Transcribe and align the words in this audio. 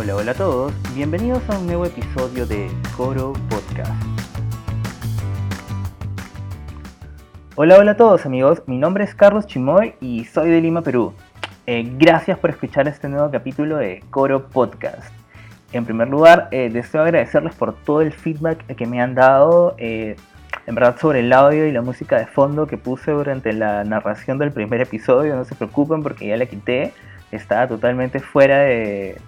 Hola, 0.00 0.14
hola 0.14 0.30
a 0.30 0.34
todos, 0.34 0.72
bienvenidos 0.94 1.42
a 1.50 1.58
un 1.58 1.66
nuevo 1.66 1.84
episodio 1.84 2.46
de 2.46 2.70
Coro 2.96 3.32
Podcast. 3.50 4.00
Hola, 7.56 7.78
hola 7.78 7.90
a 7.90 7.96
todos 7.96 8.24
amigos, 8.24 8.62
mi 8.66 8.78
nombre 8.78 9.02
es 9.02 9.16
Carlos 9.16 9.48
Chimoy 9.48 9.96
y 10.00 10.24
soy 10.26 10.50
de 10.50 10.60
Lima, 10.60 10.82
Perú. 10.82 11.14
Eh, 11.66 11.96
gracias 11.98 12.38
por 12.38 12.50
escuchar 12.50 12.86
este 12.86 13.08
nuevo 13.08 13.28
capítulo 13.32 13.76
de 13.76 14.04
Coro 14.10 14.46
Podcast. 14.46 15.12
En 15.72 15.84
primer 15.84 16.06
lugar, 16.06 16.46
eh, 16.52 16.70
deseo 16.72 17.02
agradecerles 17.02 17.56
por 17.56 17.74
todo 17.74 18.00
el 18.00 18.12
feedback 18.12 18.66
que 18.76 18.86
me 18.86 19.00
han 19.00 19.16
dado, 19.16 19.74
eh, 19.78 20.14
en 20.68 20.74
verdad 20.76 20.96
sobre 21.00 21.20
el 21.20 21.32
audio 21.32 21.66
y 21.66 21.72
la 21.72 21.82
música 21.82 22.20
de 22.20 22.26
fondo 22.26 22.68
que 22.68 22.78
puse 22.78 23.10
durante 23.10 23.52
la 23.52 23.82
narración 23.82 24.38
del 24.38 24.52
primer 24.52 24.80
episodio, 24.80 25.34
no 25.34 25.44
se 25.44 25.56
preocupen 25.56 26.04
porque 26.04 26.28
ya 26.28 26.36
la 26.36 26.46
quité, 26.46 26.92
estaba 27.32 27.66
totalmente 27.66 28.20
fuera 28.20 28.60
de, 28.60 29.18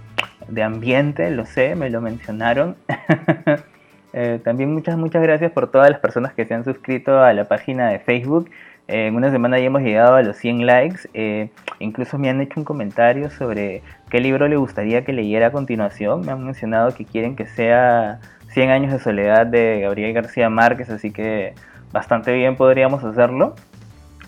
de 0.50 0.62
ambiente, 0.62 1.30
lo 1.30 1.46
sé, 1.46 1.74
me 1.74 1.90
lo 1.90 2.00
mencionaron. 2.00 2.76
Eh, 4.12 4.40
también 4.42 4.74
muchas, 4.74 4.96
muchas 4.96 5.22
gracias 5.22 5.52
por 5.52 5.70
todas 5.70 5.88
las 5.88 6.00
personas 6.00 6.32
que 6.32 6.44
se 6.44 6.52
han 6.52 6.64
suscrito 6.64 7.22
a 7.22 7.32
la 7.32 7.44
página 7.44 7.90
de 7.90 8.00
Facebook. 8.00 8.50
Eh, 8.88 9.06
en 9.06 9.14
una 9.14 9.30
semana 9.30 9.56
ya 9.60 9.66
hemos 9.66 9.82
llegado 9.82 10.16
a 10.16 10.22
los 10.22 10.36
100 10.36 10.66
likes. 10.66 11.08
Eh, 11.14 11.50
incluso 11.78 12.18
me 12.18 12.28
han 12.28 12.40
hecho 12.40 12.58
un 12.58 12.64
comentario 12.64 13.30
sobre 13.30 13.82
qué 14.10 14.20
libro 14.20 14.48
le 14.48 14.56
gustaría 14.56 15.04
que 15.04 15.12
leyera 15.12 15.46
a 15.46 15.52
continuación. 15.52 16.22
Me 16.26 16.32
han 16.32 16.44
mencionado 16.44 16.92
que 16.92 17.04
quieren 17.04 17.36
que 17.36 17.46
sea 17.46 18.18
100 18.48 18.70
años 18.70 18.92
de 18.92 18.98
soledad 18.98 19.46
de 19.46 19.82
Gabriel 19.82 20.12
García 20.12 20.50
Márquez, 20.50 20.90
así 20.90 21.12
que 21.12 21.54
bastante 21.92 22.32
bien 22.32 22.56
podríamos 22.56 23.04
hacerlo. 23.04 23.54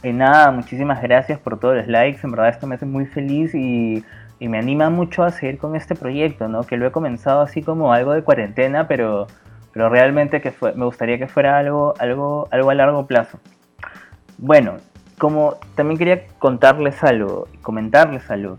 Y 0.04 0.12
nada, 0.12 0.51
muchísimas 0.52 1.02
gracias 1.02 1.41
por 1.41 1.59
todos 1.59 1.77
los 1.77 1.88
likes. 1.88 2.20
En 2.23 2.30
verdad 2.30 2.48
esto 2.48 2.66
me 2.68 2.77
hace 2.77 2.87
muy 2.87 3.07
feliz 3.07 3.54
y 3.54 4.04
y 4.42 4.48
me 4.48 4.59
anima 4.59 4.91
mucho 4.91 5.23
a 5.23 5.30
seguir 5.30 5.56
con 5.56 5.77
este 5.77 5.95
proyecto, 5.95 6.48
¿no? 6.48 6.64
Que 6.64 6.77
lo 6.77 6.84
he 6.84 6.91
comenzado 6.91 7.42
así 7.42 7.62
como 7.62 7.92
algo 7.92 8.12
de 8.12 8.24
cuarentena, 8.24 8.88
pero, 8.88 9.29
pero 9.73 9.88
realmente 9.88 10.40
que 10.40 10.51
fue, 10.51 10.74
me 10.74 10.85
gustaría 10.85 11.16
que 11.16 11.29
fuera 11.29 11.59
algo, 11.59 11.95
algo, 12.01 12.48
algo 12.51 12.70
a 12.70 12.74
largo 12.74 13.07
plazo. 13.07 13.38
Bueno, 14.38 14.79
como 15.16 15.59
también 15.76 15.96
quería 15.96 16.26
contarles 16.40 17.04
algo, 17.04 17.46
comentarles 17.63 18.29
algo. 18.32 18.59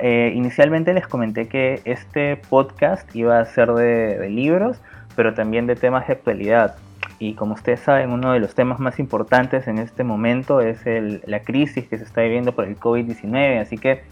Eh, 0.00 0.32
inicialmente 0.34 0.92
les 0.92 1.06
comenté 1.06 1.46
que 1.46 1.80
este 1.84 2.36
podcast 2.36 3.14
iba 3.14 3.38
a 3.38 3.44
ser 3.44 3.70
de, 3.74 4.28
libros, 4.28 4.80
pero 5.14 5.34
también 5.34 5.68
de 5.68 5.76
temas 5.76 6.08
de 6.08 6.14
actualidad. 6.14 6.74
Y 7.20 7.34
como 7.34 7.54
ustedes 7.54 7.78
saben, 7.78 8.10
uno 8.10 8.32
de 8.32 8.40
los 8.40 8.56
temas 8.56 8.80
más 8.80 8.98
importantes 8.98 9.68
en 9.68 9.78
este 9.78 10.02
momento 10.02 10.60
es 10.60 10.80
la 11.28 11.44
crisis 11.44 11.86
que 11.86 11.96
se 11.96 12.02
está 12.02 12.22
viviendo 12.22 12.56
por 12.56 12.64
el 12.64 12.76
COVID-19. 12.76 13.60
Así 13.60 13.78
que 13.78 14.02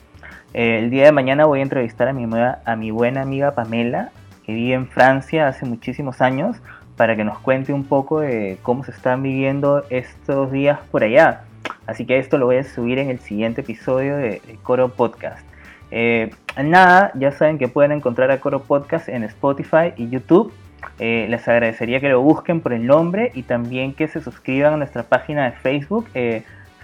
eh, 0.55 0.79
el 0.79 0.91
día 0.91 1.05
de 1.05 1.13
mañana 1.13 1.45
voy 1.45 1.61
a 1.61 1.63
entrevistar 1.63 2.09
a 2.09 2.13
mi, 2.13 2.91
buena 2.91 3.23
amiga 3.23 3.55
Pamela, 3.55 4.11
que 4.45 4.53
vive 4.53 4.75
en 4.75 4.87
Francia 4.87 5.49
hace 5.49 5.67
muchísimos 5.67 6.21
años, 6.21 6.57
para 6.97 7.17
que 7.17 7.25
nos 7.25 7.39
cuente 7.39 7.73
un 7.73 7.85
poco 7.85 8.21
de 8.21 8.59
cómo 8.63 8.83
se 8.83 8.91
están 8.91 9.23
viviendo 9.23 9.85
estos 9.91 10.51
días 10.51 10.81
por 10.91 11.05
allá. 11.05 11.43
Así 11.87 12.07
que 12.07 12.19
esto 12.19 12.39
lo 12.39 12.47
voy 12.47 12.57
a 12.57 12.65
subir 12.65 12.99
en 12.99 13.11
el 13.11 13.19
siguiente 13.19 13.61
episodio 13.61 14.17
de, 14.17 14.41
Coro 14.63 14.89
Podcast. 14.89 15.47
Eh, 15.91 16.31
nada, 16.63 17.13
ya 17.15 17.31
saben 17.31 17.59
que 17.59 17.69
pueden 17.69 17.93
encontrar 17.93 18.31
a 18.31 18.41
Coro 18.41 18.63
Podcast 18.63 19.09
en 19.09 19.25
Spotify 19.25 19.93
y 19.97 20.09
YouTube. 20.09 20.53
Eh, 20.99 21.27
les 21.29 21.47
agradecería 21.47 22.01
que 22.01 22.09
lo 22.09 22.21
busquen 22.21 22.61
por 22.61 22.73
el 22.73 22.87
nombre 22.87 23.33
y 23.35 23.43
también 23.43 23.95
que 23.95 24.09
se 24.09 24.21
suscriban 24.21 24.75
a 24.75 24.77
nuestra 24.77 25.03
página 25.03 25.45
de 25.45 25.53
Facebook, 25.53 26.07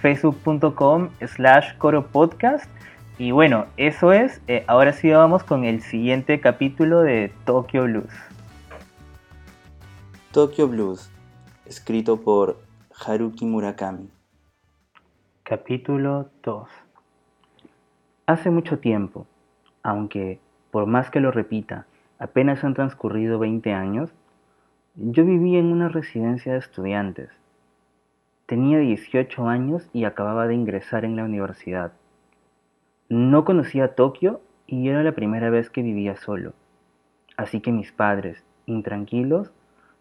facebook.com 0.00 1.08
slash 1.26 1.76
Coro 1.78 2.06
Podcast. 2.06 2.70
Y 3.16 3.30
bueno, 3.30 3.66
eso 3.76 4.12
es. 4.12 4.42
Eh, 4.48 4.64
ahora 4.66 4.92
sí 4.92 5.08
vamos 5.08 5.44
con 5.44 5.64
el 5.64 5.82
siguiente 5.82 6.40
capítulo 6.40 7.00
de 7.00 7.32
Tokyo 7.44 7.84
Blues. 7.84 8.12
Tokyo 10.32 10.66
Blues, 10.66 11.12
escrito 11.64 12.20
por 12.20 12.58
Haruki 13.06 13.44
Murakami. 13.46 14.10
Capítulo 15.44 16.28
2. 16.42 16.68
Hace 18.26 18.50
mucho 18.50 18.80
tiempo, 18.80 19.28
aunque 19.84 20.40
por 20.72 20.86
más 20.86 21.08
que 21.10 21.20
lo 21.20 21.30
repita, 21.30 21.86
apenas 22.18 22.64
han 22.64 22.74
transcurrido 22.74 23.38
20 23.38 23.72
años, 23.72 24.10
yo 24.96 25.24
vivía 25.24 25.60
en 25.60 25.66
una 25.66 25.88
residencia 25.88 26.54
de 26.54 26.58
estudiantes. 26.58 27.30
Tenía 28.46 28.78
18 28.78 29.46
años 29.46 29.88
y 29.92 30.02
acababa 30.02 30.48
de 30.48 30.54
ingresar 30.54 31.04
en 31.04 31.14
la 31.14 31.22
universidad. 31.22 31.92
No 33.16 33.44
conocía 33.44 33.94
Tokio 33.94 34.40
y 34.66 34.88
era 34.88 35.04
la 35.04 35.12
primera 35.12 35.48
vez 35.48 35.70
que 35.70 35.82
vivía 35.82 36.16
solo. 36.16 36.52
Así 37.36 37.60
que 37.60 37.70
mis 37.70 37.92
padres, 37.92 38.44
intranquilos, 38.66 39.52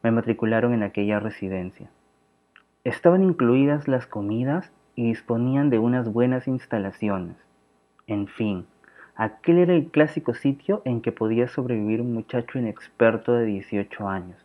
me 0.02 0.10
matricularon 0.10 0.74
en 0.74 0.82
aquella 0.82 1.20
residencia. 1.20 1.92
Estaban 2.84 3.24
incluidas 3.24 3.88
las 3.88 4.08
comidas 4.08 4.72
y 4.96 5.10
disponían 5.10 5.70
de 5.70 5.78
unas 5.78 6.12
buenas 6.12 6.48
instalaciones. 6.48 7.38
En 8.08 8.26
fin, 8.26 8.66
aquel 9.16 9.60
era 9.60 9.76
el 9.76 9.92
clásico 9.92 10.34
sitio 10.34 10.82
en 10.84 11.02
que 11.02 11.12
podía 11.12 11.48
sobrevivir 11.48 12.02
un 12.02 12.16
muchacho 12.16 12.58
inexperto 12.58 13.34
de 13.34 13.46
18 13.46 14.10
años. 14.10 14.44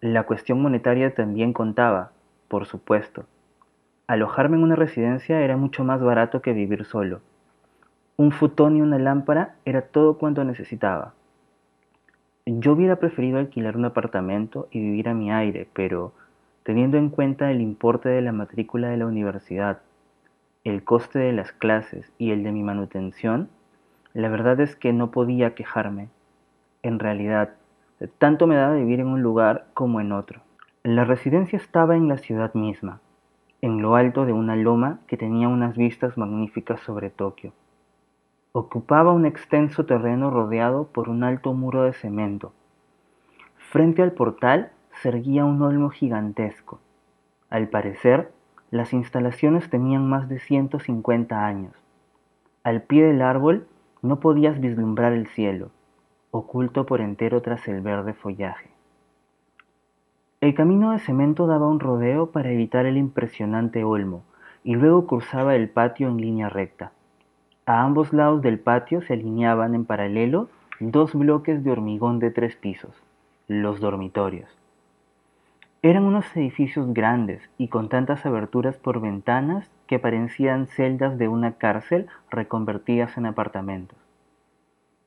La 0.00 0.22
cuestión 0.22 0.62
monetaria 0.62 1.14
también 1.14 1.52
contaba, 1.52 2.12
por 2.48 2.64
supuesto, 2.64 3.26
Alojarme 4.06 4.58
en 4.58 4.62
una 4.62 4.76
residencia 4.76 5.40
era 5.40 5.56
mucho 5.56 5.82
más 5.82 6.02
barato 6.02 6.42
que 6.42 6.52
vivir 6.52 6.84
solo. 6.84 7.22
Un 8.16 8.30
futón 8.30 8.76
y 8.76 8.80
una 8.80 9.00
lámpara 9.00 9.56
era 9.64 9.82
todo 9.82 10.18
cuanto 10.18 10.44
necesitaba. 10.44 11.14
Yo 12.46 12.74
hubiera 12.74 12.96
preferido 12.96 13.40
alquilar 13.40 13.76
un 13.76 13.86
apartamento 13.86 14.68
y 14.70 14.78
vivir 14.78 15.08
a 15.08 15.14
mi 15.14 15.32
aire, 15.32 15.66
pero 15.72 16.12
teniendo 16.62 16.96
en 16.96 17.08
cuenta 17.08 17.50
el 17.50 17.60
importe 17.60 18.08
de 18.08 18.22
la 18.22 18.30
matrícula 18.30 18.88
de 18.88 18.98
la 18.98 19.06
universidad, 19.06 19.80
el 20.62 20.84
coste 20.84 21.18
de 21.18 21.32
las 21.32 21.50
clases 21.50 22.12
y 22.16 22.30
el 22.30 22.44
de 22.44 22.52
mi 22.52 22.62
manutención, 22.62 23.48
la 24.12 24.28
verdad 24.28 24.60
es 24.60 24.76
que 24.76 24.92
no 24.92 25.10
podía 25.10 25.56
quejarme. 25.56 26.08
En 26.84 27.00
realidad, 27.00 27.54
tanto 28.18 28.46
me 28.46 28.54
daba 28.54 28.76
vivir 28.76 29.00
en 29.00 29.08
un 29.08 29.22
lugar 29.22 29.66
como 29.74 30.00
en 30.00 30.12
otro. 30.12 30.40
La 30.84 31.04
residencia 31.04 31.56
estaba 31.56 31.96
en 31.96 32.06
la 32.06 32.18
ciudad 32.18 32.54
misma, 32.54 33.00
en 33.60 33.82
lo 33.82 33.96
alto 33.96 34.24
de 34.24 34.32
una 34.32 34.54
loma 34.54 35.00
que 35.08 35.16
tenía 35.16 35.48
unas 35.48 35.76
vistas 35.76 36.16
magníficas 36.16 36.78
sobre 36.78 37.10
Tokio. 37.10 37.52
Ocupaba 38.56 39.10
un 39.10 39.26
extenso 39.26 39.84
terreno 39.84 40.30
rodeado 40.30 40.86
por 40.86 41.08
un 41.08 41.24
alto 41.24 41.52
muro 41.54 41.82
de 41.82 41.92
cemento. 41.92 42.52
Frente 43.56 44.00
al 44.00 44.12
portal 44.12 44.70
se 44.92 45.08
erguía 45.08 45.44
un 45.44 45.60
olmo 45.60 45.90
gigantesco. 45.90 46.78
Al 47.50 47.66
parecer, 47.66 48.30
las 48.70 48.92
instalaciones 48.92 49.68
tenían 49.70 50.08
más 50.08 50.28
de 50.28 50.38
150 50.38 51.44
años. 51.44 51.72
Al 52.62 52.82
pie 52.82 53.02
del 53.02 53.22
árbol 53.22 53.66
no 54.02 54.20
podías 54.20 54.60
vislumbrar 54.60 55.12
el 55.14 55.26
cielo, 55.26 55.70
oculto 56.30 56.86
por 56.86 57.00
entero 57.00 57.42
tras 57.42 57.66
el 57.66 57.80
verde 57.80 58.14
follaje. 58.14 58.70
El 60.40 60.54
camino 60.54 60.92
de 60.92 61.00
cemento 61.00 61.48
daba 61.48 61.66
un 61.66 61.80
rodeo 61.80 62.30
para 62.30 62.52
evitar 62.52 62.86
el 62.86 62.98
impresionante 62.98 63.82
olmo 63.82 64.22
y 64.62 64.76
luego 64.76 65.08
cruzaba 65.08 65.56
el 65.56 65.70
patio 65.70 66.06
en 66.06 66.18
línea 66.18 66.48
recta. 66.48 66.92
A 67.66 67.82
ambos 67.82 68.12
lados 68.12 68.42
del 68.42 68.58
patio 68.58 69.00
se 69.00 69.14
alineaban 69.14 69.74
en 69.74 69.86
paralelo 69.86 70.48
dos 70.80 71.14
bloques 71.14 71.64
de 71.64 71.70
hormigón 71.70 72.18
de 72.18 72.30
tres 72.30 72.56
pisos, 72.56 72.94
los 73.48 73.80
dormitorios. 73.80 74.50
Eran 75.80 76.04
unos 76.04 76.24
edificios 76.36 76.92
grandes 76.92 77.48
y 77.56 77.68
con 77.68 77.88
tantas 77.88 78.26
aberturas 78.26 78.76
por 78.76 79.00
ventanas 79.00 79.70
que 79.86 79.98
parecían 79.98 80.66
celdas 80.66 81.16
de 81.16 81.28
una 81.28 81.52
cárcel 81.52 82.06
reconvertidas 82.30 83.16
en 83.16 83.26
apartamentos, 83.26 83.98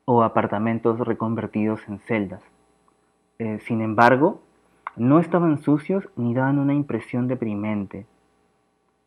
o 0.05 0.23
apartamentos 0.23 0.99
reconvertidos 0.99 1.87
en 1.87 1.99
celdas. 1.99 2.41
Eh, 3.37 3.59
sin 3.59 3.81
embargo, 3.81 4.41
no 4.95 5.19
estaban 5.19 5.59
sucios 5.59 6.09
ni 6.15 6.33
daban 6.33 6.57
una 6.57 6.73
impresión 6.73 7.27
deprimente. 7.27 8.07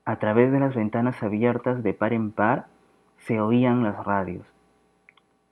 A 0.05 0.17
través 0.21 0.53
de 0.53 0.61
las 0.61 0.77
ventanas 0.77 1.21
abiertas 1.23 1.83
de 1.83 1.95
par 1.95 2.13
en 2.13 2.31
par 2.31 2.67
se 3.21 3.41
oían 3.41 3.83
las 3.83 4.05
radios. 4.05 4.47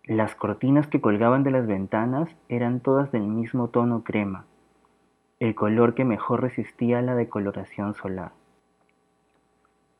Las 0.04 0.34
cortinas 0.34 0.86
que 0.86 1.00
colgaban 1.00 1.42
de 1.44 1.50
las 1.50 1.66
ventanas 1.66 2.28
eran 2.48 2.80
todas 2.80 3.12
del 3.12 3.26
mismo 3.26 3.68
tono 3.68 4.04
crema, 4.04 4.46
el 5.38 5.54
color 5.54 5.94
que 5.94 6.04
mejor 6.04 6.42
resistía 6.42 7.02
la 7.02 7.14
decoloración 7.14 7.94
solar. 7.94 8.32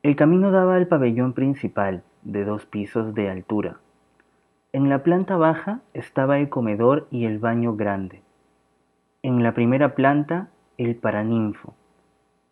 El 0.03 0.17
camino 0.17 0.51
daba 0.51 0.77
al 0.77 0.87
pabellón 0.87 1.35
principal, 1.35 2.03
de 2.23 2.45
dos 2.45 2.67
pisos 2.67 3.15
de 3.15 3.31
altura. 3.31 3.77
En 4.73 4.89
la 4.89 5.03
planta 5.03 5.37
baja 5.37 5.81
estaba 5.95 6.39
el 6.39 6.49
comedor 6.49 7.07
y 7.11 7.25
el 7.27 7.39
baño 7.39 7.77
grande. 7.77 8.23
En 9.23 9.43
la 9.43 9.53
primera 9.53 9.95
planta, 9.95 10.49
el 10.79 10.97
Paraninfo, 10.97 11.75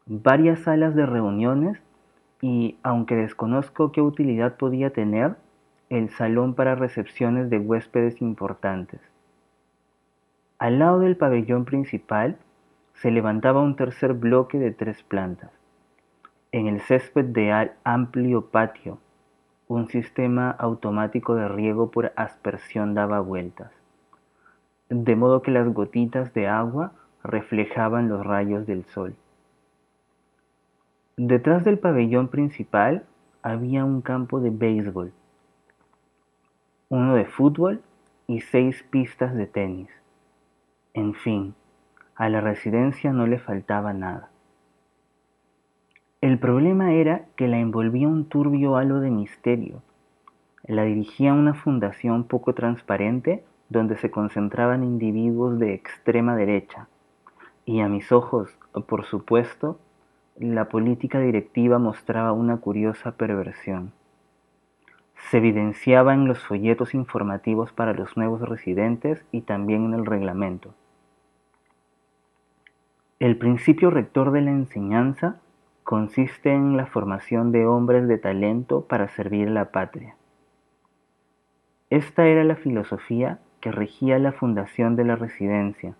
varias 0.07 0.61
salas 0.61 0.95
de 0.95 1.07
reuniones 1.07 1.81
y, 2.47 2.79
aunque 2.85 3.17
desconozco 3.17 3.91
qué 3.91 4.01
utilidad 4.01 4.57
podía 4.57 4.91
tener, 4.91 5.35
el 5.91 6.11
salón 6.11 6.55
para 6.55 6.77
recepciones 6.77 7.51
de 7.51 7.59
huéspedes 7.59 8.23
importantes. 8.23 9.01
Al 10.61 10.79
lado 10.79 11.01
del 11.01 11.17
pabellón 11.17 11.65
principal 11.65 12.39
se 12.95 13.11
levantaba 13.11 13.63
un 13.63 13.75
tercer 13.75 14.13
bloque 14.13 14.61
de 14.61 14.71
tres 14.71 15.03
plantas. 15.03 15.51
En 16.53 16.69
el 16.69 16.81
césped 16.83 17.25
de 17.25 17.73
amplio 17.83 18.47
patio, 18.47 18.99
un 19.67 19.89
sistema 19.89 20.53
automático 20.53 21.35
de 21.35 21.49
riego 21.49 21.91
por 21.91 22.13
aspersión 22.15 22.95
daba 22.95 23.19
vueltas, 23.19 23.73
de 24.89 25.17
modo 25.17 25.43
que 25.43 25.51
las 25.51 25.67
gotitas 25.75 26.33
de 26.33 26.47
agua 26.47 26.93
reflejaban 27.25 28.09
los 28.09 28.25
rayos 28.25 28.69
del 28.69 28.85
sol. 28.85 29.17
Detrás 31.19 31.65
del 31.65 31.79
pabellón 31.79 32.29
principal 32.29 33.07
había 33.41 33.87
un 33.87 34.03
campo 34.03 34.39
de 34.39 34.51
béisbol, 34.51 35.15
uno 36.91 37.15
de 37.15 37.25
fútbol 37.25 37.81
y 38.27 38.43
seis 38.43 38.83
pistas 38.91 39.35
de 39.35 39.47
tenis. 39.47 39.89
En 40.93 41.15
fin, 41.15 41.55
a 42.17 42.29
la 42.29 42.43
residencia 42.43 43.15
no 43.15 43.27
le 43.27 43.39
faltaba 43.39 43.95
nada. 43.95 44.29
El 46.21 46.39
problema 46.39 46.93
era 46.93 47.25
que 47.35 47.49
la 47.49 47.61
envolvía 47.61 48.09
un 48.09 48.29
turbio 48.29 48.77
halo 48.77 49.01
de 49.01 49.11
misterio. 49.11 49.83
La 50.67 50.85
dirigía 50.85 51.33
una 51.33 51.55
fundación 51.55 52.25
poco 52.25 52.53
transparente 52.53 53.43
donde 53.71 53.97
se 53.97 54.11
concentraban 54.11 54.85
individuos 54.85 55.59
de 55.59 55.73
extrema 55.73 56.37
derecha. 56.37 56.89
Y 57.65 57.81
a 57.81 57.89
mis 57.89 58.13
ojos, 58.13 58.51
por 58.87 59.07
supuesto, 59.07 59.79
la 60.39 60.69
política 60.69 61.19
directiva 61.19 61.79
mostraba 61.79 62.33
una 62.33 62.59
curiosa 62.59 63.13
perversión. 63.13 63.93
Se 65.31 65.39
evidenciaba 65.39 66.13
en 66.13 66.29
los 66.29 66.39
folletos 66.39 66.95
informativos 66.95 67.73
para 67.73 67.95
los 67.95 68.17
nuevos 68.17 68.43
residentes 68.43 69.25
y 69.33 69.41
también 69.41 69.87
en 69.87 69.95
el 69.95 70.07
reglamento. 70.07 70.75
El 73.19 73.39
principio 73.39 73.91
rector 73.91 74.31
de 74.31 74.43
la 74.43 74.51
enseñanza 74.51 75.41
consiste 75.85 76.53
en 76.53 76.77
la 76.77 76.85
formación 76.85 77.51
de 77.51 77.65
hombres 77.65 78.07
de 78.09 78.19
talento 78.19 78.83
para 78.83 79.09
servir 79.09 79.49
a 79.49 79.53
la 79.53 79.71
patria. 79.71 80.17
Esta 81.89 82.27
era 82.27 82.45
la 82.45 82.57
filosofía 82.57 83.39
que 83.61 83.73
regía 83.73 84.19
la 84.19 84.33
fundación 84.33 84.97
de 84.97 85.05
la 85.05 85.17
residencia, 85.17 85.95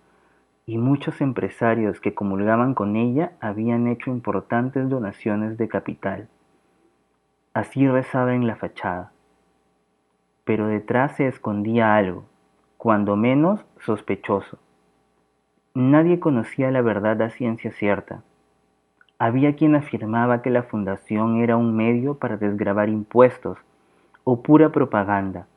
y 0.69 0.77
muchos 0.77 1.21
empresarios 1.21 2.01
que 2.01 2.13
comulgaban 2.13 2.73
con 2.73 2.97
ella 2.97 3.31
habían 3.39 3.87
hecho 3.87 4.11
importantes 4.11 4.89
donaciones 4.89 5.57
de 5.57 5.69
capital. 5.69 6.27
Así 7.53 7.87
rezaba 7.87 8.35
en 8.35 8.45
la 8.45 8.57
fachada. 8.57 9.13
Pero 10.43 10.67
detrás 10.67 11.15
se 11.15 11.27
escondía 11.27 11.95
algo, 11.95 12.25
cuando 12.75 13.15
menos 13.15 13.65
sospechoso. 13.79 14.59
Nadie 15.73 16.19
conocía 16.19 16.69
la 16.69 16.81
verdad 16.81 17.21
a 17.21 17.29
ciencia 17.29 17.71
cierta. 17.71 18.23
Había 19.19 19.55
quien 19.55 19.73
afirmaba 19.73 20.41
que 20.41 20.49
la 20.49 20.63
fundación 20.63 21.37
era 21.37 21.55
un 21.55 21.77
medio 21.77 22.15
para 22.15 22.35
desgravar 22.35 22.89
impuestos 22.89 23.57
o 24.25 24.43
pura 24.43 24.69
propaganda, 24.73 25.47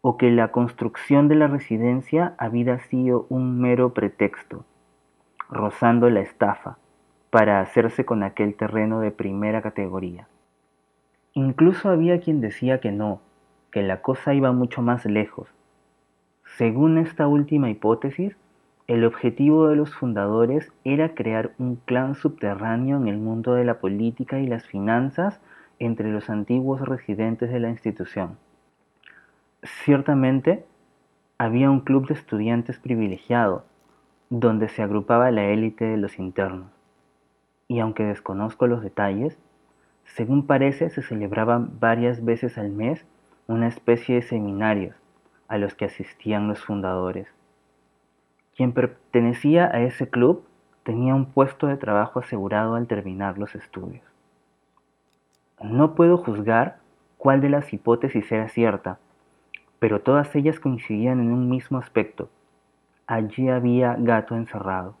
o 0.00 0.16
que 0.16 0.30
la 0.30 0.52
construcción 0.52 1.28
de 1.28 1.34
la 1.34 1.48
residencia 1.48 2.34
había 2.38 2.78
sido 2.78 3.26
un 3.28 3.60
mero 3.60 3.94
pretexto, 3.94 4.64
rozando 5.50 6.08
la 6.10 6.20
estafa, 6.20 6.78
para 7.30 7.60
hacerse 7.60 8.04
con 8.04 8.22
aquel 8.22 8.54
terreno 8.54 9.00
de 9.00 9.10
primera 9.10 9.60
categoría. 9.60 10.28
Incluso 11.34 11.88
había 11.88 12.20
quien 12.20 12.40
decía 12.40 12.80
que 12.80 12.90
no, 12.90 13.20
que 13.70 13.82
la 13.82 14.00
cosa 14.00 14.34
iba 14.34 14.52
mucho 14.52 14.82
más 14.82 15.04
lejos. 15.04 15.48
Según 16.56 16.98
esta 16.98 17.28
última 17.28 17.70
hipótesis, 17.70 18.36
el 18.86 19.04
objetivo 19.04 19.68
de 19.68 19.76
los 19.76 19.94
fundadores 19.94 20.72
era 20.82 21.14
crear 21.14 21.52
un 21.58 21.76
clan 21.76 22.14
subterráneo 22.14 22.96
en 22.96 23.06
el 23.06 23.18
mundo 23.18 23.52
de 23.52 23.64
la 23.64 23.80
política 23.80 24.38
y 24.38 24.46
las 24.46 24.64
finanzas 24.66 25.40
entre 25.78 26.10
los 26.10 26.30
antiguos 26.30 26.80
residentes 26.80 27.50
de 27.50 27.60
la 27.60 27.68
institución. 27.68 28.38
Ciertamente, 29.62 30.64
había 31.36 31.68
un 31.68 31.80
club 31.80 32.06
de 32.06 32.14
estudiantes 32.14 32.78
privilegiado, 32.78 33.64
donde 34.30 34.68
se 34.68 34.82
agrupaba 34.82 35.32
la 35.32 35.46
élite 35.46 35.84
de 35.84 35.96
los 35.96 36.20
internos. 36.20 36.70
Y 37.66 37.80
aunque 37.80 38.04
desconozco 38.04 38.68
los 38.68 38.82
detalles, 38.82 39.36
según 40.04 40.46
parece 40.46 40.90
se 40.90 41.02
celebraban 41.02 41.80
varias 41.80 42.24
veces 42.24 42.56
al 42.56 42.70
mes 42.70 43.04
una 43.48 43.66
especie 43.66 44.16
de 44.16 44.22
seminarios 44.22 44.94
a 45.48 45.58
los 45.58 45.74
que 45.74 45.86
asistían 45.86 46.46
los 46.46 46.64
fundadores. 46.64 47.26
Quien 48.56 48.72
pertenecía 48.72 49.66
a 49.66 49.80
ese 49.80 50.08
club 50.08 50.44
tenía 50.84 51.16
un 51.16 51.26
puesto 51.26 51.66
de 51.66 51.76
trabajo 51.76 52.20
asegurado 52.20 52.76
al 52.76 52.86
terminar 52.86 53.38
los 53.38 53.56
estudios. 53.56 54.04
No 55.60 55.96
puedo 55.96 56.16
juzgar 56.16 56.78
cuál 57.16 57.40
de 57.40 57.50
las 57.50 57.72
hipótesis 57.72 58.30
era 58.30 58.48
cierta, 58.48 58.98
pero 59.78 60.00
todas 60.00 60.34
ellas 60.34 60.60
coincidían 60.60 61.20
en 61.20 61.32
un 61.32 61.48
mismo 61.48 61.78
aspecto. 61.78 62.28
Allí 63.06 63.48
había 63.48 63.94
gato 63.98 64.34
encerrado. 64.34 64.96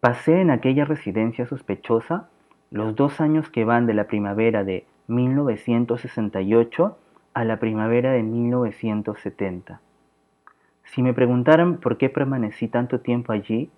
Pasé 0.00 0.40
en 0.40 0.50
aquella 0.50 0.84
residencia 0.84 1.46
sospechosa 1.46 2.28
los 2.70 2.94
dos 2.94 3.20
años 3.20 3.48
que 3.50 3.64
van 3.64 3.86
de 3.86 3.94
la 3.94 4.06
primavera 4.06 4.64
de 4.64 4.86
1968 5.08 6.98
a 7.34 7.44
la 7.44 7.58
primavera 7.58 8.12
de 8.12 8.22
1970. 8.22 9.80
Si 10.84 11.02
me 11.02 11.14
preguntaran 11.14 11.78
por 11.78 11.96
qué 11.96 12.08
permanecí 12.08 12.68
tanto 12.68 13.00
tiempo 13.00 13.32
allí, 13.32 13.70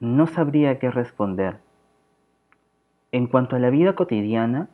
no 0.00 0.26
sabría 0.26 0.78
qué 0.78 0.90
responder. 0.90 1.56
En 3.12 3.26
cuanto 3.26 3.56
a 3.56 3.58
la 3.58 3.70
vida 3.70 3.94
cotidiana, 3.94 4.68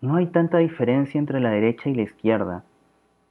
no 0.00 0.16
hay 0.16 0.26
tanta 0.26 0.58
diferencia 0.58 1.18
entre 1.18 1.40
la 1.40 1.50
derecha 1.50 1.88
y 1.88 1.94
la 1.94 2.02
izquierda, 2.02 2.64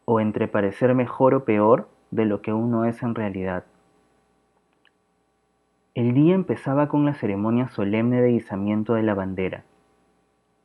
o 0.05 0.19
entre 0.19 0.47
parecer 0.47 0.93
mejor 0.95 1.33
o 1.33 1.43
peor 1.43 1.89
de 2.11 2.25
lo 2.25 2.41
que 2.41 2.53
uno 2.53 2.85
es 2.85 3.03
en 3.03 3.15
realidad. 3.15 3.65
El 5.95 6.13
día 6.13 6.35
empezaba 6.35 6.87
con 6.87 7.05
la 7.05 7.13
ceremonia 7.13 7.67
solemne 7.67 8.21
de 8.21 8.31
izamiento 8.31 8.93
de 8.93 9.03
la 9.03 9.13
bandera, 9.13 9.63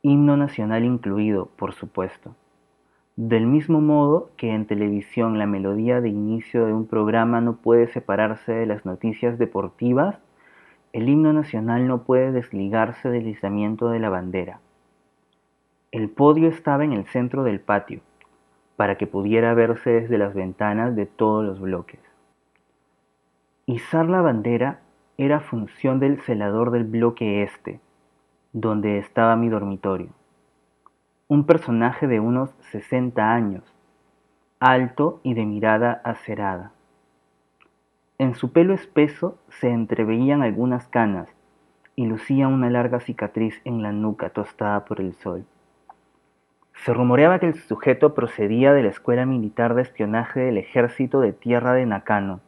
himno 0.01 0.37
nacional 0.37 0.83
incluido, 0.83 1.47
por 1.55 1.73
supuesto. 1.73 2.35
Del 3.15 3.45
mismo 3.45 3.81
modo 3.81 4.29
que 4.35 4.53
en 4.53 4.65
televisión 4.65 5.37
la 5.37 5.45
melodía 5.45 6.01
de 6.01 6.09
inicio 6.09 6.65
de 6.65 6.73
un 6.73 6.87
programa 6.87 7.41
no 7.41 7.57
puede 7.57 7.87
separarse 7.87 8.51
de 8.51 8.65
las 8.65 8.85
noticias 8.85 9.37
deportivas, 9.37 10.17
el 10.93 11.07
himno 11.07 11.31
nacional 11.31 11.87
no 11.87 12.03
puede 12.03 12.31
desligarse 12.31 13.09
del 13.09 13.27
izamiento 13.27 13.89
de 13.89 13.99
la 13.99 14.09
bandera. 14.09 14.59
El 15.91 16.09
podio 16.09 16.49
estaba 16.49 16.83
en 16.83 16.93
el 16.93 17.05
centro 17.05 17.43
del 17.43 17.59
patio, 17.59 18.01
para 18.81 18.95
que 18.95 19.05
pudiera 19.05 19.53
verse 19.53 19.91
desde 19.91 20.17
las 20.17 20.33
ventanas 20.33 20.95
de 20.95 21.05
todos 21.05 21.45
los 21.45 21.61
bloques. 21.61 21.99
Izar 23.67 24.09
la 24.09 24.21
bandera 24.21 24.79
era 25.19 25.39
función 25.39 25.99
del 25.99 26.19
celador 26.19 26.71
del 26.71 26.85
bloque 26.85 27.43
este, 27.43 27.79
donde 28.53 28.97
estaba 28.97 29.35
mi 29.35 29.49
dormitorio 29.49 30.09
un 31.27 31.45
personaje 31.45 32.07
de 32.07 32.19
unos 32.19 32.49
60 32.71 33.31
años, 33.31 33.63
alto 34.59 35.21
y 35.23 35.33
de 35.35 35.45
mirada 35.45 36.01
acerada. 36.03 36.73
En 38.17 38.33
su 38.33 38.51
pelo 38.51 38.73
espeso 38.73 39.37
se 39.47 39.69
entreveían 39.69 40.41
algunas 40.41 40.89
canas 40.89 41.29
y 41.95 42.05
lucía 42.05 42.47
una 42.49 42.71
larga 42.71 42.99
cicatriz 42.99 43.61
en 43.63 43.81
la 43.81 43.91
nuca 43.93 44.31
tostada 44.31 44.83
por 44.83 44.99
el 44.99 45.13
sol. 45.13 45.45
Se 46.73 46.93
rumoreaba 46.93 47.39
que 47.39 47.47
el 47.47 47.55
sujeto 47.55 48.13
procedía 48.13 48.73
de 48.73 48.83
la 48.83 48.89
Escuela 48.89 49.25
Militar 49.25 49.75
de 49.75 49.83
Espionaje 49.83 50.39
del 50.39 50.57
Ejército 50.57 51.19
de 51.21 51.33
Tierra 51.33 51.73
de 51.73 51.85
Nakano. 51.85 52.39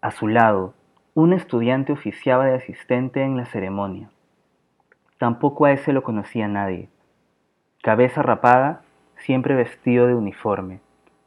A 0.00 0.10
su 0.10 0.28
lado, 0.28 0.74
un 1.14 1.32
estudiante 1.32 1.92
oficiaba 1.92 2.46
de 2.46 2.54
asistente 2.54 3.22
en 3.22 3.36
la 3.36 3.46
ceremonia. 3.46 4.10
Tampoco 5.18 5.64
a 5.64 5.72
ese 5.72 5.92
lo 5.92 6.02
conocía 6.02 6.46
nadie 6.46 6.88
cabeza 7.82 8.22
rapada, 8.22 8.82
siempre 9.16 9.54
vestido 9.54 10.06
de 10.06 10.14
uniforme. 10.14 10.80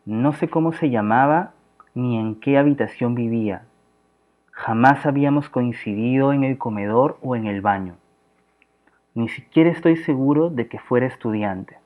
No 0.06 0.34
sé 0.34 0.50
cómo 0.50 0.74
se 0.74 0.90
llamaba 0.90 1.54
ni 1.94 2.20
en 2.20 2.36
qué 2.36 2.58
habitación 2.58 3.16
vivía. 3.16 3.64
Jamás 4.52 5.06
habíamos 5.06 5.50
coincidido 5.50 6.34
en 6.34 6.44
el 6.44 6.58
comedor 6.58 7.18
o 7.22 7.36
en 7.36 7.48
el 7.48 7.62
baño. 7.62 7.96
Ni 9.14 9.28
siquiera 9.28 9.70
estoy 9.70 9.98
seguro 9.98 10.50
de 10.50 10.68
que 10.68 10.80
fuera 10.80 11.06
estudiante. 11.06 11.78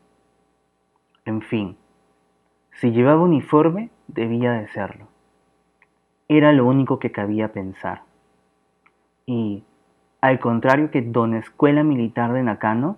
En 1.26 1.42
fin, 1.42 1.76
si 2.74 2.92
llevaba 2.92 3.24
uniforme, 3.24 3.90
debía 4.08 4.52
de 4.52 4.68
serlo. 4.68 5.08
Era 6.28 6.52
lo 6.52 6.66
único 6.66 7.00
que 7.00 7.12
cabía 7.12 7.52
pensar. 7.52 8.04
Y, 9.26 9.64
al 10.22 10.40
contrario 10.40 10.92
que 10.92 11.02
Don 11.02 11.34
Escuela 11.34 11.84
Militar 11.84 12.32
de 12.34 12.44
Nakano, 12.44 12.98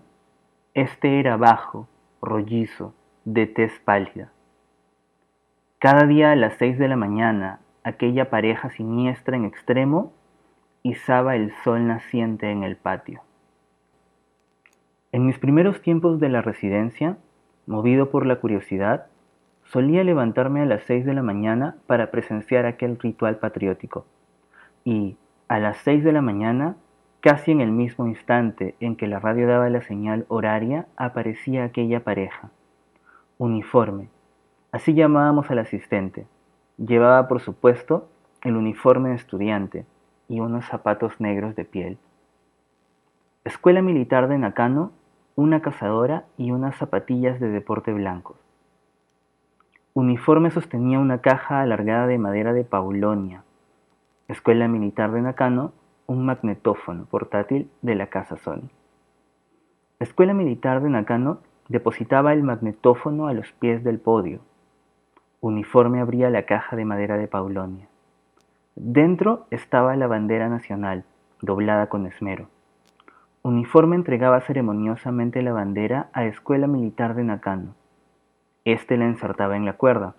este 0.74 1.20
era 1.20 1.38
bajo, 1.38 1.88
rollizo, 2.22 2.94
de 3.24 3.48
tez 3.48 3.80
pálida. 3.80 4.32
Cada 5.80 6.06
día 6.06 6.32
a 6.32 6.36
las 6.36 6.56
seis 6.56 6.78
de 6.78 6.88
la 6.88 6.96
mañana, 6.96 7.60
aquella 7.84 8.30
pareja 8.30 8.72
siniestra 8.72 9.38
en 9.38 9.46
extremo 9.46 10.12
izaba 10.84 11.36
el 11.36 11.54
sol 11.64 11.88
naciente 11.88 12.52
en 12.52 12.64
el 12.64 12.76
patio. 12.76 13.22
En 15.18 15.26
mis 15.26 15.40
primeros 15.40 15.82
tiempos 15.82 16.20
de 16.20 16.30
la 16.30 16.44
residencia, 16.44 17.18
movido 17.66 18.12
por 18.12 18.28
la 18.28 18.36
curiosidad, 18.36 19.08
solía 19.64 20.04
levantarme 20.04 20.62
a 20.62 20.68
las 20.68 20.84
seis 20.84 21.08
de 21.08 21.16
la 21.16 21.24
mañana 21.24 21.76
para 21.88 22.12
presenciar 22.12 22.68
aquel 22.68 23.00
ritual 23.00 23.38
patriótico. 23.38 24.06
Y 24.86 25.18
a 25.48 25.58
las 25.58 25.78
seis 25.78 26.04
de 26.04 26.12
la 26.12 26.22
mañana, 26.22 26.76
casi 27.20 27.52
en 27.52 27.62
el 27.62 27.72
mismo 27.72 28.06
instante 28.06 28.76
en 28.80 28.96
que 28.96 29.08
la 29.08 29.18
radio 29.18 29.48
daba 29.48 29.72
la 29.72 29.82
señal 29.82 30.28
horaria, 30.28 30.86
aparecía 30.98 31.64
aquella 31.64 32.04
pareja. 32.04 32.52
Uniforme. 33.40 34.10
Así 34.72 34.94
llamábamos 34.94 35.50
al 35.50 35.58
asistente. 35.58 36.28
Llevaba, 36.78 37.28
por 37.28 37.40
supuesto, 37.40 38.08
el 38.44 38.56
uniforme 38.56 39.10
de 39.10 39.16
estudiante 39.16 39.84
y 40.30 40.42
unos 40.42 40.66
zapatos 40.66 41.20
negros 41.20 41.56
de 41.56 41.66
piel. 41.66 41.98
Escuela 43.46 43.82
Militar 43.82 44.28
de 44.28 44.38
Nakano, 44.38 44.92
una 45.38 45.62
cazadora 45.62 46.26
y 46.36 46.50
unas 46.50 46.76
zapatillas 46.78 47.40
de 47.40 47.50
deporte 47.50 47.94
blancos. 47.94 48.38
Uniforme 49.94 50.50
sostenía 50.50 50.98
una 50.98 51.22
caja 51.22 51.62
alargada 51.62 52.08
de 52.08 52.18
madera 52.18 52.54
de 52.54 52.64
paulonia. 52.64 53.44
Escuela 54.28 54.68
Militar 54.68 55.12
de 55.12 55.22
Nakano, 55.22 55.74
un 56.08 56.26
magnetófono 56.26 57.06
portátil 57.06 57.70
de 57.84 57.94
la 57.94 58.08
casa 58.08 58.38
Sony. 58.38 58.72
Escuela 60.00 60.34
Militar 60.34 60.82
de 60.82 60.90
Nakano 60.90 61.38
depositaba 61.70 62.34
el 62.34 62.42
magnetófono 62.42 63.28
a 63.28 63.34
los 63.34 63.52
pies 63.52 63.84
del 63.84 64.00
podio. 64.00 64.40
Uniforme 65.40 66.02
abría 66.02 66.32
la 66.32 66.48
caja 66.48 66.76
de 66.76 66.86
madera 66.86 67.16
de 67.16 67.28
paulonia. 67.28 67.88
Dentro 68.74 69.46
estaba 69.52 69.96
la 69.98 70.08
bandera 70.08 70.50
nacional, 70.50 71.04
doblada 71.44 71.90
con 71.90 72.08
esmero. 72.08 72.48
Uniforme 73.48 73.96
entregaba 73.96 74.42
ceremoniosamente 74.42 75.42
la 75.42 75.54
bandera 75.54 76.10
a 76.12 76.26
Escuela 76.26 76.68
Militar 76.68 77.16
de 77.16 77.24
Nakano. 77.24 77.76
Este 78.66 78.98
la 78.98 79.06
ensartaba 79.06 79.56
en 79.56 79.64
la 79.64 79.78
cuerda. 79.78 80.16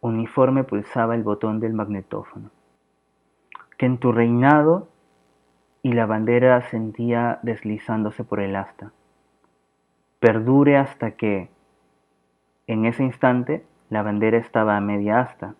Uniforme 0.00 0.62
pulsaba 0.62 1.16
el 1.16 1.24
botón 1.24 1.58
del 1.58 1.72
magnetófono. 1.72 2.50
Que 3.76 3.86
en 3.86 3.98
tu 3.98 4.12
reinado 4.12 4.86
y 5.82 5.94
la 5.94 6.06
bandera 6.06 6.62
sentía 6.70 7.40
deslizándose 7.42 8.22
por 8.22 8.38
el 8.38 8.54
asta. 8.54 8.92
Perdure 10.20 10.76
hasta 10.76 11.10
que, 11.16 11.48
en 12.68 12.84
ese 12.84 13.02
instante, 13.02 13.66
la 13.90 14.04
bandera 14.04 14.38
estaba 14.38 14.76
a 14.76 14.80
media 14.80 15.18
asta. 15.18 15.56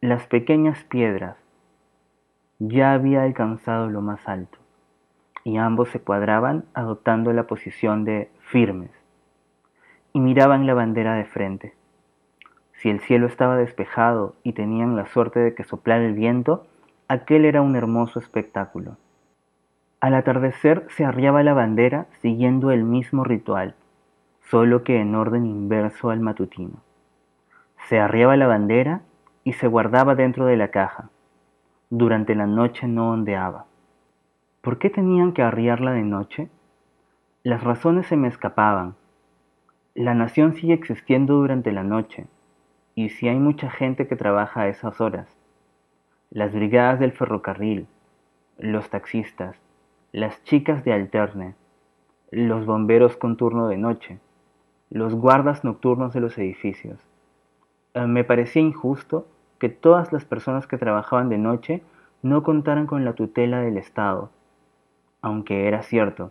Las 0.00 0.26
pequeñas 0.28 0.82
piedras 0.84 1.36
ya 2.58 2.94
había 2.94 3.22
alcanzado 3.22 3.90
lo 3.90 4.00
más 4.00 4.26
alto 4.26 4.59
y 5.44 5.56
ambos 5.56 5.88
se 5.90 6.00
cuadraban 6.00 6.64
adoptando 6.74 7.32
la 7.32 7.46
posición 7.46 8.04
de 8.04 8.30
firmes 8.40 8.90
y 10.12 10.20
miraban 10.20 10.66
la 10.66 10.74
bandera 10.74 11.14
de 11.14 11.24
frente. 11.24 11.74
Si 12.72 12.88
el 12.88 13.00
cielo 13.00 13.26
estaba 13.26 13.56
despejado 13.56 14.34
y 14.42 14.52
tenían 14.52 14.96
la 14.96 15.06
suerte 15.06 15.40
de 15.40 15.54
que 15.54 15.64
soplara 15.64 16.04
el 16.04 16.14
viento, 16.14 16.66
aquel 17.08 17.44
era 17.44 17.62
un 17.62 17.76
hermoso 17.76 18.18
espectáculo. 18.18 18.96
Al 20.00 20.14
atardecer 20.14 20.86
se 20.88 21.04
arriaba 21.04 21.42
la 21.42 21.52
bandera 21.52 22.06
siguiendo 22.22 22.70
el 22.70 22.84
mismo 22.84 23.22
ritual, 23.22 23.74
solo 24.40 24.82
que 24.82 25.00
en 25.00 25.14
orden 25.14 25.44
inverso 25.44 26.10
al 26.10 26.20
matutino. 26.20 26.80
Se 27.88 28.00
arriaba 28.00 28.36
la 28.36 28.46
bandera 28.46 29.02
y 29.44 29.52
se 29.52 29.66
guardaba 29.66 30.14
dentro 30.14 30.46
de 30.46 30.56
la 30.56 30.68
caja. 30.68 31.10
Durante 31.90 32.34
la 32.34 32.46
noche 32.46 32.88
no 32.88 33.10
ondeaba. 33.10 33.66
¿Por 34.60 34.78
qué 34.78 34.90
tenían 34.90 35.32
que 35.32 35.42
arriarla 35.42 35.92
de 35.92 36.02
noche? 36.02 36.50
Las 37.42 37.64
razones 37.64 38.06
se 38.06 38.18
me 38.18 38.28
escapaban, 38.28 38.94
la 39.94 40.12
nación 40.14 40.52
sigue 40.52 40.74
existiendo 40.74 41.36
durante 41.36 41.72
la 41.72 41.82
noche, 41.82 42.26
y 42.94 43.08
si 43.08 43.26
hay 43.26 43.38
mucha 43.38 43.70
gente 43.70 44.06
que 44.06 44.16
trabaja 44.16 44.60
a 44.60 44.68
esas 44.68 45.00
horas. 45.00 45.34
Las 46.28 46.52
brigadas 46.52 47.00
del 47.00 47.12
ferrocarril, 47.12 47.86
los 48.58 48.90
taxistas, 48.90 49.56
las 50.12 50.44
chicas 50.44 50.84
de 50.84 50.92
alterne, 50.92 51.54
los 52.30 52.66
bomberos 52.66 53.16
con 53.16 53.38
turno 53.38 53.66
de 53.66 53.78
noche, 53.78 54.18
los 54.90 55.14
guardas 55.14 55.64
nocturnos 55.64 56.12
de 56.12 56.20
los 56.20 56.36
edificios. 56.36 57.00
Eh, 57.94 58.06
me 58.06 58.24
parecía 58.24 58.60
injusto 58.60 59.26
que 59.58 59.70
todas 59.70 60.12
las 60.12 60.26
personas 60.26 60.66
que 60.66 60.76
trabajaban 60.76 61.30
de 61.30 61.38
noche 61.38 61.82
no 62.22 62.42
contaran 62.42 62.86
con 62.86 63.06
la 63.06 63.14
tutela 63.14 63.60
del 63.60 63.78
Estado, 63.78 64.30
aunque 65.22 65.68
era 65.68 65.82
cierto, 65.82 66.30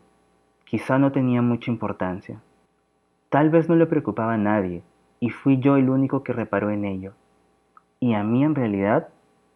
quizá 0.65 0.97
no 0.99 1.11
tenía 1.11 1.41
mucha 1.41 1.71
importancia. 1.71 2.41
Tal 3.29 3.49
vez 3.49 3.69
no 3.69 3.75
le 3.75 3.85
preocupaba 3.85 4.33
a 4.33 4.37
nadie, 4.37 4.83
y 5.19 5.29
fui 5.29 5.59
yo 5.59 5.75
el 5.77 5.89
único 5.89 6.23
que 6.23 6.33
reparó 6.33 6.71
en 6.71 6.85
ello. 6.85 7.13
Y 7.99 8.13
a 8.13 8.23
mí 8.23 8.43
en 8.43 8.55
realidad 8.55 9.09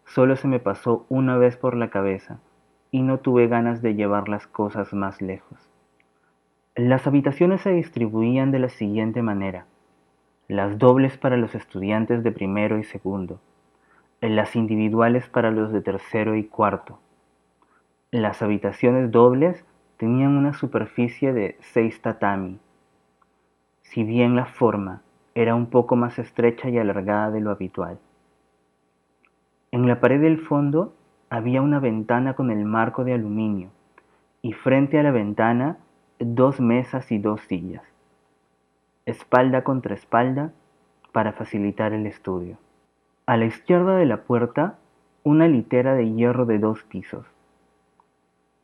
solo 0.04 0.36
se 0.36 0.48
me 0.48 0.60
pasó 0.60 1.06
una 1.08 1.36
vez 1.38 1.56
por 1.56 1.76
la 1.76 1.90
cabeza, 1.90 2.38
y 2.90 3.02
no 3.02 3.18
tuve 3.18 3.48
ganas 3.48 3.82
de 3.82 3.94
llevar 3.94 4.28
las 4.28 4.46
cosas 4.46 4.92
más 4.92 5.20
lejos. 5.20 5.58
Las 6.76 7.06
habitaciones 7.06 7.62
se 7.62 7.70
distribuían 7.70 8.50
de 8.50 8.58
la 8.58 8.68
siguiente 8.68 9.22
manera. 9.22 9.66
Las 10.48 10.78
dobles 10.78 11.16
para 11.16 11.36
los 11.36 11.54
estudiantes 11.54 12.22
de 12.22 12.32
primero 12.32 12.78
y 12.78 12.84
segundo, 12.84 13.40
las 14.20 14.56
individuales 14.56 15.28
para 15.28 15.50
los 15.50 15.72
de 15.72 15.80
tercero 15.80 16.34
y 16.34 16.44
cuarto. 16.44 16.98
Las 18.14 18.42
habitaciones 18.42 19.10
dobles 19.10 19.64
tenían 19.96 20.36
una 20.36 20.52
superficie 20.54 21.32
de 21.32 21.56
seis 21.58 22.00
tatami, 22.00 22.60
si 23.82 24.04
bien 24.04 24.36
la 24.36 24.46
forma 24.46 25.02
era 25.34 25.56
un 25.56 25.66
poco 25.66 25.96
más 25.96 26.20
estrecha 26.20 26.68
y 26.68 26.78
alargada 26.78 27.32
de 27.32 27.40
lo 27.40 27.50
habitual. 27.50 27.98
En 29.72 29.88
la 29.88 29.98
pared 29.98 30.20
del 30.20 30.38
fondo 30.38 30.94
había 31.28 31.60
una 31.60 31.80
ventana 31.80 32.34
con 32.34 32.52
el 32.52 32.64
marco 32.64 33.02
de 33.02 33.14
aluminio 33.14 33.70
y 34.42 34.52
frente 34.52 35.00
a 35.00 35.02
la 35.02 35.10
ventana 35.10 35.78
dos 36.20 36.60
mesas 36.60 37.10
y 37.10 37.18
dos 37.18 37.40
sillas, 37.40 37.82
espalda 39.06 39.64
contra 39.64 39.96
espalda 39.96 40.52
para 41.10 41.32
facilitar 41.32 41.92
el 41.92 42.06
estudio. 42.06 42.58
A 43.26 43.36
la 43.36 43.46
izquierda 43.46 43.96
de 43.96 44.06
la 44.06 44.18
puerta, 44.18 44.78
una 45.24 45.48
litera 45.48 45.96
de 45.96 46.12
hierro 46.12 46.46
de 46.46 46.60
dos 46.60 46.84
pisos. 46.84 47.33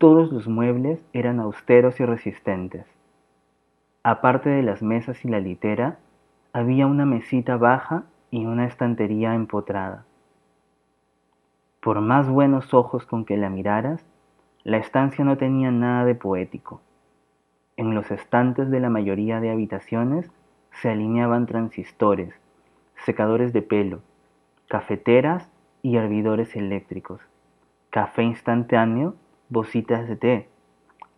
Todos 0.01 0.33
los 0.33 0.49
muebles 0.49 0.99
eran 1.13 1.41
austeros 1.41 2.01
y 2.01 2.07
resistentes. 2.07 2.87
Aparte 4.03 4.49
de 4.49 4.63
las 4.63 4.83
mesas 4.83 5.23
y 5.27 5.29
la 5.29 5.41
litera, 5.41 5.99
había 6.55 6.87
una 6.87 7.05
mesita 7.05 7.59
baja 7.59 8.05
y 8.31 8.47
una 8.47 8.65
estantería 8.65 9.35
empotrada. 9.35 10.07
Por 11.83 12.01
más 12.01 12.31
buenos 12.31 12.73
ojos 12.73 13.05
con 13.05 13.27
que 13.27 13.37
la 13.37 13.51
miraras, 13.51 14.03
la 14.65 14.79
estancia 14.79 15.23
no 15.23 15.37
tenía 15.37 15.71
nada 15.71 16.07
de 16.07 16.15
poético. 16.15 16.81
En 17.77 17.95
los 17.95 18.11
estantes 18.11 18.71
de 18.71 18.81
la 18.81 18.89
mayoría 18.89 19.39
de 19.41 19.51
habitaciones 19.51 20.33
se 20.81 20.89
alineaban 20.89 21.45
transistores, 21.45 22.33
secadores 23.05 23.53
de 23.53 23.61
pelo, 23.61 24.01
cafeteras 24.67 25.53
y 25.83 25.97
hervidores 25.97 26.57
eléctricos, 26.57 27.21
café 27.91 28.23
instantáneo, 28.23 29.15
bocitas 29.51 30.09
de 30.09 30.17
té, 30.17 30.49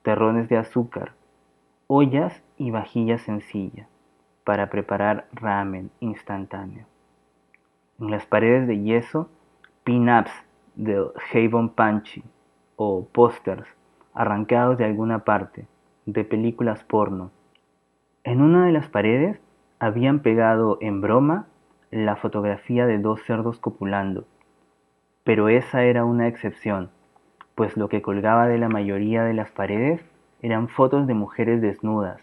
terrones 0.03 0.49
de 0.49 0.57
azúcar, 0.57 1.13
ollas 1.87 2.43
y 2.57 2.71
vajilla 2.71 3.19
sencilla 3.19 3.87
para 4.45 4.71
preparar 4.71 5.29
ramen 5.33 5.91
instantáneo. 6.01 6.87
En 8.01 8.11
las 8.11 8.27
paredes 8.27 8.67
de 8.67 8.81
yeso, 8.81 9.29
pin-ups 9.85 10.33
del 10.75 11.11
Havon 11.33 11.69
Punchy 11.69 12.25
o 12.77 13.07
pósters 13.13 13.69
arrancados 14.15 14.79
de 14.79 14.87
alguna 14.87 15.21
parte, 15.21 15.67
de 16.07 16.25
películas 16.25 16.83
porno. 16.85 17.31
En 18.25 18.41
una 18.41 18.67
de 18.67 18.73
las 18.73 18.89
paredes 18.89 19.41
habían 19.79 20.21
pegado 20.21 20.79
en 20.81 21.01
broma 21.01 21.47
la 21.91 22.17
fotografía 22.17 22.87
de 22.87 22.99
dos 22.99 23.23
cerdos 23.23 23.59
copulando, 23.59 24.25
pero 25.25 25.49
esa 25.49 25.85
era 25.85 26.05
una 26.05 26.27
excepción, 26.27 26.91
pues 27.55 27.77
lo 27.77 27.89
que 27.89 28.03
colgaba 28.03 28.47
de 28.47 28.59
la 28.59 28.69
mayoría 28.69 29.25
de 29.25 29.35
las 29.35 29.51
paredes 29.51 30.01
eran 30.41 30.69
fotos 30.69 31.07
de 31.07 31.15
mujeres 31.15 31.61
desnudas 31.61 32.21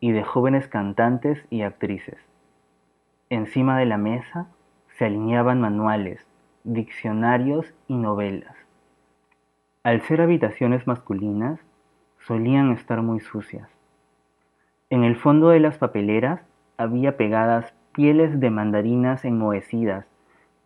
y 0.00 0.12
de 0.12 0.22
jóvenes 0.22 0.68
cantantes 0.68 1.44
y 1.50 1.62
actrices. 1.62 2.18
Encima 3.30 3.78
de 3.78 3.86
la 3.86 3.98
mesa 3.98 4.48
se 4.96 5.04
alineaban 5.06 5.60
manuales, 5.60 6.26
diccionarios 6.64 7.74
y 7.88 7.96
novelas. 7.96 8.56
Al 9.82 10.00
ser 10.02 10.20
habitaciones 10.20 10.86
masculinas, 10.86 11.60
solían 12.18 12.72
estar 12.72 13.02
muy 13.02 13.20
sucias. 13.20 13.68
En 14.88 15.04
el 15.04 15.16
fondo 15.16 15.50
de 15.50 15.60
las 15.60 15.78
papeleras 15.78 16.40
había 16.76 17.16
pegadas 17.16 17.74
pieles 17.92 18.40
de 18.40 18.50
mandarinas 18.50 19.24
enmohecidas 19.24 20.06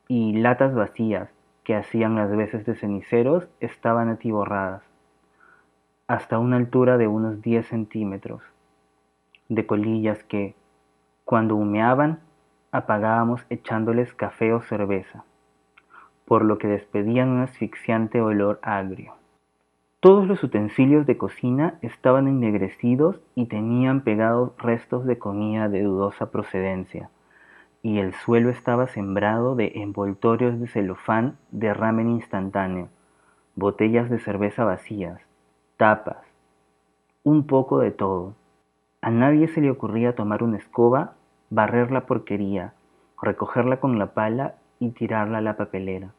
y 0.06 0.34
latas 0.34 0.74
vacías 0.74 1.30
que 1.68 1.76
hacían 1.76 2.14
las 2.14 2.34
veces 2.34 2.64
de 2.64 2.74
ceniceros 2.76 3.46
estaban 3.60 4.08
atiborradas, 4.08 4.82
hasta 6.06 6.38
una 6.38 6.56
altura 6.56 6.96
de 6.96 7.08
unos 7.08 7.42
10 7.42 7.66
centímetros, 7.66 8.40
de 9.50 9.66
colillas 9.66 10.24
que, 10.24 10.54
cuando 11.26 11.56
humeaban, 11.56 12.20
apagábamos 12.72 13.44
echándoles 13.50 14.14
café 14.14 14.54
o 14.54 14.62
cerveza, 14.62 15.24
por 16.24 16.42
lo 16.42 16.56
que 16.56 16.68
despedían 16.68 17.28
un 17.28 17.40
asfixiante 17.40 18.22
olor 18.22 18.60
agrio. 18.62 19.12
Todos 20.00 20.26
los 20.26 20.42
utensilios 20.42 21.04
de 21.04 21.18
cocina 21.18 21.74
estaban 21.82 22.28
ennegrecidos 22.28 23.20
y 23.34 23.44
tenían 23.44 24.00
pegados 24.00 24.52
restos 24.56 25.04
de 25.04 25.18
comida 25.18 25.68
de 25.68 25.82
dudosa 25.82 26.30
procedencia, 26.30 27.10
y 27.88 28.00
el 28.00 28.12
suelo 28.12 28.50
estaba 28.50 28.86
sembrado 28.86 29.54
de 29.54 29.72
envoltorios 29.76 30.60
de 30.60 30.68
celofán 30.68 31.38
de 31.52 31.72
ramen 31.72 32.10
instantáneo, 32.10 32.90
botellas 33.56 34.10
de 34.10 34.18
cerveza 34.18 34.62
vacías, 34.62 35.22
tapas, 35.78 36.18
un 37.24 37.46
poco 37.46 37.78
de 37.78 37.90
todo. 37.90 38.34
A 39.00 39.10
nadie 39.10 39.48
se 39.48 39.62
le 39.62 39.70
ocurría 39.70 40.14
tomar 40.14 40.42
una 40.42 40.58
escoba, 40.58 41.14
barrer 41.48 41.90
la 41.90 42.04
porquería, 42.04 42.74
recogerla 43.22 43.80
con 43.80 43.98
la 43.98 44.12
pala 44.12 44.56
y 44.78 44.90
tirarla 44.90 45.38
a 45.38 45.40
la 45.40 45.56
papelera. 45.56 46.10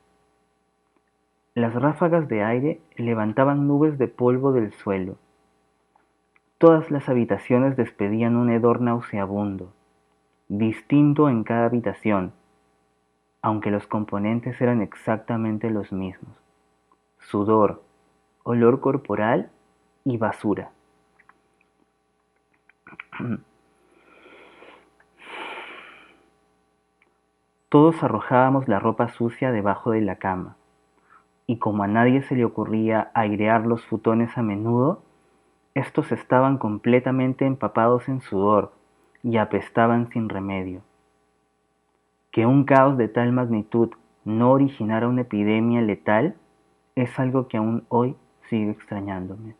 Las 1.53 1.75
ráfagas 1.75 2.27
de 2.27 2.43
aire 2.43 2.81
levantaban 2.95 3.67
nubes 3.67 3.99
de 3.99 4.07
polvo 4.07 4.53
del 4.53 4.73
suelo. 4.73 5.17
Todas 6.57 6.89
las 6.89 7.09
habitaciones 7.09 7.77
despedían 7.77 8.37
un 8.37 8.49
hedor 8.49 8.81
nauseabundo 8.81 9.71
distinto 10.49 11.29
en 11.29 11.43
cada 11.43 11.67
habitación, 11.67 12.33
aunque 13.43 13.69
los 13.69 13.85
componentes 13.85 14.59
eran 14.59 14.81
exactamente 14.81 15.69
los 15.69 15.93
mismos. 15.93 16.35
Sudor, 17.19 17.83
olor 18.43 18.79
corporal 18.81 19.51
y 20.03 20.17
basura. 20.17 20.71
Todos 27.69 28.01
arrojábamos 28.01 28.67
la 28.67 28.79
ropa 28.79 29.09
sucia 29.09 29.51
debajo 29.51 29.91
de 29.91 30.01
la 30.01 30.15
cama, 30.15 30.55
y 31.45 31.57
como 31.57 31.83
a 31.83 31.87
nadie 31.87 32.23
se 32.23 32.35
le 32.35 32.43
ocurría 32.43 33.11
airear 33.13 33.67
los 33.67 33.85
futones 33.85 34.35
a 34.35 34.41
menudo, 34.41 35.03
estos 35.75 36.11
estaban 36.11 36.57
completamente 36.57 37.45
empapados 37.45 38.09
en 38.09 38.21
sudor 38.21 38.78
y 39.23 39.37
apestaban 39.37 40.09
sin 40.11 40.29
remedio. 40.29 40.81
Que 42.31 42.45
un 42.45 42.63
caos 42.63 42.97
de 42.97 43.07
tal 43.07 43.31
magnitud 43.31 43.91
no 44.23 44.51
originara 44.51 45.07
una 45.07 45.21
epidemia 45.21 45.81
letal 45.81 46.35
es 46.95 47.17
algo 47.19 47.47
que 47.47 47.57
aún 47.57 47.85
hoy 47.89 48.15
sigue 48.49 48.71
extrañándome. 48.71 49.55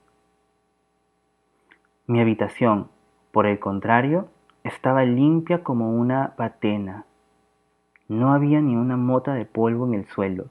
Mi 2.08 2.20
habitación, 2.22 2.90
por 3.32 3.46
el 3.46 3.60
contrario, 3.60 4.30
estaba 4.64 5.04
limpia 5.04 5.64
como 5.64 5.92
una 5.92 6.36
patena. 6.36 7.06
No 8.08 8.34
había 8.34 8.62
ni 8.62 8.76
una 8.76 8.98
mota 8.98 9.34
de 9.34 9.46
polvo 9.46 9.86
en 9.86 9.94
el 9.94 10.08
suelo, 10.08 10.48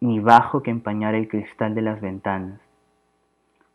ni 0.00 0.20
bajo 0.20 0.62
que 0.62 0.70
empañara 0.70 1.16
el 1.16 1.28
cristal 1.28 1.74
de 1.74 1.82
las 1.82 2.00
ventanas. 2.00 2.60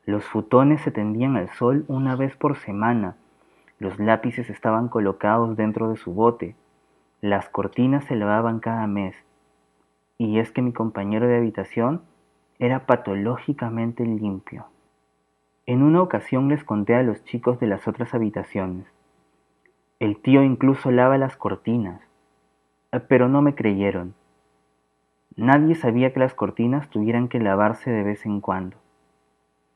Los 0.05 0.24
futones 0.25 0.81
se 0.81 0.91
tendían 0.91 1.36
al 1.36 1.50
sol 1.50 1.86
una 1.88 2.15
vez 2.15 2.36
por 2.36 2.58
semana 2.58 3.15
los 3.82 3.98
lápices 3.98 4.52
estaban 4.52 4.90
colocados 4.90 5.58
dentro 5.58 5.90
de 5.90 5.98
su 5.98 6.14
bote. 6.14 6.56
Las 7.20 7.50
cortinas 7.50 8.06
se 8.06 8.16
lavaban 8.16 8.60
cada 8.60 8.86
mes. 8.86 9.16
Y 10.20 10.38
es 10.38 10.52
que 10.52 10.62
mi 10.62 10.72
compañero 10.72 11.28
de 11.28 11.38
habitación 11.38 12.04
era 12.60 12.86
patológicamente 12.86 14.06
limpio. 14.06 14.67
En 15.65 15.82
una 15.82 16.04
ocasión 16.04 16.48
les 16.48 16.63
conté 16.63 16.94
a 16.94 17.02
los 17.02 17.24
chicos 17.24 17.60
de 17.60 17.65
las 17.65 17.88
otras 17.88 18.13
habitaciones. 18.13 18.86
El 20.00 20.22
tío 20.22 20.44
incluso 20.44 20.91
lava 20.91 21.17
las 21.17 21.36
cortinas, 21.36 22.04
pero 23.08 23.30
no 23.30 23.41
me 23.41 23.56
creyeron. 23.56 24.13
Nadie 25.36 25.74
sabía 25.74 26.13
que 26.13 26.20
las 26.20 26.36
cortinas 26.36 26.88
tuvieran 26.89 27.30
que 27.30 27.39
lavarse 27.39 27.89
de 27.89 28.04
vez 28.04 28.28
en 28.28 28.41
cuando. 28.41 28.78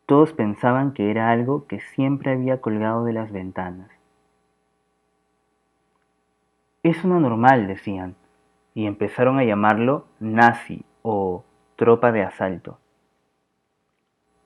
Todos 0.06 0.32
pensaban 0.34 0.94
que 0.94 1.10
era 1.10 1.32
algo 1.32 1.66
que 1.66 1.80
siempre 1.80 2.32
había 2.32 2.62
colgado 2.62 3.04
de 3.04 3.14
las 3.14 3.32
ventanas. 3.32 3.95
Es 6.86 7.04
una 7.04 7.20
normal, 7.20 7.66
decían, 7.66 8.16
y 8.76 8.86
empezaron 8.86 9.40
a 9.40 9.44
llamarlo 9.44 10.06
nazi 10.20 10.86
o 11.02 11.44
tropa 11.78 12.12
de 12.12 12.22
asalto. 12.22 12.78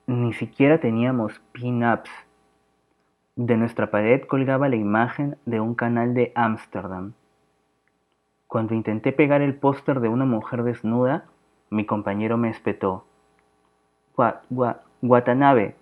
Ni 0.07 0.31
siquiera 0.31 0.79
teníamos 0.79 1.41
pin-ups. 1.51 2.09
De 3.35 3.57
nuestra 3.57 3.91
pared 3.91 4.21
colgaba 4.21 4.69
la 4.69 4.77
imagen 4.77 5.37
de 5.45 5.59
un 5.59 5.75
canal 5.75 6.13
de 6.13 6.31
Ámsterdam. 6.33 7.11
Cuando 8.47 8.73
intenté 8.73 9.11
pegar 9.11 9.41
el 9.41 9.55
póster 9.55 9.99
de 9.99 10.07
una 10.07 10.23
mujer 10.23 10.63
desnuda, 10.63 11.25
mi 11.69 11.85
compañero 11.85 12.37
me 12.37 12.51
espetó. 12.51 13.03
Guatanabe, 15.01 15.75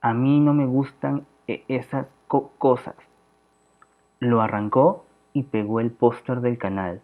a 0.00 0.14
mí 0.14 0.38
no 0.38 0.54
me 0.54 0.64
gustan 0.64 1.26
e-, 1.48 1.64
esas 1.66 2.06
cosas. 2.28 2.94
Lo 4.20 4.42
arrancó 4.42 5.06
y 5.32 5.44
pegó 5.44 5.80
el 5.80 5.90
póster 5.90 6.40
del 6.40 6.58
canal. 6.58 7.00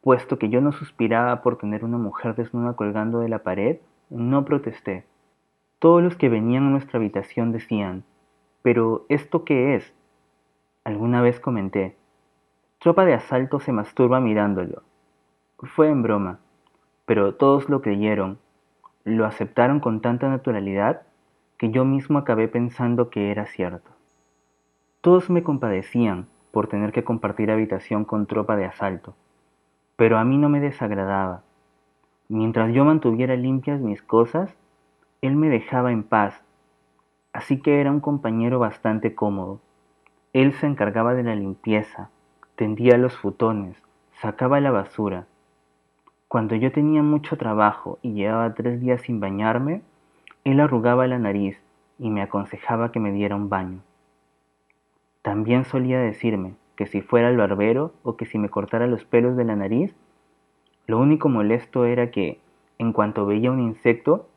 Puesto 0.00 0.38
que 0.38 0.48
yo 0.48 0.60
no 0.60 0.72
suspiraba 0.72 1.42
por 1.42 1.58
tener 1.58 1.84
una 1.84 1.98
mujer 1.98 2.34
desnuda 2.34 2.74
colgando 2.74 3.20
de 3.20 3.28
la 3.28 3.40
pared, 3.40 3.78
no 4.10 4.44
protesté. 4.44 5.04
Todos 5.78 6.02
los 6.02 6.16
que 6.16 6.28
venían 6.28 6.66
a 6.66 6.70
nuestra 6.70 6.98
habitación 6.98 7.52
decían, 7.52 8.04
¿pero 8.62 9.06
esto 9.08 9.44
qué 9.44 9.74
es? 9.74 9.92
Alguna 10.84 11.22
vez 11.22 11.40
comenté, 11.40 11.96
tropa 12.78 13.04
de 13.04 13.14
asalto 13.14 13.60
se 13.60 13.72
masturba 13.72 14.20
mirándolo. 14.20 14.82
Fue 15.58 15.88
en 15.88 16.02
broma, 16.02 16.40
pero 17.06 17.34
todos 17.34 17.68
lo 17.68 17.80
creyeron, 17.80 18.38
lo 19.04 19.26
aceptaron 19.26 19.80
con 19.80 20.00
tanta 20.00 20.28
naturalidad 20.28 21.02
que 21.58 21.70
yo 21.70 21.84
mismo 21.84 22.18
acabé 22.18 22.48
pensando 22.48 23.10
que 23.10 23.30
era 23.30 23.46
cierto. 23.46 23.90
Todos 25.00 25.30
me 25.30 25.44
compadecían, 25.44 26.26
por 26.52 26.68
tener 26.68 26.92
que 26.92 27.02
compartir 27.02 27.50
habitación 27.50 28.04
con 28.04 28.26
tropa 28.26 28.56
de 28.56 28.66
asalto, 28.66 29.14
pero 29.96 30.18
a 30.18 30.24
mí 30.24 30.38
no 30.38 30.48
me 30.48 30.60
desagradaba. 30.60 31.42
Mientras 32.28 32.72
yo 32.72 32.84
mantuviera 32.84 33.34
limpias 33.34 33.80
mis 33.80 34.02
cosas, 34.02 34.54
él 35.22 35.34
me 35.34 35.48
dejaba 35.48 35.90
en 35.90 36.04
paz, 36.04 36.40
así 37.32 37.60
que 37.60 37.80
era 37.80 37.90
un 37.90 38.00
compañero 38.00 38.58
bastante 38.58 39.14
cómodo. 39.14 39.60
Él 40.32 40.52
se 40.52 40.66
encargaba 40.66 41.14
de 41.14 41.24
la 41.24 41.34
limpieza, 41.34 42.10
tendía 42.54 42.96
los 42.98 43.16
futones, 43.16 43.76
sacaba 44.20 44.60
la 44.60 44.70
basura. 44.70 45.26
Cuando 46.28 46.54
yo 46.54 46.72
tenía 46.72 47.02
mucho 47.02 47.36
trabajo 47.36 47.98
y 48.02 48.12
llevaba 48.12 48.54
tres 48.54 48.80
días 48.80 49.02
sin 49.02 49.20
bañarme, 49.20 49.82
él 50.44 50.60
arrugaba 50.60 51.06
la 51.06 51.18
nariz 51.18 51.58
y 51.98 52.10
me 52.10 52.22
aconsejaba 52.22 52.92
que 52.92 53.00
me 53.00 53.12
diera 53.12 53.36
un 53.36 53.48
baño. 53.48 53.80
También 55.22 55.64
solía 55.64 56.00
decirme 56.00 56.54
que 56.76 56.86
si 56.86 57.00
fuera 57.00 57.28
el 57.28 57.36
barbero 57.36 57.92
o 58.02 58.16
que 58.16 58.26
si 58.26 58.38
me 58.38 58.48
cortara 58.48 58.86
los 58.86 59.04
pelos 59.04 59.36
de 59.36 59.44
la 59.44 59.56
nariz, 59.56 59.94
lo 60.86 60.98
único 60.98 61.28
molesto 61.28 61.84
era 61.84 62.10
que, 62.10 62.40
en 62.78 62.92
cuanto 62.92 63.24
veía 63.24 63.52
un 63.52 63.60
insecto, 63.60 64.28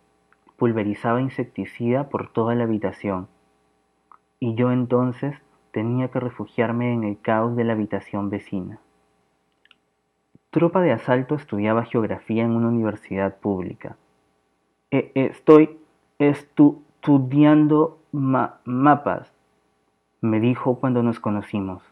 pulverizaba 0.58 1.22
insecticida 1.22 2.10
por 2.10 2.30
toda 2.30 2.56
la 2.56 2.66
habitación. 2.66 3.28
Y 4.40 4.56
yo 4.56 4.72
entonces 4.72 5.36
tenía 5.72 6.10
que 6.10 6.20
refugiarme 6.20 6.94
en 6.94 7.04
el 7.04 7.20
caos 7.20 7.56
de 7.56 7.64
la 7.64 7.74
habitación 7.74 8.30
vecina. 8.30 8.80
Tropa 10.52 10.82
de 10.82 10.94
asalto 10.94 11.36
estudiaba 11.36 11.84
geografía 11.84 12.44
en 12.46 12.52
una 12.52 12.70
universidad 12.70 13.38
pública. 13.40 13.98
E, 14.92 15.12
estoy 15.16 15.78
estudiando 16.20 18.00
mapas, 18.14 19.35
me 20.26 20.40
dijo 20.40 20.80
cuando 20.80 21.04
nos 21.04 21.20
conocimos. 21.20 21.84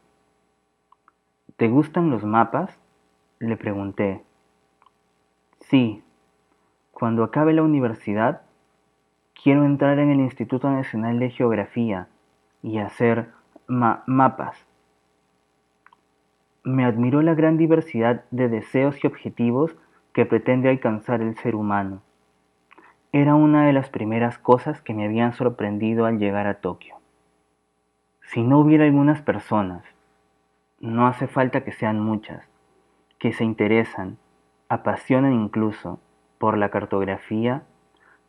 ¿Te 1.56 1.68
gustan 1.68 2.10
los 2.10 2.24
mapas? 2.24 2.78
Le 3.40 3.56
pregunté. 3.58 4.24
Sí, 5.60 6.04
cuando 6.92 7.24
acabe 7.24 7.54
la 7.54 7.64
universidad, 7.64 8.42
quiero 9.42 9.66
entrar 9.66 10.00
en 10.00 10.10
el 10.10 10.20
Instituto 10.20 10.70
Nacional 10.70 11.20
de 11.20 11.30
Geografía 11.30 12.08
y 12.62 12.80
hacer 12.80 13.30
mapas. 13.68 14.66
Me 16.64 16.86
admiró 16.86 17.22
la 17.22 17.34
gran 17.34 17.58
diversidad 17.58 18.24
de 18.32 18.50
deseos 18.50 19.04
y 19.04 19.08
objetivos 19.08 19.76
que 20.14 20.26
pretende 20.26 20.70
alcanzar 20.70 21.22
el 21.22 21.36
ser 21.38 21.56
humano. 21.56 22.02
Era 23.12 23.36
una 23.36 23.66
de 23.66 23.74
las 23.74 23.90
primeras 23.90 24.38
cosas 24.38 24.82
que 24.82 24.94
me 24.94 25.06
habían 25.06 25.34
sorprendido 25.34 26.06
al 26.06 26.20
llegar 26.20 26.48
a 26.48 26.62
Tokio. 26.62 27.03
Si 28.24 28.42
no 28.42 28.60
hubiera 28.60 28.86
algunas 28.86 29.22
personas, 29.22 29.84
no 30.80 31.08
hace 31.08 31.28
falta 31.28 31.64
que 31.64 31.72
sean 31.72 32.00
muchas, 32.00 32.48
que 33.20 33.32
se 33.32 33.44
interesan, 33.44 34.18
apasionan 34.70 35.34
incluso 35.34 36.00
por 36.40 36.58
la 36.58 36.70
cartografía, 36.70 37.64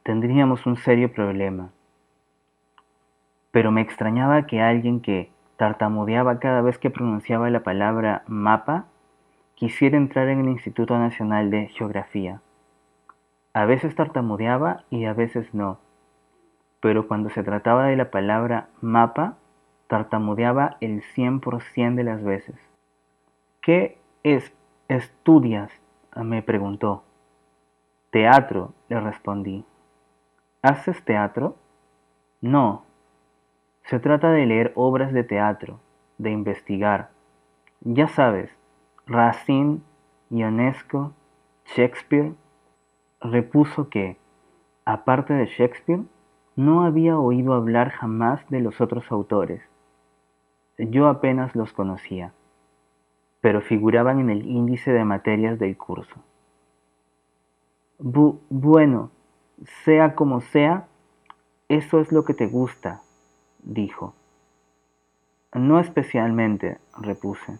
tendríamos 0.02 0.66
un 0.66 0.76
serio 0.76 1.12
problema. 1.12 1.70
Pero 3.50 3.70
me 3.70 3.80
extrañaba 3.80 4.46
que 4.46 4.60
alguien 4.60 5.00
que 5.00 5.30
tartamudeaba 5.56 6.38
cada 6.38 6.60
vez 6.60 6.78
que 6.78 6.90
pronunciaba 6.90 7.50
la 7.50 7.62
palabra 7.62 8.22
mapa 8.26 8.86
quisiera 9.54 9.96
entrar 9.96 10.28
en 10.28 10.40
el 10.40 10.48
Instituto 10.48 10.98
Nacional 10.98 11.50
de 11.50 11.68
Geografía. 11.68 12.40
A 13.52 13.64
veces 13.64 13.94
tartamudeaba 13.94 14.84
y 14.90 15.04
a 15.04 15.12
veces 15.12 15.54
no, 15.54 15.78
pero 16.80 17.08
cuando 17.08 17.30
se 17.30 17.42
trataba 17.42 17.86
de 17.86 17.96
la 17.96 18.10
palabra 18.10 18.68
mapa, 18.80 19.38
tartamudeaba 19.86 20.76
el 20.80 21.02
100% 21.02 21.94
de 21.94 22.04
las 22.04 22.22
veces. 22.22 22.56
¿Qué 23.60 23.98
es, 24.22 24.52
estudias? 24.88 25.70
me 26.16 26.42
preguntó. 26.42 27.02
Teatro, 28.10 28.72
le 28.88 29.00
respondí. 29.00 29.64
¿Haces 30.62 31.04
teatro? 31.04 31.56
No. 32.40 32.84
Se 33.84 33.98
trata 33.98 34.30
de 34.30 34.46
leer 34.46 34.72
obras 34.76 35.12
de 35.12 35.24
teatro, 35.24 35.80
de 36.18 36.30
investigar. 36.30 37.10
Ya 37.80 38.08
sabes, 38.08 38.56
Racine, 39.06 39.80
Ionesco, 40.30 41.12
Shakespeare. 41.66 42.32
Repuso 43.20 43.88
que, 43.88 44.16
aparte 44.84 45.34
de 45.34 45.46
Shakespeare, 45.46 46.02
no 46.56 46.84
había 46.84 47.18
oído 47.18 47.54
hablar 47.54 47.90
jamás 47.90 48.48
de 48.48 48.60
los 48.60 48.80
otros 48.80 49.10
autores. 49.10 49.62
Yo 50.78 51.08
apenas 51.08 51.54
los 51.54 51.72
conocía, 51.72 52.32
pero 53.40 53.60
figuraban 53.60 54.18
en 54.18 54.30
el 54.30 54.46
índice 54.46 54.92
de 54.92 55.04
materias 55.04 55.58
del 55.58 55.76
curso. 55.76 56.16
bueno, 57.98 59.10
sea 59.84 60.14
como 60.14 60.40
sea, 60.40 60.88
eso 61.68 62.00
es 62.00 62.10
lo 62.10 62.24
que 62.24 62.34
te 62.34 62.46
gusta, 62.46 63.02
dijo. 63.62 64.14
No 65.52 65.78
especialmente, 65.78 66.78
repuse. 66.98 67.58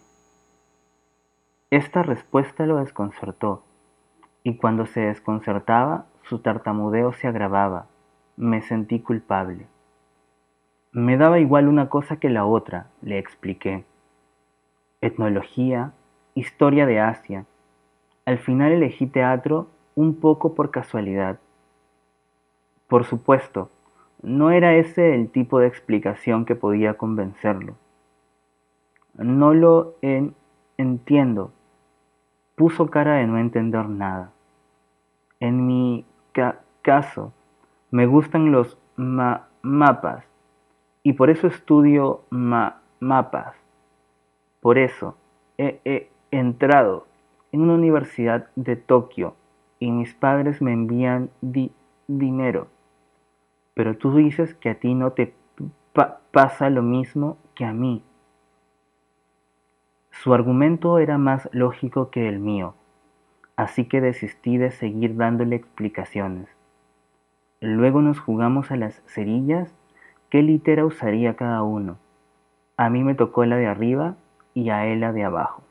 Esta 1.70 2.02
respuesta 2.02 2.66
lo 2.66 2.78
desconcertó, 2.78 3.62
y 4.42 4.56
cuando 4.56 4.86
se 4.86 5.00
desconcertaba, 5.00 6.06
su 6.24 6.40
tartamudeo 6.40 7.12
se 7.12 7.28
agravaba. 7.28 7.86
Me 8.36 8.60
sentí 8.62 9.00
culpable. 9.00 9.66
Me 10.94 11.16
daba 11.16 11.40
igual 11.40 11.66
una 11.66 11.88
cosa 11.88 12.20
que 12.20 12.30
la 12.30 12.46
otra, 12.46 12.86
le 13.02 13.18
expliqué. 13.18 13.84
Etnología, 15.00 15.92
historia 16.36 16.86
de 16.86 17.00
Asia. 17.00 17.46
Al 18.24 18.38
final 18.38 18.70
elegí 18.70 19.08
teatro 19.08 19.66
un 19.96 20.14
poco 20.14 20.54
por 20.54 20.70
casualidad. 20.70 21.40
Por 22.86 23.02
supuesto, 23.02 23.70
no 24.22 24.52
era 24.52 24.76
ese 24.76 25.16
el 25.16 25.30
tipo 25.30 25.58
de 25.58 25.66
explicación 25.66 26.44
que 26.44 26.54
podía 26.54 26.94
convencerlo. 26.94 27.74
No 29.14 29.52
lo 29.52 29.96
entiendo. 30.78 31.50
Puso 32.54 32.88
cara 32.88 33.16
de 33.16 33.26
no 33.26 33.38
entender 33.38 33.88
nada. 33.88 34.30
En 35.40 35.66
mi 35.66 36.04
caso, 36.82 37.32
me 37.90 38.06
gustan 38.06 38.52
los 38.52 38.78
mapas 38.94 40.24
y 41.04 41.12
por 41.12 41.30
eso 41.30 41.46
estudio 41.46 42.22
mapas. 42.30 43.54
Por 44.60 44.78
eso 44.78 45.16
he, 45.58 46.10
entrado 46.30 47.06
en 47.52 47.60
una 47.60 47.74
universidad 47.74 48.48
de 48.56 48.74
Tokio 48.74 49.36
y 49.78 49.92
mis 49.92 50.14
padres 50.14 50.60
me 50.62 50.72
envían 50.72 51.30
dinero. 52.08 52.68
Pero 53.74 53.96
tú 53.96 54.16
dices 54.16 54.54
que 54.54 54.70
a 54.70 54.74
ti 54.76 54.94
no 54.94 55.12
te 55.12 55.34
pasa 56.32 56.70
lo 56.70 56.82
mismo 56.82 57.36
que 57.54 57.66
a 57.66 57.72
mí. 57.72 58.02
Su 60.10 60.32
argumento 60.32 60.98
era 60.98 61.18
más 61.18 61.50
lógico 61.52 62.10
que 62.10 62.28
el 62.28 62.38
mío, 62.38 62.74
así 63.56 63.84
que 63.84 64.00
desistí 64.00 64.56
de 64.56 64.70
seguir 64.70 65.16
dándole 65.16 65.56
explicaciones. 65.56 66.48
Luego 67.60 68.00
nos 68.00 68.20
jugamos 68.20 68.70
a 68.70 68.76
las 68.76 69.02
cerillas 69.06 69.74
qué 70.34 70.42
litera 70.42 70.84
usaría 70.84 71.36
cada 71.36 71.62
uno. 71.62 71.96
A 72.76 72.90
mí 72.90 73.04
me 73.04 73.14
tocó 73.14 73.44
la 73.44 73.54
de 73.54 73.68
arriba 73.68 74.16
y 74.52 74.70
a 74.70 74.84
él 74.84 74.98
la 74.98 75.12
de 75.12 75.22
abajo. 75.22 75.62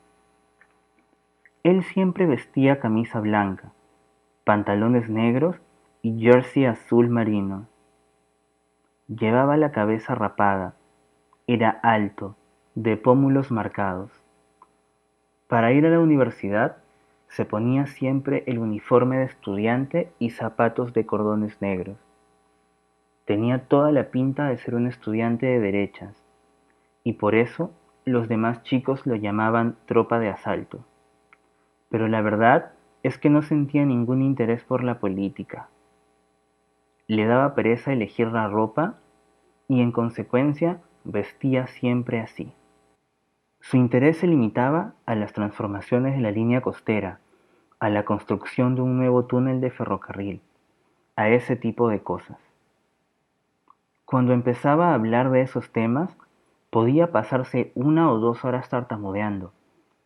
Él 1.64 1.84
siempre 1.84 2.24
vestía 2.24 2.80
camisa 2.80 3.20
blanca, 3.20 3.72
pantalones 4.42 5.10
negros 5.10 5.56
y 6.00 6.18
jersey 6.18 6.64
azul 6.64 7.10
marino. 7.10 7.66
Llevaba 9.06 9.58
la 9.58 9.70
cabeza 9.70 10.14
rapada, 10.14 10.76
era 11.46 11.68
alto, 11.82 12.34
de 12.74 12.96
pómulos 12.96 13.50
marcados. 13.50 14.12
Para 15.46 15.72
ir 15.72 15.84
a 15.84 15.90
la 15.90 16.00
universidad 16.00 16.78
se 17.28 17.44
ponía 17.44 17.84
siempre 17.84 18.44
el 18.46 18.58
uniforme 18.58 19.18
de 19.18 19.24
estudiante 19.24 20.10
y 20.18 20.30
zapatos 20.30 20.94
de 20.94 21.04
cordones 21.04 21.60
negros. 21.60 21.98
Tenía 23.24 23.68
toda 23.68 23.90
la 23.90 24.10
pinta 24.10 24.48
de 24.48 24.58
ser 24.58 24.74
un 24.74 24.86
estudiante 24.86 25.46
de 25.46 25.60
derechas, 25.60 26.24
y 27.04 27.14
por 27.14 27.34
eso 27.34 27.70
los 28.04 28.28
demás 28.28 28.62
chicos 28.62 29.06
lo 29.06 29.16
llamaban 29.16 29.76
tropa 29.86 30.18
de 30.18 30.28
asalto. 30.28 30.84
Pero 31.88 32.08
la 32.08 32.20
verdad 32.20 32.72
es 33.02 33.18
que 33.18 33.30
no 33.30 33.42
sentía 33.42 33.84
ningún 33.84 34.22
interés 34.22 34.62
por 34.64 34.84
la 34.84 34.98
política. 34.98 35.68
Le 37.06 37.24
daba 37.26 37.54
pereza 37.54 37.92
elegir 37.92 38.28
la 38.28 38.48
ropa 38.48 38.96
y 39.68 39.80
en 39.80 39.92
consecuencia 39.92 40.80
vestía 41.04 41.66
siempre 41.66 42.20
así. 42.20 42.52
Su 43.60 43.78
interés 43.78 44.18
se 44.18 44.26
limitaba 44.26 44.92
a 45.06 45.14
las 45.14 45.32
transformaciones 45.32 46.14
de 46.14 46.20
la 46.20 46.30
línea 46.30 46.60
costera, 46.60 47.20
a 47.78 47.88
la 47.88 48.04
construcción 48.04 48.74
de 48.74 48.82
un 48.82 48.98
nuevo 48.98 49.24
túnel 49.24 49.62
de 49.62 49.70
ferrocarril, 49.70 50.42
a 51.16 51.30
ese 51.30 51.56
tipo 51.56 51.88
de 51.88 52.02
cosas. 52.02 52.53
Cuando 54.04 54.32
empezaba 54.32 54.90
a 54.90 54.94
hablar 54.94 55.30
de 55.30 55.40
esos 55.40 55.72
temas, 55.72 56.16
podía 56.70 57.10
pasarse 57.10 57.72
una 57.74 58.10
o 58.10 58.18
dos 58.18 58.44
horas 58.44 58.68
tartamudeando 58.68 59.52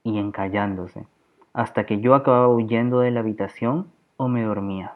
y 0.03 0.19
encallándose, 0.19 1.07
hasta 1.53 1.87
que 1.87 2.01
yo 2.01 2.15
acababa 2.15 2.49
huyendo 2.49 3.01
de 3.01 3.11
la 3.11 3.21
habitación 3.21 3.89
o 4.17 4.29
me 4.29 4.43
dormía. 4.43 4.95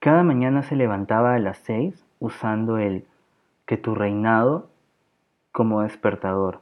Cada 0.00 0.22
mañana 0.22 0.62
se 0.62 0.76
levantaba 0.76 1.34
a 1.34 1.38
las 1.38 1.58
seis 1.58 2.04
usando 2.18 2.78
el 2.78 3.06
que 3.66 3.76
tu 3.76 3.94
reinado 3.94 4.70
como 5.52 5.82
despertador. 5.82 6.60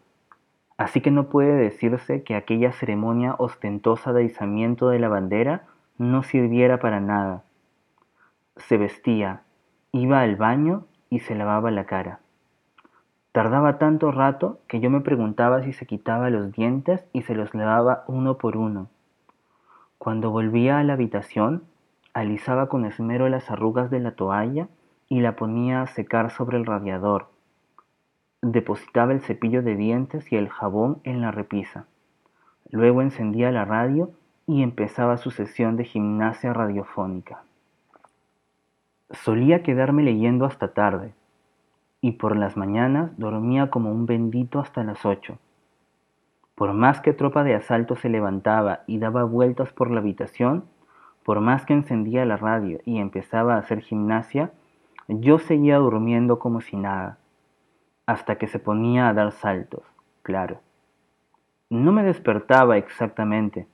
Así 0.77 1.01
que 1.01 1.11
no 1.11 1.29
puede 1.29 1.55
decirse 1.55 2.23
que 2.23 2.35
aquella 2.35 2.73
ceremonia 2.73 3.35
ostentosa 3.39 4.13
de 4.13 4.25
izamiento 4.25 4.89
de 4.89 4.99
la 4.99 5.09
bandera 5.09 5.65
no 5.97 6.23
sirviera 6.23 6.81
para 6.81 7.01
nada. 7.01 7.45
Se 8.57 8.77
vestía, 8.77 9.43
iba 9.93 10.21
al 10.21 10.37
baño 10.37 10.85
y 11.11 11.21
se 11.21 11.35
lavaba 11.35 11.71
la 11.71 11.85
cara. 11.85 12.21
Tardaba 13.33 13.79
tanto 13.79 14.13
rato 14.13 14.61
que 14.67 14.81
yo 14.81 14.89
me 14.89 15.03
preguntaba 15.03 15.63
si 15.63 15.73
se 15.73 15.87
quitaba 15.87 16.31
los 16.31 16.53
dientes 16.53 17.05
y 17.13 17.23
se 17.23 17.35
los 17.35 17.55
lavaba 17.55 18.05
uno 18.07 18.39
por 18.39 18.57
uno. 18.57 18.89
Cuando 19.99 20.31
volvía 20.31 20.79
a 20.79 20.85
la 20.85 20.95
habitación, 20.95 21.65
alisaba 22.15 22.69
con 22.69 22.87
esmero 22.87 23.29
las 23.29 23.51
arrugas 23.51 23.91
de 23.91 24.01
la 24.01 24.13
toalla 24.13 24.69
y 25.09 25.21
la 25.21 25.37
ponía 25.37 25.83
a 25.83 25.87
secar 25.87 26.31
sobre 26.31 26.57
el 26.57 26.65
radiador. 26.65 27.29
Depositaba 28.41 29.13
el 29.13 29.21
cepillo 29.21 29.63
de 29.63 29.77
dientes 29.77 30.33
y 30.33 30.37
el 30.37 30.49
jabón 30.49 31.01
en 31.05 31.21
la 31.21 31.31
repisa. 31.31 31.87
Luego 32.71 33.03
encendía 33.03 33.51
la 33.51 33.65
radio 33.65 34.11
y 34.47 34.63
empezaba 34.63 35.17
su 35.17 35.31
sesión 35.31 35.77
de 35.77 35.85
gimnasia 35.85 36.53
radiofónica. 36.53 37.43
Solía 39.11 39.63
quedarme 39.63 40.03
leyendo 40.03 40.45
hasta 40.45 40.75
tarde, 40.75 41.15
y 42.01 42.13
por 42.13 42.37
las 42.37 42.57
mañanas 42.57 43.17
dormía 43.19 43.71
como 43.71 43.93
un 43.93 44.07
bendito 44.07 44.59
hasta 44.59 44.83
las 44.83 45.05
ocho. 45.07 45.39
Por 46.57 46.73
más 46.73 47.01
que 47.01 47.13
tropa 47.13 47.45
de 47.45 47.55
asalto 47.55 47.97
se 47.97 48.09
levantaba 48.09 48.81
y 48.87 48.99
daba 48.99 49.25
vueltas 49.25 49.73
por 49.73 49.91
la 49.91 50.01
habitación, 50.01 50.65
por 51.25 51.41
más 51.41 51.67
que 51.67 51.75
encendía 51.75 52.25
la 52.25 52.37
radio 52.37 52.81
y 52.85 52.99
empezaba 52.99 53.55
a 53.55 53.59
hacer 53.59 53.81
gimnasia, 53.81 54.53
yo 55.09 55.39
seguía 55.39 55.77
durmiendo 55.77 56.39
como 56.39 56.61
si 56.61 56.77
nada, 56.77 57.19
hasta 58.07 58.37
que 58.37 58.47
se 58.47 58.59
ponía 58.59 59.09
a 59.09 59.15
dar 59.15 59.33
saltos, 59.33 59.83
claro. 60.23 60.61
No 61.69 61.93
me 61.93 62.03
despertaba 62.03 62.77
exactamente, 62.77 63.67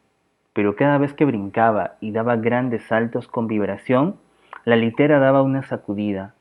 pero 0.52 0.76
cada 0.76 0.98
vez 0.98 1.14
que 1.14 1.24
brincaba 1.24 1.96
y 2.00 2.12
daba 2.12 2.36
grandes 2.36 2.84
saltos 2.84 3.28
con 3.28 3.46
vibración, 3.46 4.16
la 4.64 4.76
litera 4.76 5.18
daba 5.18 5.42
una 5.42 5.62
sacudida. 5.62 6.34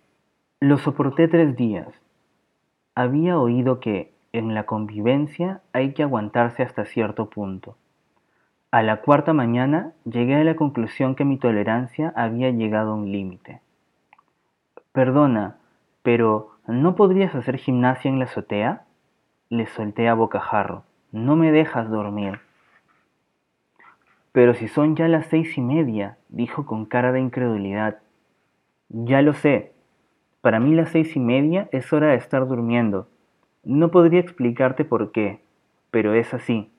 Lo 0.60 0.78
soporté 0.78 1.28
tres 1.28 1.56
días. 1.56 1.88
Había 2.94 3.40
oído 3.40 3.80
que 3.80 4.14
en 4.34 4.54
la 4.54 4.66
convivencia 4.66 5.62
hay 5.74 5.94
que 5.94 6.04
aguantarse 6.04 6.64
hasta 6.64 6.86
cierto 6.86 7.30
punto. 7.30 7.76
A 8.70 8.84
la 8.84 9.02
cuarta 9.02 9.34
mañana 9.34 9.92
llegué 10.06 10.36
a 10.36 10.44
la 10.44 10.56
conclusión 10.56 11.16
que 11.16 11.26
mi 11.26 11.38
tolerancia 11.38 12.14
había 12.16 12.52
llegado 12.52 12.92
a 12.92 12.96
un 12.96 13.12
límite. 13.12 13.60
Perdona, 14.94 15.58
pero 16.04 16.52
¿no 16.68 16.96
podrías 16.96 17.36
hacer 17.36 17.58
gimnasia 17.58 18.10
en 18.10 18.20
la 18.20 18.26
azotea? 18.26 18.86
Le 19.50 19.66
solté 19.66 20.08
a 20.08 20.14
bocajarro. 20.14 20.84
No 21.12 21.36
me 21.36 21.52
dejas 21.52 21.90
dormir. 21.90 22.40
Pero 24.32 24.54
si 24.54 24.68
son 24.70 24.96
ya 24.96 25.08
las 25.10 25.26
seis 25.26 25.58
y 25.58 25.62
media, 25.62 26.18
dijo 26.30 26.66
con 26.66 26.86
cara 26.86 27.12
de 27.12 27.20
incredulidad. 27.20 27.98
Ya 28.94 29.22
lo 29.22 29.34
sé. 29.34 29.72
Para 30.42 30.60
mí 30.60 30.76
las 30.76 30.90
seis 30.90 31.16
y 31.16 31.20
media 31.20 31.70
es 31.72 31.94
hora 31.94 32.08
de 32.08 32.16
estar 32.16 32.46
durmiendo. 32.46 33.08
No 33.64 33.90
podría 33.90 34.20
explicarte 34.20 34.84
por 34.84 35.14
qué, 35.14 35.40
pero 35.92 36.14
es 36.14 36.34
así. 36.34 36.70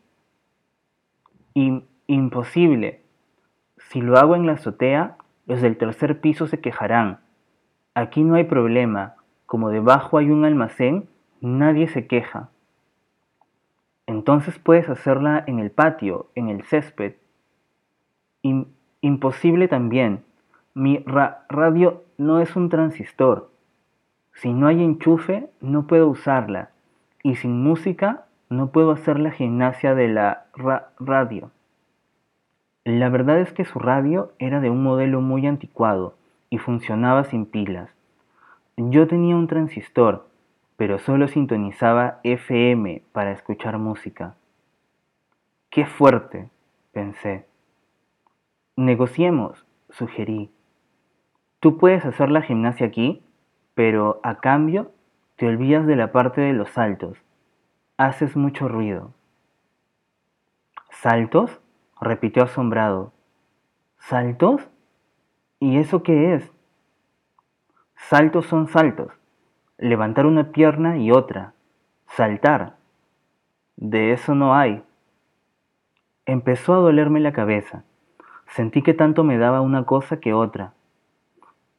imposible. 2.07 3.01
Si 3.79 4.03
lo 4.03 4.18
hago 4.18 4.37
en 4.37 4.46
la 4.46 4.53
azotea, 4.53 5.16
los 5.46 5.62
del 5.62 5.79
tercer 5.79 6.20
piso 6.20 6.46
se 6.46 6.61
quejarán. 6.61 7.20
Aquí 7.94 8.22
no 8.22 8.35
hay 8.35 8.44
problema. 8.44 9.16
Como 9.46 9.70
debajo 9.70 10.18
hay 10.18 10.31
un 10.31 10.44
almacén, 10.44 11.09
nadie 11.40 11.88
se 11.88 12.07
queja. 12.07 12.51
Entonces 14.07 14.59
puedes 14.59 14.90
hacerla 14.90 15.44
en 15.46 15.59
el 15.61 15.70
patio, 15.70 16.31
en 16.35 16.51
el 16.51 16.62
césped, 16.64 17.14
imposible 19.01 19.68
también. 19.68 20.25
Mi 20.74 21.04
radio 21.48 22.02
no 22.16 22.40
es 22.40 22.56
un 22.56 22.68
transistor. 22.68 23.50
Si 24.32 24.52
no 24.52 24.66
hay 24.66 24.82
enchufe, 24.82 25.50
no 25.61 25.87
puedo 25.87 26.08
usarla. 26.08 26.70
Y 27.22 27.37
sin 27.37 27.62
música, 27.62 28.24
no 28.48 28.70
puedo 28.70 28.90
hacer 28.90 29.18
la 29.18 29.30
gimnasia 29.30 29.94
de 29.94 30.08
la 30.08 30.46
radio. 30.98 31.50
La 32.85 33.11
verdad 33.11 33.38
es 33.38 33.52
que 33.52 33.64
su 33.64 33.78
radio 33.78 34.32
era 34.38 34.61
de 34.61 34.70
un 34.70 34.82
modelo 34.82 35.20
muy 35.20 35.46
anticuado 35.46 36.14
y 36.50 36.58
funcionaba 36.58 37.24
sin 37.24 37.46
pilas. 37.46 37.90
Yo 38.76 39.06
tenía 39.06 39.37
un 39.37 39.46
transistor, 39.46 40.26
pero 40.76 40.98
solo 40.98 41.28
sintonizaba 41.28 42.18
FM 42.24 43.02
para 43.12 43.32
escuchar 43.32 43.78
música. 43.78 44.35
¡Qué 45.70 45.87
fuerte! 45.87 46.48
pensé. 46.92 47.46
Negociemos, 48.76 49.64
sugerí. 49.90 50.50
Tú 51.62 51.79
puedes 51.79 52.05
hacer 52.05 52.29
la 52.29 52.42
gimnasia 52.42 52.88
aquí, 52.88 53.25
pero 53.75 54.18
a 54.25 54.40
cambio 54.40 54.90
te 55.37 55.46
olvidas 55.46 55.87
de 55.87 55.94
la 55.94 56.11
parte 56.11 56.40
de 56.40 56.53
los 56.55 56.68
saltos. 56.70 57.16
Haces 57.96 58.37
mucho 58.37 58.66
ruido. 58.66 59.14
¿Saltos? 60.90 61.61
repitió 62.01 62.42
asombrado. 62.42 63.12
¿Saltos? 64.01 64.68
¿Y 65.61 65.79
eso 65.79 66.03
qué 66.03 66.35
es? 66.35 66.51
Saltos 67.94 68.46
son 68.46 68.66
saltos. 68.66 69.12
Levantar 69.79 70.27
una 70.27 70.51
pierna 70.51 70.98
y 70.98 71.12
otra. 71.12 71.55
Saltar. 72.09 72.75
De 73.77 74.11
eso 74.11 74.35
no 74.35 74.57
hay. 74.57 74.83
Empezó 76.27 76.75
a 76.75 76.79
dolerme 76.79 77.20
la 77.20 77.33
cabeza. 77.33 77.85
Sentí 78.48 78.83
que 78.83 78.94
tanto 78.94 79.22
me 79.22 79.38
daba 79.38 79.61
una 79.61 79.85
cosa 79.85 80.18
que 80.18 80.35
otra. 80.35 80.75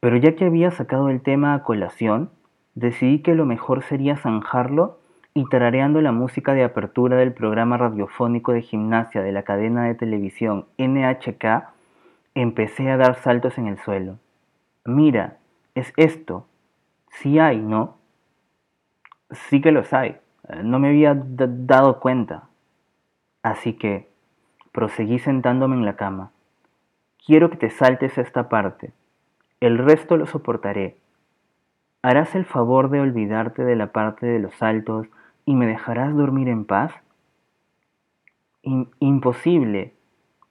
Pero 0.04 0.18
ya 0.18 0.36
que 0.36 0.44
había 0.44 0.70
sacado 0.70 1.08
el 1.08 1.22
tema 1.22 1.54
a 1.54 1.62
colación, 1.62 2.28
decidí 2.74 3.20
que 3.20 3.34
lo 3.34 3.46
mejor 3.46 3.82
sería 3.82 4.18
zanjarlo 4.18 4.98
y 5.32 5.48
tarareando 5.48 6.02
la 6.02 6.12
música 6.12 6.52
de 6.52 6.62
apertura 6.62 7.16
del 7.16 7.32
programa 7.32 7.78
radiofónico 7.78 8.52
de 8.52 8.60
gimnasia 8.60 9.22
de 9.22 9.32
la 9.32 9.44
cadena 9.44 9.84
de 9.84 9.94
televisión 9.94 10.66
NHK, 10.76 11.70
empecé 12.34 12.90
a 12.90 12.98
dar 12.98 13.14
saltos 13.14 13.56
en 13.56 13.66
el 13.66 13.78
suelo. 13.78 14.18
Mira, 14.84 15.38
es 15.74 15.90
esto. 15.96 16.46
Sí 17.08 17.38
hay, 17.38 17.60
¿no? 17.60 17.96
Sí 19.30 19.62
que 19.62 19.72
los 19.72 19.94
hay. 19.94 20.18
No 20.62 20.80
me 20.80 20.88
había 20.88 21.14
dado 21.16 21.98
cuenta. 21.98 22.50
Así 23.42 23.72
que 23.72 24.10
proseguí 24.70 25.18
sentándome 25.18 25.76
en 25.76 25.86
la 25.86 25.96
cama. 25.96 26.30
Quiero 27.24 27.48
que 27.48 27.56
te 27.56 27.70
saltes 27.70 28.18
esta 28.18 28.50
parte. 28.50 28.92
El 29.64 29.78
resto 29.78 30.18
lo 30.18 30.26
soportaré. 30.26 30.98
¿Harás 32.02 32.34
el 32.34 32.44
favor 32.44 32.90
de 32.90 33.00
olvidarte 33.00 33.64
de 33.64 33.76
la 33.76 33.92
parte 33.92 34.26
de 34.26 34.38
los 34.38 34.54
saltos 34.56 35.06
y 35.46 35.54
me 35.54 35.66
dejarás 35.66 36.14
dormir 36.14 36.48
en 36.48 36.66
paz? 36.66 36.92
imposible, 39.00 39.94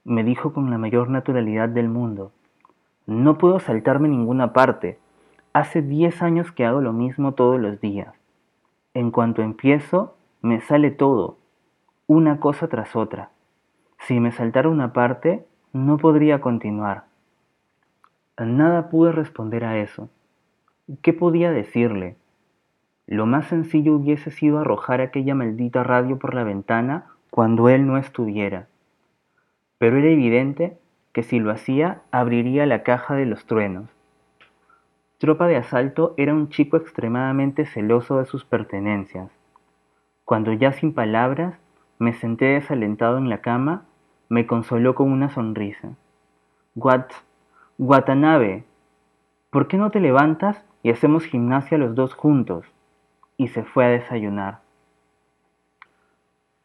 me 0.02 0.24
dijo 0.24 0.52
con 0.52 0.68
la 0.68 0.78
mayor 0.78 1.10
naturalidad 1.10 1.68
del 1.68 1.88
mundo. 1.88 2.32
No 3.06 3.38
puedo 3.38 3.60
saltarme 3.60 4.08
ninguna 4.08 4.52
parte. 4.52 4.98
Hace 5.52 5.80
diez 5.80 6.20
años 6.20 6.50
que 6.50 6.66
hago 6.66 6.80
lo 6.80 6.92
mismo 6.92 7.34
todos 7.34 7.60
los 7.60 7.80
días. 7.80 8.16
En 8.94 9.12
cuanto 9.12 9.42
empiezo, 9.42 10.16
me 10.42 10.60
sale 10.60 10.90
todo, 10.90 11.38
una 12.08 12.40
cosa 12.40 12.66
tras 12.66 12.96
otra. 12.96 13.30
Si 14.00 14.18
me 14.18 14.32
saltara 14.32 14.68
una 14.68 14.92
parte, 14.92 15.46
no 15.72 15.98
podría 15.98 16.40
continuar. 16.40 17.13
Nada 18.38 18.90
pude 18.90 19.12
responder 19.12 19.64
a 19.64 19.78
eso. 19.78 20.08
¿Qué 21.02 21.12
podía 21.12 21.52
decirle? 21.52 22.16
Lo 23.06 23.26
más 23.26 23.46
sencillo 23.46 23.94
hubiese 23.94 24.30
sido 24.30 24.58
arrojar 24.58 25.00
aquella 25.00 25.34
maldita 25.34 25.84
radio 25.84 26.18
por 26.18 26.34
la 26.34 26.42
ventana 26.42 27.06
cuando 27.30 27.68
él 27.68 27.86
no 27.86 27.96
estuviera. 27.96 28.66
Pero 29.78 29.98
era 29.98 30.08
evidente 30.08 30.78
que 31.12 31.22
si 31.22 31.38
lo 31.38 31.50
hacía 31.52 32.02
abriría 32.10 32.66
la 32.66 32.82
caja 32.82 33.14
de 33.14 33.26
los 33.26 33.46
truenos. 33.46 33.88
Tropa 35.18 35.46
de 35.46 35.56
Asalto 35.56 36.14
era 36.16 36.34
un 36.34 36.48
chico 36.48 36.76
extremadamente 36.76 37.66
celoso 37.66 38.18
de 38.18 38.26
sus 38.26 38.44
pertenencias. 38.44 39.30
Cuando 40.24 40.52
ya 40.52 40.72
sin 40.72 40.92
palabras 40.92 41.58
me 41.98 42.12
senté 42.14 42.46
desalentado 42.46 43.18
en 43.18 43.28
la 43.28 43.38
cama 43.38 43.84
me 44.28 44.46
consoló 44.46 44.94
con 44.94 45.12
una 45.12 45.28
sonrisa. 45.28 45.90
Wat, 46.74 47.12
Watanabe, 47.78 48.64
¿por 49.50 49.68
qué 49.68 49.76
no 49.76 49.90
te 49.90 50.00
levantas 50.00 50.64
y 50.82 50.90
hacemos 50.90 51.24
gimnasia 51.24 51.78
los 51.78 51.94
dos 51.94 52.14
juntos? 52.14 52.66
Y 53.36 53.48
se 53.48 53.64
fue 53.64 53.84
a 53.84 53.88
desayunar. 53.88 54.60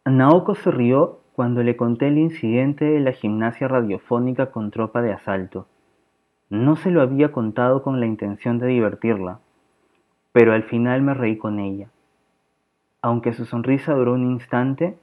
Naoko 0.06 0.56
se 0.56 0.72
rió 0.72 1.20
cuando 1.34 1.64
le 1.64 1.76
conté 1.76 2.08
el 2.08 2.18
incidente 2.18 2.86
de 2.86 3.00
la 3.00 3.12
gimnasia 3.12 3.68
radiofónica 3.68 4.52
con 4.52 4.72
tropa 4.72 5.02
de 5.02 5.14
asalto. 5.14 5.68
No 6.50 6.76
se 6.76 6.92
lo 6.92 7.02
había 7.02 7.32
contado 7.32 7.84
con 7.84 8.00
la 8.00 8.06
intención 8.06 8.60
de 8.60 8.68
divertirla, 8.68 9.40
pero 10.32 10.54
al 10.54 10.64
final 10.64 11.02
me 11.02 11.14
reí 11.14 11.38
con 11.38 11.60
ella. 11.60 11.90
Aunque 13.02 13.34
su 13.34 13.46
sonrisa 13.46 13.94
duró 13.94 14.14
un 14.14 14.32
instante, 14.32 14.98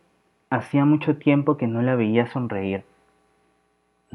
Hacía 0.49 0.85
mucho 0.85 1.17
tiempo 1.17 1.57
que 1.57 1.67
no 1.67 1.83
la 1.83 1.97
veía 1.97 2.29
sonreír. 2.29 2.85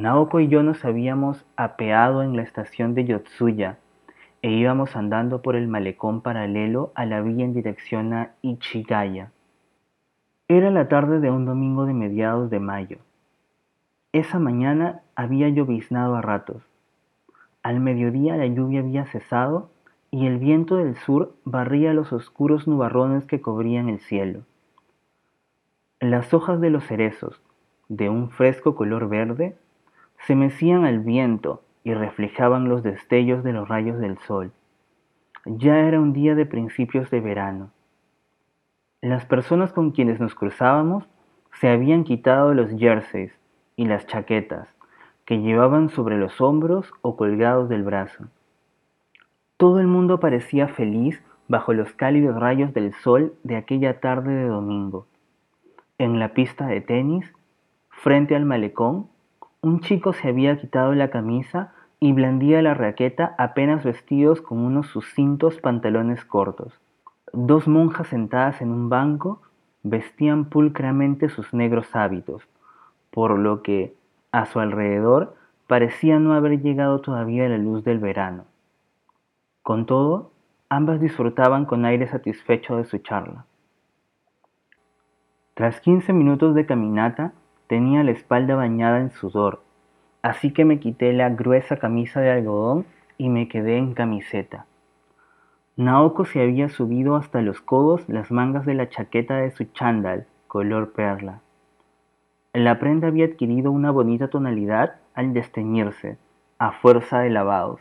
Naoko 0.01 0.39
y 0.39 0.47
yo 0.47 0.63
nos 0.63 0.83
habíamos 0.83 1.45
apeado 1.55 2.23
en 2.23 2.35
la 2.35 2.41
estación 2.41 2.95
de 2.95 3.05
Yotsuya 3.05 3.77
e 4.41 4.49
íbamos 4.49 4.95
andando 4.95 5.43
por 5.43 5.55
el 5.55 5.67
malecón 5.67 6.21
paralelo 6.21 6.91
a 6.95 7.05
la 7.05 7.21
vía 7.21 7.45
en 7.45 7.53
dirección 7.53 8.11
a 8.13 8.31
Ichigaya. 8.41 9.31
Era 10.47 10.71
la 10.71 10.87
tarde 10.87 11.19
de 11.19 11.29
un 11.29 11.45
domingo 11.45 11.85
de 11.85 11.93
mediados 11.93 12.49
de 12.49 12.59
mayo. 12.59 12.97
Esa 14.11 14.39
mañana 14.39 15.01
había 15.15 15.49
lloviznado 15.49 16.15
a 16.15 16.21
ratos. 16.23 16.63
Al 17.61 17.79
mediodía 17.79 18.35
la 18.37 18.47
lluvia 18.47 18.79
había 18.79 19.05
cesado 19.05 19.69
y 20.09 20.25
el 20.25 20.39
viento 20.39 20.77
del 20.77 20.95
sur 20.95 21.35
barría 21.45 21.93
los 21.93 22.11
oscuros 22.11 22.67
nubarrones 22.67 23.25
que 23.27 23.39
cubrían 23.39 23.87
el 23.87 23.99
cielo. 23.99 24.41
Las 25.99 26.33
hojas 26.33 26.59
de 26.59 26.71
los 26.71 26.85
cerezos, 26.85 27.39
de 27.87 28.09
un 28.09 28.31
fresco 28.31 28.73
color 28.73 29.07
verde, 29.07 29.57
se 30.25 30.35
mecían 30.35 30.85
al 30.85 30.99
viento 30.99 31.63
y 31.83 31.93
reflejaban 31.93 32.69
los 32.69 32.83
destellos 32.83 33.43
de 33.43 33.53
los 33.53 33.67
rayos 33.67 33.99
del 33.99 34.17
sol. 34.19 34.51
Ya 35.45 35.79
era 35.79 35.99
un 35.99 36.13
día 36.13 36.35
de 36.35 36.45
principios 36.45 37.09
de 37.09 37.19
verano. 37.19 37.71
Las 39.01 39.25
personas 39.25 39.73
con 39.73 39.91
quienes 39.91 40.19
nos 40.19 40.35
cruzábamos 40.35 41.07
se 41.53 41.69
habían 41.69 42.03
quitado 42.03 42.53
los 42.53 42.69
jerseys 42.77 43.33
y 43.75 43.85
las 43.85 44.05
chaquetas 44.05 44.67
que 45.25 45.39
llevaban 45.39 45.89
sobre 45.89 46.17
los 46.17 46.39
hombros 46.39 46.91
o 47.01 47.15
colgados 47.15 47.69
del 47.69 47.83
brazo. 47.83 48.25
Todo 49.57 49.79
el 49.79 49.87
mundo 49.87 50.19
parecía 50.19 50.67
feliz 50.67 51.23
bajo 51.47 51.73
los 51.73 51.93
cálidos 51.93 52.39
rayos 52.39 52.73
del 52.73 52.93
sol 52.93 53.33
de 53.43 53.55
aquella 53.55 53.99
tarde 53.99 54.33
de 54.33 54.47
domingo. 54.47 55.07
En 55.97 56.19
la 56.19 56.33
pista 56.33 56.67
de 56.67 56.81
tenis, 56.81 57.31
frente 57.89 58.35
al 58.35 58.45
malecón, 58.45 59.10
un 59.61 59.79
chico 59.81 60.13
se 60.13 60.27
había 60.27 60.59
quitado 60.59 60.93
la 60.93 61.09
camisa 61.09 61.73
y 61.99 62.13
blandía 62.13 62.61
la 62.63 62.73
raqueta 62.73 63.35
apenas 63.37 63.83
vestidos 63.83 64.41
con 64.41 64.57
unos 64.59 64.87
sucintos 64.87 65.59
pantalones 65.59 66.25
cortos. 66.25 66.79
Dos 67.31 67.67
monjas 67.67 68.07
sentadas 68.07 68.61
en 68.61 68.71
un 68.71 68.89
banco 68.89 69.41
vestían 69.83 70.45
pulcramente 70.45 71.29
sus 71.29 71.53
negros 71.53 71.95
hábitos, 71.95 72.47
por 73.11 73.37
lo 73.37 73.61
que 73.61 73.95
a 74.31 74.45
su 74.45 74.59
alrededor 74.59 75.35
parecía 75.67 76.19
no 76.19 76.33
haber 76.33 76.61
llegado 76.61 77.01
todavía 77.01 77.47
la 77.47 77.57
luz 77.57 77.83
del 77.83 77.99
verano. 77.99 78.45
Con 79.61 79.85
todo, 79.85 80.31
ambas 80.69 80.99
disfrutaban 80.99 81.65
con 81.65 81.85
aire 81.85 82.07
satisfecho 82.07 82.77
de 82.77 82.85
su 82.85 82.97
charla. 82.97 83.45
Tras 85.53 85.79
quince 85.81 86.13
minutos 86.13 86.55
de 86.55 86.65
caminata, 86.65 87.33
tenía 87.71 88.03
la 88.03 88.11
espalda 88.11 88.55
bañada 88.55 88.99
en 88.99 89.11
sudor, 89.11 89.61
así 90.21 90.51
que 90.51 90.65
me 90.65 90.81
quité 90.81 91.13
la 91.13 91.29
gruesa 91.29 91.77
camisa 91.77 92.19
de 92.19 92.29
algodón 92.29 92.85
y 93.17 93.29
me 93.29 93.47
quedé 93.47 93.77
en 93.77 93.93
camiseta. 93.93 94.65
Naoko 95.77 96.25
se 96.25 96.41
había 96.41 96.67
subido 96.67 97.15
hasta 97.15 97.41
los 97.41 97.61
codos 97.61 98.03
las 98.09 98.29
mangas 98.29 98.65
de 98.65 98.73
la 98.73 98.89
chaqueta 98.89 99.37
de 99.37 99.51
su 99.51 99.63
chándal, 99.63 100.27
color 100.49 100.91
perla. 100.91 101.39
La 102.51 102.77
prenda 102.77 103.07
había 103.07 103.23
adquirido 103.23 103.71
una 103.71 103.89
bonita 103.89 104.27
tonalidad 104.27 104.95
al 105.13 105.31
desteñirse, 105.31 106.17
a 106.59 106.73
fuerza 106.73 107.19
de 107.19 107.29
lavados. 107.29 107.79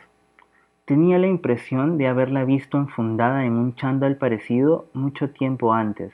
Tenía 0.85 1.19
la 1.19 1.27
impresión 1.27 1.97
de 1.97 2.07
haberla 2.07 2.45
visto 2.45 2.77
enfundada 2.77 3.43
en 3.43 3.57
un 3.57 3.75
chándal 3.75 4.15
parecido 4.15 4.85
mucho 4.93 5.31
tiempo 5.31 5.73
antes, 5.73 6.13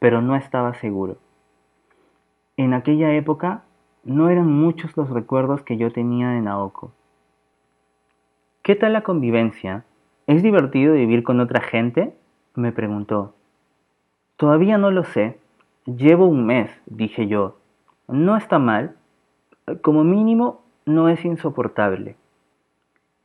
pero 0.00 0.20
no 0.22 0.34
estaba 0.34 0.74
seguro. 0.74 1.18
En 2.58 2.74
aquella 2.74 3.14
época 3.14 3.62
no 4.04 4.28
eran 4.28 4.46
muchos 4.46 4.94
los 4.96 5.08
recuerdos 5.08 5.62
que 5.62 5.78
yo 5.78 5.90
tenía 5.90 6.28
de 6.30 6.42
Naoko. 6.42 6.92
¿Qué 8.62 8.76
tal 8.76 8.92
la 8.92 9.00
convivencia? 9.00 9.84
¿Es 10.26 10.42
divertido 10.42 10.92
vivir 10.92 11.22
con 11.22 11.40
otra 11.40 11.62
gente? 11.62 12.14
me 12.54 12.70
preguntó. 12.70 13.34
Todavía 14.36 14.76
no 14.76 14.90
lo 14.90 15.04
sé. 15.04 15.38
Llevo 15.86 16.26
un 16.26 16.44
mes, 16.44 16.70
dije 16.84 17.26
yo. 17.26 17.56
No 18.06 18.36
está 18.36 18.58
mal. 18.58 18.96
Como 19.80 20.04
mínimo, 20.04 20.60
no 20.84 21.08
es 21.08 21.24
insoportable. 21.24 22.16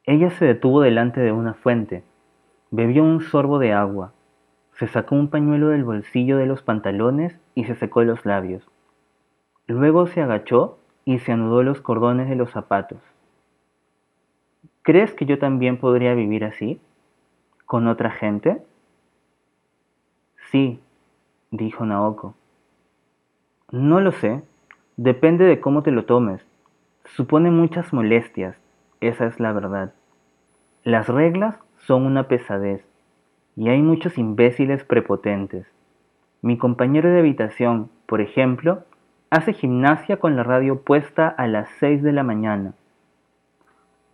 Ella 0.06 0.30
se 0.30 0.46
detuvo 0.46 0.82
delante 0.82 1.20
de 1.20 1.34
una 1.34 1.54
fuente. 1.54 2.02
Bebió 2.72 3.04
un 3.04 3.20
sorbo 3.20 3.60
de 3.60 3.74
agua. 3.74 4.14
Se 4.76 4.88
sacó 4.88 5.16
un 5.16 5.28
pañuelo 5.28 5.68
del 5.68 5.84
bolsillo 5.84 6.38
de 6.38 6.46
los 6.46 6.62
pantalones 6.62 7.38
y 7.56 7.66
se 7.66 7.76
secó 7.76 8.04
los 8.04 8.26
labios. 8.26 8.64
Luego 9.68 10.08
se 10.08 10.22
agachó 10.22 10.80
y 11.06 11.20
se 11.20 11.32
anudó 11.32 11.64
los 11.64 11.82
cordones 11.82 12.30
de 12.30 12.36
los 12.36 12.52
zapatos. 12.52 13.00
¿Crees 14.82 15.14
que 15.14 15.26
yo 15.26 15.38
también 15.38 15.78
podría 15.78 16.14
vivir 16.14 16.46
así? 16.46 16.80
con 17.68 17.88
otra 17.88 18.10
gente? 18.10 18.64
Sí, 20.50 20.80
dijo 21.52 21.86
Naoko. 21.86 22.34
No 23.72 24.00
lo 24.00 24.14
sé, 24.14 24.42
depende 24.96 25.44
de 25.44 25.60
cómo 25.60 25.84
te 25.84 25.92
lo 25.92 26.06
tomes. 26.06 26.44
Supone 27.04 27.52
muchas 27.52 27.92
molestias, 27.92 28.56
esa 29.02 29.26
es 29.26 29.40
la 29.42 29.52
verdad. 29.52 29.94
Las 30.84 31.10
reglas 31.10 31.60
son 31.86 32.06
una 32.06 32.30
pesadez 32.30 32.86
y 33.58 33.68
hay 33.68 33.82
muchos 33.82 34.18
imbéciles 34.18 34.86
prepotentes. 34.86 35.68
Mi 36.42 36.58
compañero 36.58 37.10
de 37.10 37.20
habitación, 37.20 37.90
por 38.06 38.22
ejemplo, 38.22 38.84
hace 39.30 39.54
gimnasia 39.54 40.18
con 40.18 40.36
la 40.36 40.44
radio 40.44 40.82
puesta 40.82 41.28
a 41.28 41.48
las 41.48 41.70
6 41.80 42.04
de 42.04 42.14
la 42.14 42.24
mañana 42.24 42.74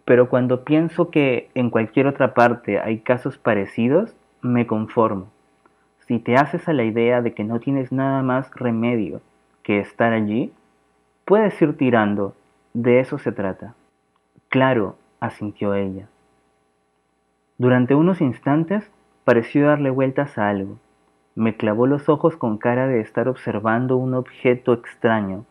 pero 0.06 0.30
cuando 0.30 0.64
pienso 0.64 1.10
que 1.10 1.50
en 1.56 1.70
cualquier 1.70 2.08
otra 2.08 2.34
parte 2.34 2.80
hay 2.80 3.00
casos 3.00 3.38
parecidos, 3.38 4.16
me 4.42 4.68
conformo. 4.68 5.28
Si 6.00 6.20
te 6.20 6.36
haces 6.36 6.68
a 6.68 6.74
la 6.74 6.84
idea 6.84 7.22
de 7.22 7.34
que 7.34 7.46
no 7.46 7.60
tienes 7.60 7.92
nada 7.92 8.22
más 8.22 8.52
remedio 8.56 9.22
que 9.64 9.80
estar 9.80 10.12
allí, 10.12 10.52
puedes 11.24 11.60
ir 11.62 11.78
tirando, 11.78 12.36
de 12.74 13.00
eso 13.00 13.18
se 13.18 13.32
trata. 13.32 13.76
Claro, 14.50 14.98
asintió 15.22 15.74
ella. 15.74 16.08
Durante 17.58 17.96
unos 17.96 18.20
instantes 18.20 18.92
pareció 19.24 19.68
darle 19.68 19.90
vueltas 19.90 20.38
a 20.38 20.50
algo. 20.50 20.78
Me 21.36 21.58
clavó 21.58 21.88
los 21.88 22.10
ojos 22.10 22.38
con 22.38 22.58
cara 22.58 22.88
de 22.88 23.00
estar 23.00 23.28
observando 23.28 23.98
un 23.98 24.14
objeto 24.14 24.74
extraño. 24.74 25.46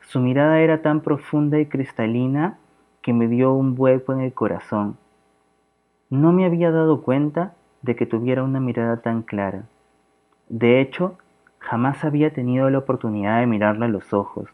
Su 0.00 0.20
mirada 0.20 0.60
era 0.60 0.82
tan 0.82 1.00
profunda 1.00 1.60
y 1.60 1.66
cristalina 1.66 2.58
que 3.00 3.12
me 3.12 3.28
dio 3.28 3.52
un 3.52 3.74
hueco 3.76 4.12
en 4.12 4.20
el 4.20 4.32
corazón. 4.32 4.96
No 6.10 6.32
me 6.32 6.46
había 6.46 6.70
dado 6.70 7.02
cuenta 7.02 7.54
de 7.82 7.94
que 7.94 8.06
tuviera 8.06 8.42
una 8.42 8.60
mirada 8.60 9.02
tan 9.02 9.22
clara. 9.22 9.64
De 10.48 10.80
hecho, 10.80 11.16
jamás 11.58 12.04
había 12.04 12.32
tenido 12.32 12.68
la 12.70 12.78
oportunidad 12.78 13.40
de 13.40 13.46
mirarla 13.46 13.86
a 13.86 13.90
los 13.90 14.12
ojos. 14.12 14.48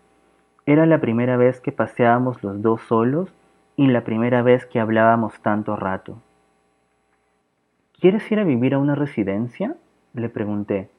Era 0.67 0.85
la 0.85 1.01
primera 1.01 1.37
vez 1.37 1.61
que 1.61 1.73
paseábamos 1.73 2.43
los 2.43 2.61
dos 2.61 2.83
solos 2.83 3.33
y 3.77 3.87
la 3.87 4.05
primera 4.05 4.43
vez 4.43 4.67
que 4.67 4.79
hablábamos 4.79 5.41
tanto 5.41 5.75
rato. 5.75 6.19
¿Quieres 7.99 8.31
ir 8.31 8.39
a 8.41 8.45
vivir 8.45 8.75
a 8.75 8.79
una 8.79 8.95
residencia? 8.95 9.77
Le 10.15 10.29
pregunté. 10.29 10.91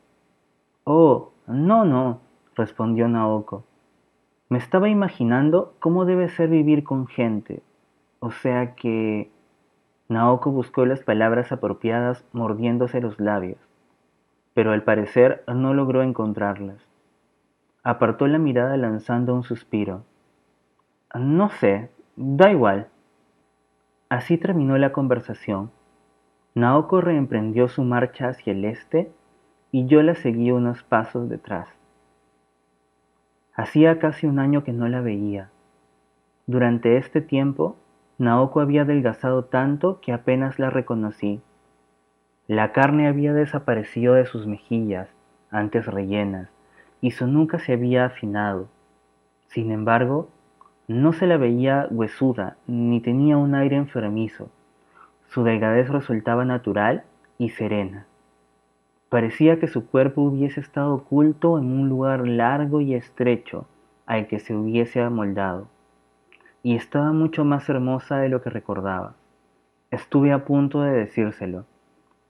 Oh, 0.83 1.31
no, 1.47 1.85
no, 1.85 2.21
respondió 2.55 3.07
Naoko. 3.07 3.63
Me 4.49 4.57
estaba 4.57 4.89
imaginando 4.89 5.73
cómo 5.79 6.05
debe 6.05 6.29
ser 6.29 6.49
vivir 6.49 6.83
con 6.83 7.07
gente. 7.07 7.61
O 8.19 8.31
sea 8.31 8.75
que 8.75 9.31
Naoko 10.09 10.51
buscó 10.51 10.85
las 10.85 11.01
palabras 11.03 11.51
apropiadas 11.51 12.25
mordiéndose 12.33 12.99
los 12.99 13.19
labios, 13.19 13.59
pero 14.53 14.71
al 14.71 14.83
parecer 14.83 15.43
no 15.47 15.73
logró 15.73 16.03
encontrarlas. 16.03 16.85
Apartó 17.83 18.27
la 18.27 18.37
mirada 18.37 18.75
lanzando 18.77 19.33
un 19.33 19.43
suspiro. 19.43 20.03
No 21.15 21.49
sé, 21.49 21.89
da 22.15 22.51
igual. 22.51 22.89
Así 24.09 24.37
terminó 24.37 24.77
la 24.77 24.91
conversación. 24.91 25.71
Naoko 26.53 26.99
reemprendió 26.99 27.69
su 27.69 27.83
marcha 27.83 28.27
hacia 28.27 28.51
el 28.51 28.65
este 28.65 29.09
y 29.71 29.85
yo 29.85 30.03
la 30.03 30.15
seguí 30.15 30.51
unos 30.51 30.83
pasos 30.83 31.29
detrás. 31.29 31.69
Hacía 33.53 33.99
casi 33.99 34.27
un 34.27 34.37
año 34.37 34.63
que 34.63 34.73
no 34.73 34.89
la 34.89 34.99
veía. 34.99 35.49
Durante 36.47 36.97
este 36.97 37.21
tiempo, 37.21 37.77
Naoko 38.17 38.59
había 38.59 38.81
adelgazado 38.81 39.45
tanto 39.45 40.01
que 40.01 40.11
apenas 40.11 40.59
la 40.59 40.69
reconocí. 40.69 41.41
La 42.47 42.73
carne 42.73 43.07
había 43.07 43.33
desaparecido 43.33 44.15
de 44.15 44.25
sus 44.25 44.45
mejillas, 44.45 45.07
antes 45.51 45.85
rellenas, 45.85 46.49
y 46.99 47.11
su 47.11 47.27
nuca 47.27 47.59
se 47.59 47.73
había 47.73 48.05
afinado. 48.05 48.67
Sin 49.47 49.71
embargo, 49.71 50.27
no 50.89 51.13
se 51.13 51.27
la 51.27 51.37
veía 51.37 51.87
huesuda 51.89 52.57
ni 52.67 52.99
tenía 52.99 53.37
un 53.37 53.55
aire 53.55 53.77
enfermizo. 53.77 54.49
Su 55.31 55.43
delgadez 55.43 55.87
resultaba 55.87 56.43
natural 56.43 57.05
y 57.37 57.51
serena. 57.51 58.05
Parecía 59.07 59.61
que 59.61 59.69
su 59.69 59.87
cuerpo 59.87 60.23
hubiese 60.23 60.59
estado 60.59 60.93
oculto 60.93 61.57
en 61.57 61.71
un 61.71 61.87
lugar 61.87 62.27
largo 62.27 62.81
y 62.81 62.95
estrecho 62.95 63.65
al 64.05 64.27
que 64.27 64.39
se 64.39 64.53
hubiese 64.53 64.99
amoldado, 64.99 65.69
y 66.63 66.75
estaba 66.75 67.13
mucho 67.13 67.45
más 67.45 67.69
hermosa 67.69 68.17
de 68.17 68.27
lo 68.27 68.41
que 68.41 68.49
recordaba. 68.49 69.15
Estuve 69.89 70.33
a 70.33 70.43
punto 70.43 70.81
de 70.81 70.91
decírselo, 70.91 71.63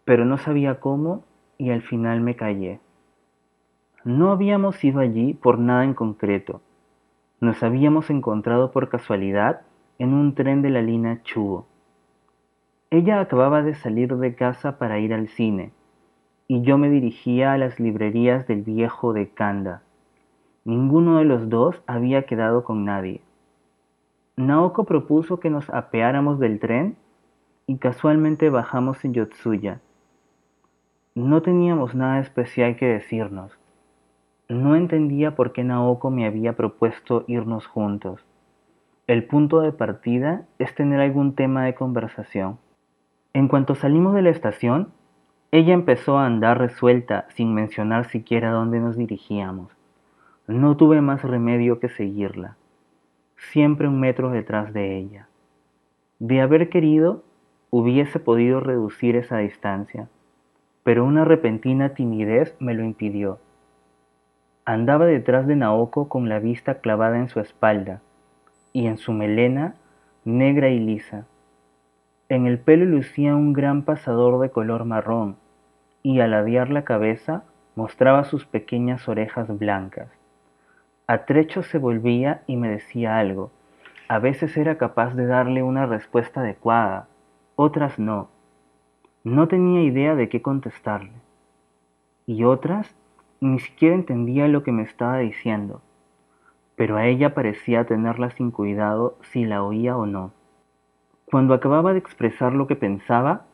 pero 0.06 0.24
no 0.24 0.38
sabía 0.38 0.80
cómo 0.80 1.24
y 1.58 1.72
al 1.72 1.82
final 1.82 2.22
me 2.22 2.36
callé. 2.36 2.82
No 4.04 4.32
habíamos 4.32 4.84
ido 4.84 5.00
allí 5.00 5.34
por 5.34 5.58
nada 5.58 5.86
en 5.86 5.96
concreto. 5.96 6.62
Nos 7.40 7.64
habíamos 7.64 8.12
encontrado 8.12 8.72
por 8.72 8.90
casualidad 8.90 9.62
en 9.98 10.14
un 10.14 10.36
tren 10.36 10.62
de 10.62 10.70
la 10.70 10.84
línea 10.84 11.24
Chugo. 11.24 11.71
Ella 12.94 13.22
acababa 13.22 13.64
de 13.64 13.74
salir 13.74 14.18
de 14.18 14.36
casa 14.36 14.78
para 14.78 15.00
ir 15.00 15.14
al 15.14 15.30
cine 15.30 15.72
y 16.50 16.62
yo 16.64 16.78
me 16.78 16.90
dirigía 16.90 17.54
a 17.54 17.58
las 17.58 17.80
librerías 17.80 18.46
del 18.48 18.64
viejo 18.64 19.14
de 19.14 19.30
Kanda. 19.30 19.82
Ninguno 20.66 21.20
de 21.20 21.24
los 21.24 21.48
dos 21.48 21.82
había 21.88 22.24
quedado 22.24 22.66
con 22.66 22.84
nadie. 22.84 23.22
Naoko 24.36 24.84
propuso 24.84 25.40
que 25.40 25.50
nos 25.50 25.70
apeáramos 25.70 26.38
del 26.40 26.60
tren 26.60 26.98
y 27.66 27.78
casualmente 27.78 28.50
bajamos 28.50 29.06
en 29.06 29.14
Yotsuya. 29.14 29.80
No 31.16 31.42
teníamos 31.42 31.96
nada 31.96 32.20
especial 32.20 32.76
que 32.76 32.88
decirnos. 32.88 33.58
No 34.50 34.76
entendía 34.76 35.34
por 35.38 35.54
qué 35.54 35.64
Naoko 35.64 36.12
me 36.12 36.26
había 36.26 36.58
propuesto 36.58 37.24
irnos 37.28 37.68
juntos. 37.68 38.26
El 39.08 39.24
punto 39.24 39.62
de 39.62 39.72
partida 39.72 40.46
es 40.60 40.76
tener 40.76 41.00
algún 41.00 41.36
tema 41.36 41.64
de 41.64 41.74
conversación. 41.74 42.58
En 43.34 43.48
cuanto 43.48 43.76
salimos 43.76 44.14
de 44.14 44.22
la 44.22 44.30
estación, 44.30 44.92
ella 45.52 45.74
empezó 45.74 46.18
a 46.18 46.26
andar 46.26 46.60
resuelta 46.60 47.26
sin 47.30 47.54
mencionar 47.54 48.10
siquiera 48.10 48.52
dónde 48.52 48.80
nos 48.80 48.98
dirigíamos. 48.98 49.72
No 50.48 50.76
tuve 50.76 51.02
más 51.02 51.24
remedio 51.24 51.80
que 51.80 51.88
seguirla, 51.88 52.58
siempre 53.38 53.88
un 53.88 54.00
metro 54.00 54.32
detrás 54.32 54.74
de 54.74 54.98
ella. 54.98 55.28
De 56.20 56.42
haber 56.42 56.70
querido, 56.70 57.24
hubiese 57.70 58.20
podido 58.20 58.60
reducir 58.60 59.16
esa 59.16 59.38
distancia, 59.38 60.10
pero 60.84 61.06
una 61.06 61.24
repentina 61.24 61.94
timidez 61.94 62.56
me 62.60 62.74
lo 62.74 62.84
impidió. 62.84 63.40
Andaba 64.66 65.06
detrás 65.06 65.48
de 65.48 65.56
Naoko 65.56 66.10
con 66.10 66.28
la 66.28 66.40
vista 66.40 66.82
clavada 66.82 67.18
en 67.18 67.30
su 67.30 67.40
espalda 67.40 68.02
y 68.74 68.88
en 68.88 68.98
su 68.98 69.14
melena 69.14 69.76
negra 70.26 70.70
y 70.70 70.80
lisa. 70.80 71.26
En 72.32 72.48
el 72.48 72.60
pelo 72.60 72.86
lucía 72.86 73.36
un 73.36 73.52
gran 73.52 73.82
pasador 73.82 74.40
de 74.40 74.52
color 74.52 74.86
marrón 74.86 75.36
y 76.02 76.22
al 76.22 76.32
ladear 76.32 76.70
la 76.70 76.86
cabeza 76.86 77.44
mostraba 77.76 78.24
sus 78.24 78.46
pequeñas 78.46 79.10
orejas 79.10 79.50
blancas. 79.60 80.08
A 81.08 81.26
trechos 81.26 81.68
se 81.68 81.78
volvía 81.78 82.44
y 82.48 82.56
me 82.56 82.70
decía 82.70 83.18
algo. 83.18 83.52
A 84.08 84.20
veces 84.20 84.56
era 84.56 84.78
capaz 84.78 85.14
de 85.14 85.26
darle 85.26 85.62
una 85.62 85.86
respuesta 85.88 86.40
adecuada, 86.40 87.10
otras 87.58 88.00
no. 88.00 88.30
No 89.26 89.50
tenía 89.50 89.82
idea 89.82 90.16
de 90.16 90.30
qué 90.30 90.42
contestarle. 90.42 91.12
Y 92.28 92.46
otras 92.46 92.96
ni 93.42 93.60
siquiera 93.60 93.94
entendía 93.94 94.48
lo 94.48 94.64
que 94.64 94.72
me 94.72 94.84
estaba 94.84 95.18
diciendo, 95.18 95.82
pero 96.78 96.96
a 96.96 97.08
ella 97.08 97.34
parecía 97.34 97.84
tenerla 97.84 98.30
sin 98.30 98.52
cuidado 98.52 99.18
si 99.20 99.44
la 99.44 99.64
oía 99.64 99.98
o 99.98 100.06
no. 100.06 100.32
Cuando 101.32 101.54
acababa 101.54 101.94
de 101.94 102.00
expresar 102.00 102.52
lo 102.52 102.68
que 102.68 102.76
pensaba, 102.76 103.46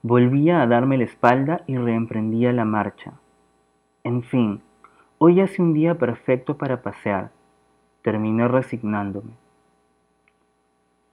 volvía 0.00 0.62
a 0.62 0.66
darme 0.66 0.96
la 0.96 1.04
espalda 1.04 1.60
y 1.66 1.76
reemprendía 1.76 2.50
la 2.50 2.64
marcha. 2.64 3.12
En 4.04 4.22
fin, 4.22 4.62
hoy 5.18 5.42
hace 5.42 5.60
un 5.60 5.74
día 5.74 5.96
perfecto 5.96 6.56
para 6.56 6.80
pasear. 6.80 7.30
Terminé 8.00 8.48
resignándome. 8.48 9.32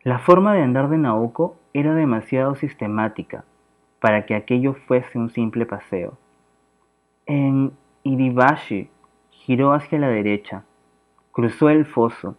La 0.03 0.17
forma 0.17 0.53
de 0.53 0.61
andar 0.61 0.87
de 0.89 0.97
Naoko 0.97 1.57
era 1.73 1.93
demasiado 1.93 2.55
sistemática 2.55 3.43
para 3.99 4.25
que 4.25 4.35
aquello 4.35 4.75
fuese 4.75 5.19
un 5.19 5.29
simple 5.29 5.65
paseo. 5.65 6.17
En 7.25 7.73
Iribashi 8.03 8.89
giró 9.29 9.73
hacia 9.73 9.99
la 9.99 10.07
derecha, 10.07 10.63
cruzó 11.33 11.67
el 11.67 11.83
foso, 11.85 12.37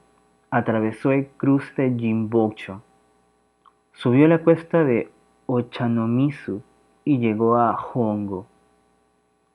atravesó 0.51 1.13
el 1.13 1.27
cruce 1.37 1.83
de 1.83 1.99
Jimbocho, 1.99 2.81
subió 3.95 4.27
la 4.29 4.39
cuesta 4.39 4.85
de 4.85 5.11
Ochanomizu 5.47 6.63
y 7.05 7.19
llegó 7.19 7.57
a 7.57 7.77
Hongo. 7.77 8.47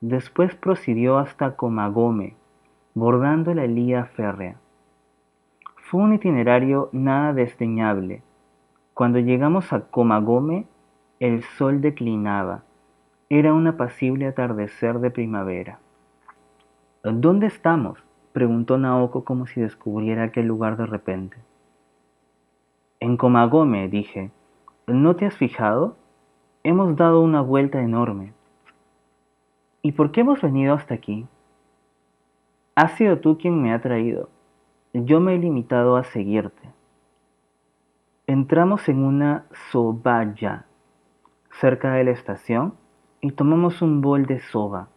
Después 0.00 0.54
prosiguió 0.54 1.18
hasta 1.18 1.56
Komagome, 1.56 2.34
bordando 2.94 3.52
la 3.54 3.66
lía 3.66 4.06
férrea. 4.06 4.56
Fue 5.76 6.00
un 6.02 6.14
itinerario 6.14 6.88
nada 6.92 7.34
desdeñable. 7.34 8.22
Cuando 8.94 9.18
llegamos 9.18 9.72
a 9.72 9.80
Komagome, 9.80 10.66
el 11.18 11.42
sol 11.42 11.80
declinaba. 11.80 12.62
Era 13.28 13.52
un 13.52 13.66
apacible 13.66 14.26
atardecer 14.26 15.00
de 15.00 15.10
primavera. 15.10 15.80
¿Dónde 17.04 17.46
estamos? 17.46 18.02
preguntó 18.32 18.78
Naoko 18.78 19.24
como 19.24 19.46
si 19.46 19.60
descubriera 19.60 20.24
aquel 20.24 20.46
lugar 20.46 20.76
de 20.76 20.86
repente. 20.86 21.36
En 23.02 23.16
Komagome, 23.16 23.88
dije. 23.88 24.30
¿No 24.86 25.16
te 25.16 25.24
has 25.24 25.34
fijado? 25.34 25.96
Hemos 26.64 26.96
dado 26.96 27.22
una 27.22 27.40
vuelta 27.40 27.80
enorme. 27.80 28.34
¿Y 29.80 29.92
por 29.92 30.12
qué 30.12 30.20
hemos 30.20 30.42
venido 30.42 30.74
hasta 30.74 30.92
aquí? 30.92 31.26
Has 32.74 32.92
sido 32.92 33.18
tú 33.18 33.38
quien 33.38 33.62
me 33.62 33.72
ha 33.72 33.80
traído. 33.80 34.28
Yo 34.92 35.18
me 35.18 35.34
he 35.34 35.38
limitado 35.38 35.96
a 35.96 36.04
seguirte. 36.04 36.68
Entramos 38.26 38.86
en 38.90 39.02
una 39.02 39.46
sobaya 39.70 40.66
cerca 41.52 41.94
de 41.94 42.04
la 42.04 42.10
estación 42.10 42.74
y 43.22 43.30
tomamos 43.30 43.80
un 43.80 44.02
bol 44.02 44.26
de 44.26 44.40
soba. 44.40 44.88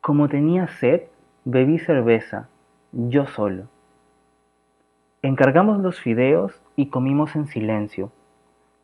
Como 0.00 0.30
tenía 0.30 0.66
sed, 0.66 1.02
bebí 1.44 1.78
cerveza, 1.78 2.48
yo 2.92 3.26
solo. 3.26 3.68
Encargamos 5.22 5.78
los 5.80 6.00
fideos 6.00 6.62
y 6.80 6.86
comimos 6.86 7.36
en 7.36 7.46
silencio. 7.46 8.10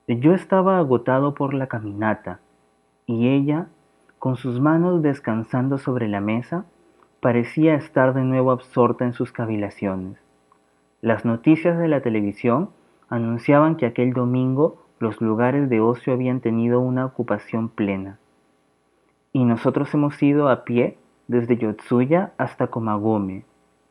Yo 0.06 0.34
estaba 0.34 0.76
agotado 0.76 1.32
por 1.32 1.54
la 1.54 1.66
caminata 1.66 2.40
y 3.06 3.28
ella 3.28 3.68
con 4.18 4.36
sus 4.36 4.60
manos 4.60 5.00
descansando 5.00 5.78
sobre 5.78 6.06
la 6.06 6.20
mesa, 6.20 6.66
parecía 7.20 7.74
estar 7.74 8.12
de 8.12 8.20
nuevo 8.20 8.50
absorta 8.50 9.06
en 9.06 9.14
sus 9.14 9.32
cavilaciones. 9.32 10.18
Las 11.00 11.24
noticias 11.24 11.78
de 11.78 11.88
la 11.88 12.02
televisión 12.02 12.68
anunciaban 13.08 13.76
que 13.76 13.86
aquel 13.86 14.12
domingo 14.12 14.76
los 14.98 15.22
lugares 15.22 15.70
de 15.70 15.80
ocio 15.80 16.12
habían 16.12 16.40
tenido 16.40 16.80
una 16.80 17.06
ocupación 17.06 17.70
plena. 17.70 18.18
Y 19.32 19.44
nosotros 19.44 19.94
hemos 19.94 20.22
ido 20.22 20.50
a 20.50 20.64
pie 20.64 20.98
desde 21.28 21.56
Yotsuya 21.56 22.34
hasta 22.36 22.66
Komagome, 22.66 23.46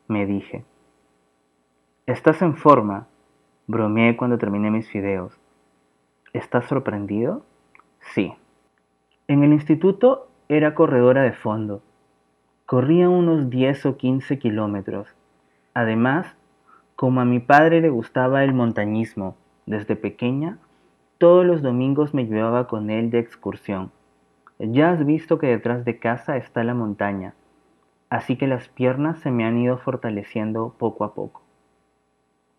me 0.06 0.26
dije. 0.26 0.64
¿Estás 2.06 2.40
en 2.42 2.54
forma? 2.54 3.08
Bromeé 3.68 4.16
cuando 4.16 4.38
terminé 4.38 4.70
mis 4.70 4.88
fideos. 4.88 5.36
¿Estás 6.32 6.66
sorprendido? 6.66 7.42
Sí. 8.14 8.32
En 9.26 9.42
el 9.42 9.52
instituto 9.52 10.28
era 10.48 10.76
corredora 10.76 11.22
de 11.22 11.32
fondo. 11.32 11.82
Corría 12.64 13.08
unos 13.08 13.50
10 13.50 13.86
o 13.86 13.96
15 13.96 14.38
kilómetros. 14.38 15.08
Además, 15.74 16.36
como 16.94 17.20
a 17.20 17.24
mi 17.24 17.40
padre 17.40 17.80
le 17.80 17.88
gustaba 17.88 18.44
el 18.44 18.54
montañismo 18.54 19.36
desde 19.66 19.96
pequeña, 19.96 20.58
todos 21.18 21.44
los 21.44 21.60
domingos 21.60 22.14
me 22.14 22.26
llevaba 22.26 22.68
con 22.68 22.88
él 22.88 23.10
de 23.10 23.18
excursión. 23.18 23.90
Ya 24.60 24.90
has 24.90 25.04
visto 25.04 25.38
que 25.38 25.48
detrás 25.48 25.84
de 25.84 25.98
casa 25.98 26.36
está 26.36 26.62
la 26.62 26.74
montaña, 26.74 27.34
así 28.10 28.36
que 28.36 28.46
las 28.46 28.68
piernas 28.68 29.18
se 29.18 29.32
me 29.32 29.44
han 29.44 29.58
ido 29.58 29.76
fortaleciendo 29.78 30.76
poco 30.78 31.02
a 31.02 31.14
poco. 31.14 31.45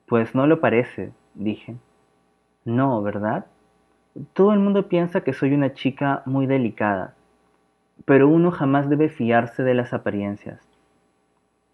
Pues 0.07 0.33
no 0.33 0.47
lo 0.47 0.61
parece, 0.61 1.11
dije. 1.33 1.75
No, 2.63 3.01
¿verdad? 3.01 3.45
Todo 4.31 4.53
el 4.53 4.59
mundo 4.59 4.87
piensa 4.87 5.21
que 5.21 5.33
soy 5.33 5.53
una 5.53 5.73
chica 5.73 6.23
muy 6.25 6.47
delicada, 6.47 7.13
pero 8.05 8.29
uno 8.29 8.51
jamás 8.51 8.89
debe 8.89 9.09
fiarse 9.09 9.63
de 9.63 9.73
las 9.73 9.91
apariencias. 9.91 10.61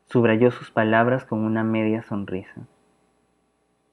Subrayó 0.05 0.49
sus 0.49 0.71
palabras 0.71 1.25
con 1.25 1.39
una 1.39 1.63
media 1.63 2.01
sonrisa. 2.01 2.61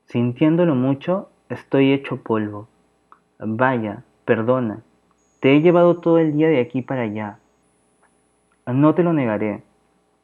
Sintiéndolo 0.07 0.75
mucho, 0.75 1.29
estoy 1.51 1.93
hecho 1.93 2.23
polvo. 2.23 2.67
Vaya, 3.39 4.05
perdona, 4.25 4.81
te 5.41 5.55
he 5.55 5.61
llevado 5.61 5.99
todo 6.01 6.17
el 6.17 6.33
día 6.33 6.49
de 6.49 6.61
aquí 6.61 6.81
para 6.81 7.03
allá. 7.03 7.39
No 8.67 8.95
te 8.95 9.03
lo 9.03 9.13
negaré, 9.13 9.63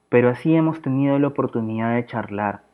pero 0.08 0.30
así 0.30 0.56
hemos 0.56 0.80
tenido 0.80 1.18
la 1.18 1.28
oportunidad 1.28 1.94
de 1.94 2.06
charlar. 2.06 2.65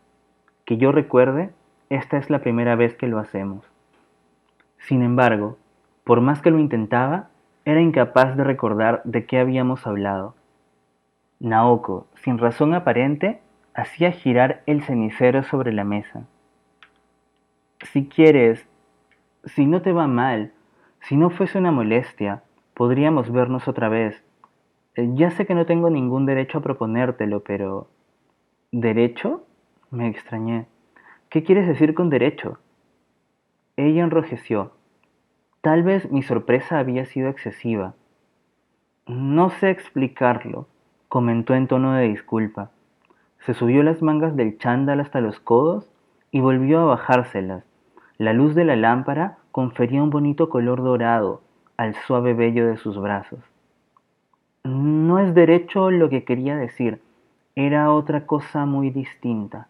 Que 0.72 0.78
yo 0.78 0.90
recuerde, 0.90 1.50
esta 1.90 2.16
es 2.16 2.30
la 2.30 2.38
primera 2.38 2.76
vez 2.76 2.94
que 2.94 3.06
lo 3.06 3.18
hacemos. 3.18 3.62
Sin 4.78 5.02
embargo, 5.02 5.58
por 6.02 6.22
más 6.22 6.40
que 6.40 6.50
lo 6.50 6.58
intentaba, 6.58 7.28
era 7.66 7.82
incapaz 7.82 8.38
de 8.38 8.44
recordar 8.44 9.02
de 9.04 9.26
qué 9.26 9.38
habíamos 9.38 9.86
hablado. 9.86 10.34
Naoko, 11.40 12.06
sin 12.14 12.38
razón 12.38 12.72
aparente, 12.72 13.42
hacía 13.74 14.12
girar 14.12 14.62
el 14.64 14.82
cenicero 14.82 15.42
sobre 15.42 15.74
la 15.74 15.84
mesa. 15.84 16.24
Si 17.82 18.08
quieres, 18.08 18.66
si 19.44 19.66
no 19.66 19.82
te 19.82 19.92
va 19.92 20.06
mal, 20.06 20.52
si 21.00 21.18
no 21.18 21.28
fuese 21.28 21.58
una 21.58 21.70
molestia, 21.70 22.44
podríamos 22.72 23.30
vernos 23.30 23.68
otra 23.68 23.90
vez. 23.90 24.24
Ya 24.96 25.32
sé 25.32 25.44
que 25.44 25.54
no 25.54 25.66
tengo 25.66 25.90
ningún 25.90 26.24
derecho 26.24 26.56
a 26.56 26.62
proponértelo, 26.62 27.40
pero... 27.40 27.88
¿Derecho? 28.70 29.44
Me 29.92 30.08
extrañé. 30.08 30.64
¿Qué 31.28 31.44
quieres 31.44 31.68
decir 31.68 31.92
con 31.92 32.08
derecho? 32.08 32.56
Ella 33.76 34.02
enrojeció. 34.04 34.72
Tal 35.60 35.82
vez 35.82 36.10
mi 36.10 36.22
sorpresa 36.22 36.78
había 36.78 37.04
sido 37.04 37.28
excesiva. 37.28 37.92
No 39.06 39.50
sé 39.50 39.68
explicarlo, 39.68 40.66
comentó 41.08 41.54
en 41.54 41.66
tono 41.66 41.92
de 41.92 42.08
disculpa. 42.08 42.70
Se 43.40 43.52
subió 43.52 43.82
las 43.82 44.00
mangas 44.00 44.34
del 44.34 44.56
chándal 44.56 44.98
hasta 45.00 45.20
los 45.20 45.40
codos 45.40 45.90
y 46.30 46.40
volvió 46.40 46.80
a 46.80 46.84
bajárselas. 46.84 47.62
La 48.16 48.32
luz 48.32 48.54
de 48.54 48.64
la 48.64 48.76
lámpara 48.76 49.36
confería 49.50 50.02
un 50.02 50.08
bonito 50.08 50.48
color 50.48 50.82
dorado 50.82 51.42
al 51.76 51.96
suave 51.96 52.32
vello 52.32 52.66
de 52.66 52.78
sus 52.78 52.98
brazos. 52.98 53.40
No 54.64 55.18
es 55.18 55.34
derecho 55.34 55.90
lo 55.90 56.08
que 56.08 56.24
quería 56.24 56.56
decir, 56.56 57.02
era 57.56 57.92
otra 57.92 58.24
cosa 58.24 58.64
muy 58.64 58.88
distinta. 58.88 59.68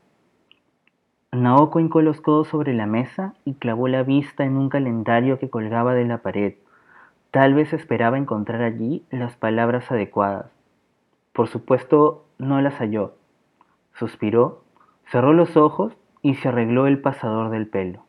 Naoko 1.34 1.80
hincó 1.80 2.02
los 2.02 2.20
codos 2.20 2.48
sobre 2.48 2.74
la 2.74 2.84
mesa 2.84 3.32
y 3.46 3.54
clavó 3.54 3.88
la 3.88 4.02
vista 4.02 4.44
en 4.44 4.58
un 4.58 4.68
calendario 4.68 5.38
que 5.38 5.48
colgaba 5.48 5.94
de 5.94 6.04
la 6.04 6.18
pared. 6.18 6.56
Tal 7.30 7.54
vez 7.54 7.72
esperaba 7.72 8.18
encontrar 8.18 8.60
allí 8.60 9.06
las 9.10 9.34
palabras 9.36 9.90
adecuadas. 9.90 10.50
Por 11.32 11.48
supuesto, 11.48 12.26
no 12.36 12.60
las 12.60 12.74
halló. 12.74 13.14
Suspiró, 13.94 14.62
cerró 15.06 15.32
los 15.32 15.56
ojos 15.56 15.96
y 16.20 16.34
se 16.34 16.48
arregló 16.48 16.86
el 16.86 17.00
pasador 17.00 17.48
del 17.48 17.66
pelo. 17.66 18.04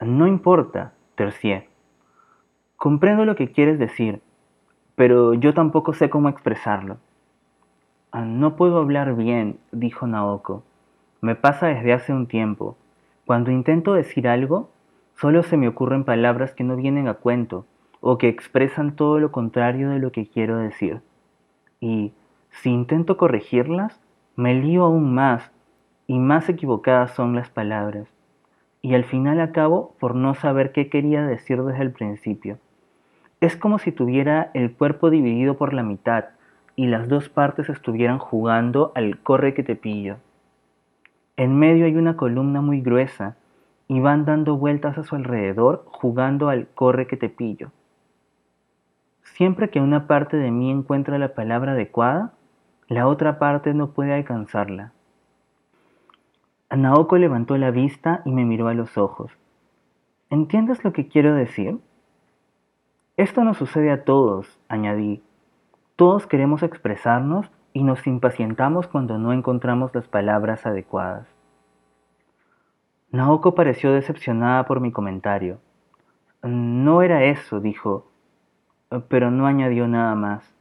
No 0.00 0.28
importa, 0.28 0.92
tercié. 1.16 1.68
Comprendo 2.76 3.24
lo 3.24 3.34
que 3.34 3.50
quieres 3.50 3.80
decir, 3.80 4.22
pero 4.94 5.34
yo 5.34 5.52
tampoco 5.52 5.94
sé 5.94 6.10
cómo 6.10 6.28
expresarlo. 6.28 6.98
Ah, 8.12 8.24
no 8.24 8.54
puedo 8.54 8.78
hablar 8.78 9.16
bien, 9.16 9.58
dijo 9.72 10.06
Naoko. 10.06 10.62
Me 11.22 11.36
pasa 11.36 11.68
desde 11.68 11.92
hace 11.92 12.12
un 12.12 12.26
tiempo. 12.26 12.76
Cuando 13.26 13.52
intento 13.52 13.94
decir 13.94 14.26
algo, 14.26 14.70
solo 15.14 15.44
se 15.44 15.56
me 15.56 15.68
ocurren 15.68 16.02
palabras 16.02 16.52
que 16.52 16.64
no 16.64 16.74
vienen 16.74 17.06
a 17.06 17.14
cuento 17.14 17.64
o 18.00 18.18
que 18.18 18.26
expresan 18.26 18.96
todo 18.96 19.20
lo 19.20 19.30
contrario 19.30 19.90
de 19.90 20.00
lo 20.00 20.10
que 20.10 20.26
quiero 20.26 20.56
decir. 20.56 21.00
Y 21.78 22.12
si 22.50 22.70
intento 22.70 23.16
corregirlas, 23.16 24.00
me 24.34 24.52
lío 24.54 24.82
aún 24.82 25.14
más 25.14 25.52
y 26.08 26.18
más 26.18 26.48
equivocadas 26.48 27.12
son 27.12 27.36
las 27.36 27.48
palabras. 27.50 28.08
Y 28.82 28.94
al 28.96 29.04
final 29.04 29.40
acabo 29.40 29.94
por 30.00 30.16
no 30.16 30.34
saber 30.34 30.72
qué 30.72 30.88
quería 30.88 31.24
decir 31.24 31.62
desde 31.62 31.82
el 31.82 31.92
principio. 31.92 32.58
Es 33.40 33.56
como 33.56 33.78
si 33.78 33.92
tuviera 33.92 34.50
el 34.54 34.72
cuerpo 34.72 35.08
dividido 35.08 35.56
por 35.56 35.72
la 35.72 35.84
mitad 35.84 36.24
y 36.74 36.86
las 36.86 37.06
dos 37.06 37.28
partes 37.28 37.68
estuvieran 37.68 38.18
jugando 38.18 38.90
al 38.96 39.20
corre 39.20 39.54
que 39.54 39.62
te 39.62 39.76
pillo. 39.76 40.16
En 41.36 41.58
medio 41.58 41.86
hay 41.86 41.96
una 41.96 42.16
columna 42.16 42.60
muy 42.60 42.80
gruesa 42.80 43.36
y 43.88 44.00
van 44.00 44.24
dando 44.24 44.56
vueltas 44.56 44.98
a 44.98 45.02
su 45.02 45.14
alrededor 45.14 45.84
jugando 45.86 46.48
al 46.48 46.68
corre 46.68 47.06
que 47.06 47.16
te 47.16 47.28
pillo. 47.28 47.70
Siempre 49.22 49.70
que 49.70 49.80
una 49.80 50.06
parte 50.06 50.36
de 50.36 50.50
mí 50.50 50.70
encuentra 50.70 51.18
la 51.18 51.34
palabra 51.34 51.72
adecuada, 51.72 52.34
la 52.88 53.06
otra 53.06 53.38
parte 53.38 53.72
no 53.72 53.92
puede 53.92 54.12
alcanzarla. 54.12 54.92
Naoko 56.70 57.16
levantó 57.18 57.56
la 57.58 57.70
vista 57.70 58.22
y 58.24 58.32
me 58.32 58.44
miró 58.44 58.68
a 58.68 58.74
los 58.74 58.96
ojos. 58.96 59.32
¿Entiendes 60.30 60.82
lo 60.84 60.92
que 60.92 61.08
quiero 61.08 61.34
decir? 61.34 61.78
Esto 63.16 63.44
nos 63.44 63.58
sucede 63.58 63.90
a 63.90 64.04
todos, 64.04 64.58
añadí. 64.68 65.22
Todos 65.96 66.26
queremos 66.26 66.62
expresarnos 66.62 67.50
y 67.72 67.82
nos 67.82 68.06
impacientamos 68.06 68.86
cuando 68.86 69.18
no 69.18 69.32
encontramos 69.32 69.94
las 69.94 70.08
palabras 70.08 70.66
adecuadas. 70.66 71.26
Naoko 73.10 73.54
pareció 73.54 73.92
decepcionada 73.92 74.64
por 74.64 74.80
mi 74.80 74.92
comentario. 74.92 75.58
No 76.42 77.02
era 77.02 77.24
eso, 77.24 77.60
dijo, 77.60 78.06
pero 79.08 79.30
no 79.30 79.46
añadió 79.46 79.86
nada 79.86 80.14
más. 80.14 80.54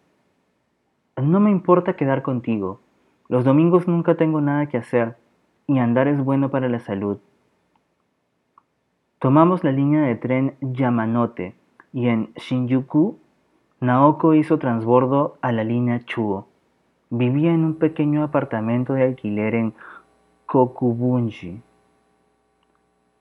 No 1.22 1.40
me 1.40 1.52
importa 1.52 1.96
quedar 1.96 2.22
contigo. 2.22 2.82
Los 3.30 3.46
domingos 3.46 3.88
nunca 3.88 4.16
tengo 4.16 4.42
nada 4.42 4.68
que 4.68 4.78
hacer 4.78 5.16
y 5.68 5.80
andar 5.80 6.08
es 6.08 6.22
bueno 6.22 6.52
para 6.52 6.68
la 6.68 6.80
salud. 6.80 7.20
Tomamos 9.20 9.64
la 9.64 9.72
línea 9.72 10.02
de 10.02 10.16
tren 10.16 10.56
Yamanote 10.62 11.56
y 11.94 12.08
en 12.08 12.34
Shinjuku, 12.36 13.18
Naoko 13.80 14.34
hizo 14.34 14.60
transbordo 14.60 15.38
a 15.42 15.52
la 15.52 15.64
línea 15.64 16.00
Chuo. 16.06 16.51
Vivía 17.14 17.54
en 17.54 17.66
un 17.66 17.76
pequeño 17.76 18.24
apartamento 18.24 18.94
de 18.94 19.04
alquiler 19.04 19.54
en 19.54 19.74
Kokubunji. 20.46 21.62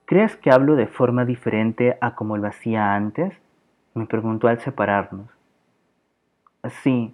¿Crees 0.05 0.36
que 0.36 0.53
hablo 0.53 0.76
de 0.76 0.86
forma 0.86 1.24
diferente 1.24 1.99
a 2.01 2.14
como 2.14 2.36
lo 2.36 2.47
hacía 2.47 2.95
antes? 2.95 3.34
me 3.95 4.07
preguntó 4.07 4.47
al 4.47 4.61
separarnos. 4.61 5.26
Sí, 6.84 7.12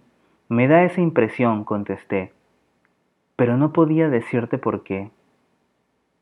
me 0.51 0.69
da 0.69 0.85
esa 0.85 1.01
impresión, 1.01 1.65
contesté, 1.65 2.35
pero 3.37 3.57
no 3.57 3.73
podía 3.73 4.11
decirte 4.11 4.59
por 4.59 4.83
qué. 4.83 5.11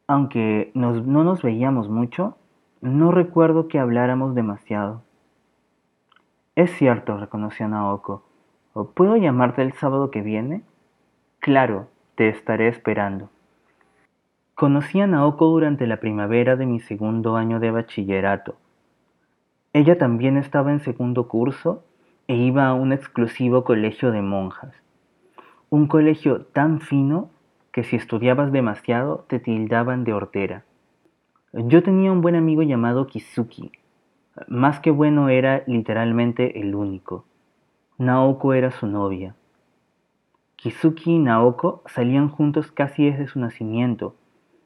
Aunque 0.06 0.70
no 0.74 0.92
nos 1.02 1.42
veíamos 1.42 1.88
mucho, 1.88 2.38
no 2.80 3.10
recuerdo 3.10 3.66
que 3.66 3.80
habláramos 3.80 4.36
demasiado. 4.36 5.02
Es 6.54 6.70
cierto, 6.70 7.18
reconoció 7.18 7.66
Naoko. 7.66 8.22
¿Puedo 8.74 9.16
llamarte 9.16 9.62
el 9.62 9.72
sábado 9.74 10.10
que 10.10 10.20
viene? 10.20 10.62
Claro, 11.38 11.86
te 12.16 12.28
estaré 12.28 12.66
esperando. 12.66 13.30
Conocí 14.56 15.00
a 15.00 15.06
Naoko 15.06 15.46
durante 15.46 15.86
la 15.86 15.98
primavera 15.98 16.56
de 16.56 16.66
mi 16.66 16.80
segundo 16.80 17.36
año 17.36 17.60
de 17.60 17.70
bachillerato. 17.70 18.56
Ella 19.72 19.96
también 19.96 20.36
estaba 20.36 20.72
en 20.72 20.80
segundo 20.80 21.28
curso 21.28 21.84
e 22.26 22.34
iba 22.34 22.66
a 22.66 22.74
un 22.74 22.92
exclusivo 22.92 23.62
colegio 23.62 24.10
de 24.10 24.22
monjas. 24.22 24.74
Un 25.70 25.86
colegio 25.86 26.46
tan 26.46 26.80
fino 26.80 27.30
que 27.70 27.84
si 27.84 27.94
estudiabas 27.94 28.50
demasiado 28.50 29.24
te 29.28 29.38
tildaban 29.38 30.02
de 30.02 30.14
hortera. 30.14 30.64
Yo 31.52 31.84
tenía 31.84 32.10
un 32.10 32.22
buen 32.22 32.34
amigo 32.34 32.62
llamado 32.62 33.06
Kizuki. 33.06 33.70
Más 34.48 34.80
que 34.80 34.90
bueno 34.90 35.28
era 35.28 35.62
literalmente 35.68 36.60
el 36.60 36.74
único. 36.74 37.24
Naoko 37.96 38.54
era 38.54 38.72
su 38.72 38.88
novia. 38.88 39.36
Kizuki 40.56 41.12
y 41.12 41.18
Naoko 41.20 41.84
salían 41.86 42.28
juntos 42.28 42.72
casi 42.72 43.08
desde 43.08 43.28
su 43.28 43.38
nacimiento. 43.38 44.16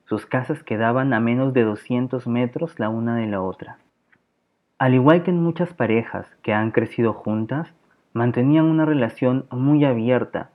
Sus 0.06 0.24
casas 0.24 0.62
quedaban 0.62 1.12
a 1.12 1.20
menos 1.20 1.52
de 1.52 1.62
200 1.62 2.26
metros 2.26 2.78
la 2.78 2.88
una 2.88 3.16
de 3.16 3.26
la 3.26 3.42
otra. 3.42 3.76
Al 4.78 4.94
igual 4.94 5.24
que 5.24 5.30
en 5.30 5.42
muchas 5.42 5.74
parejas 5.74 6.26
que 6.40 6.54
han 6.54 6.70
crecido 6.70 7.12
juntas, 7.12 7.74
mantenían 8.14 8.64
una 8.64 8.86
relación 8.86 9.44
muy 9.50 9.84
abierta 9.84 10.48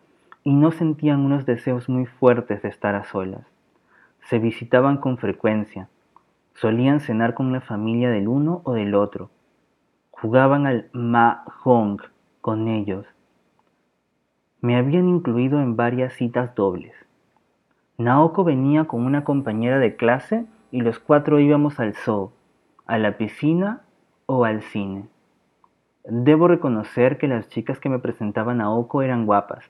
y 0.44 0.56
no 0.56 0.72
sentían 0.72 1.20
unos 1.20 1.46
deseos 1.46 1.90
muy 1.90 2.08
fuertes 2.08 2.64
de 2.64 2.70
estar 2.70 2.96
a 2.96 3.04
solas. 3.04 3.46
Se 4.22 4.40
visitaban 4.40 4.98
con 4.98 5.20
frecuencia, 5.20 5.90
solían 6.56 7.02
cenar 7.02 7.36
con 7.36 7.54
la 7.54 7.62
familia 7.62 8.10
del 8.10 8.28
uno 8.28 8.62
o 8.64 8.74
del 8.74 8.96
otro, 8.96 9.30
jugaban 10.10 10.66
al 10.66 10.90
mahjong 10.92 12.13
con 12.44 12.68
ellos. 12.68 13.06
Me 14.60 14.76
habían 14.76 15.08
incluido 15.08 15.62
en 15.62 15.78
varias 15.78 16.12
citas 16.12 16.54
dobles. 16.56 16.94
Naoko 17.98 18.44
venía 18.44 18.84
con 18.84 19.06
una 19.06 19.24
compañera 19.24 19.80
de 19.80 19.96
clase 19.96 20.46
y 20.70 20.82
los 20.82 21.00
cuatro 21.00 21.40
íbamos 21.40 21.80
al 21.80 21.96
zoo, 21.96 22.34
a 22.86 22.98
la 22.98 23.16
piscina 23.16 23.84
o 24.26 24.44
al 24.44 24.62
cine. 24.62 25.06
Debo 26.04 26.50
reconocer 26.50 27.18
que 27.18 27.30
las 27.30 27.48
chicas 27.48 27.80
que 27.80 27.88
me 27.88 28.00
presentaban 28.00 28.60
a 28.60 28.66
Naoko 28.66 29.02
eran 29.02 29.26
guapas, 29.26 29.64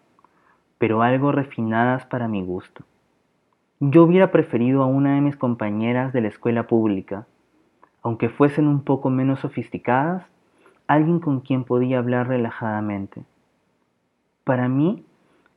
pero 0.80 1.04
algo 1.04 1.32
refinadas 1.32 2.08
para 2.08 2.28
mi 2.28 2.44
gusto. 2.44 2.84
Yo 3.82 4.02
hubiera 4.02 4.32
preferido 4.32 4.82
a 4.82 4.88
una 4.88 5.14
de 5.14 5.22
mis 5.22 5.36
compañeras 5.36 6.12
de 6.12 6.22
la 6.22 6.30
escuela 6.30 6.66
pública, 6.66 7.28
aunque 8.02 8.30
fuesen 8.30 8.68
un 8.68 8.84
poco 8.84 9.12
menos 9.12 9.42
sofisticadas, 9.42 10.26
alguien 10.88 11.20
con 11.20 11.42
quien 11.42 11.64
podía 11.64 12.00
hablar 12.00 12.28
relajadamente. 12.28 13.24
Para 14.44 14.68
mí 14.68 15.06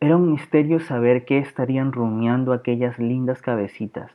era 0.00 0.16
un 0.16 0.30
misterio 0.30 0.80
saber 0.80 1.24
qué 1.24 1.38
estarían 1.38 1.92
rumiando 1.92 2.52
aquellas 2.52 2.98
lindas 2.98 3.42
cabecitas. 3.42 4.10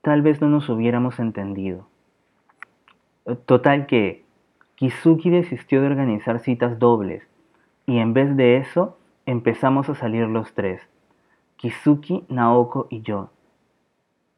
Tal 0.00 0.22
vez 0.22 0.40
no 0.40 0.48
nos 0.48 0.68
hubiéramos 0.68 1.18
entendido. 1.18 1.86
Total 3.46 3.86
que 3.86 4.24
Kizuki 4.76 5.30
desistió 5.30 5.80
de 5.80 5.86
organizar 5.86 6.40
citas 6.40 6.78
dobles 6.78 7.26
y 7.86 7.98
en 7.98 8.14
vez 8.14 8.36
de 8.36 8.56
eso 8.56 8.96
empezamos 9.26 9.88
a 9.88 9.94
salir 9.94 10.26
los 10.26 10.54
tres, 10.54 10.80
Kizuki, 11.56 12.24
Naoko 12.28 12.88
y 12.90 13.02
yo. 13.02 13.30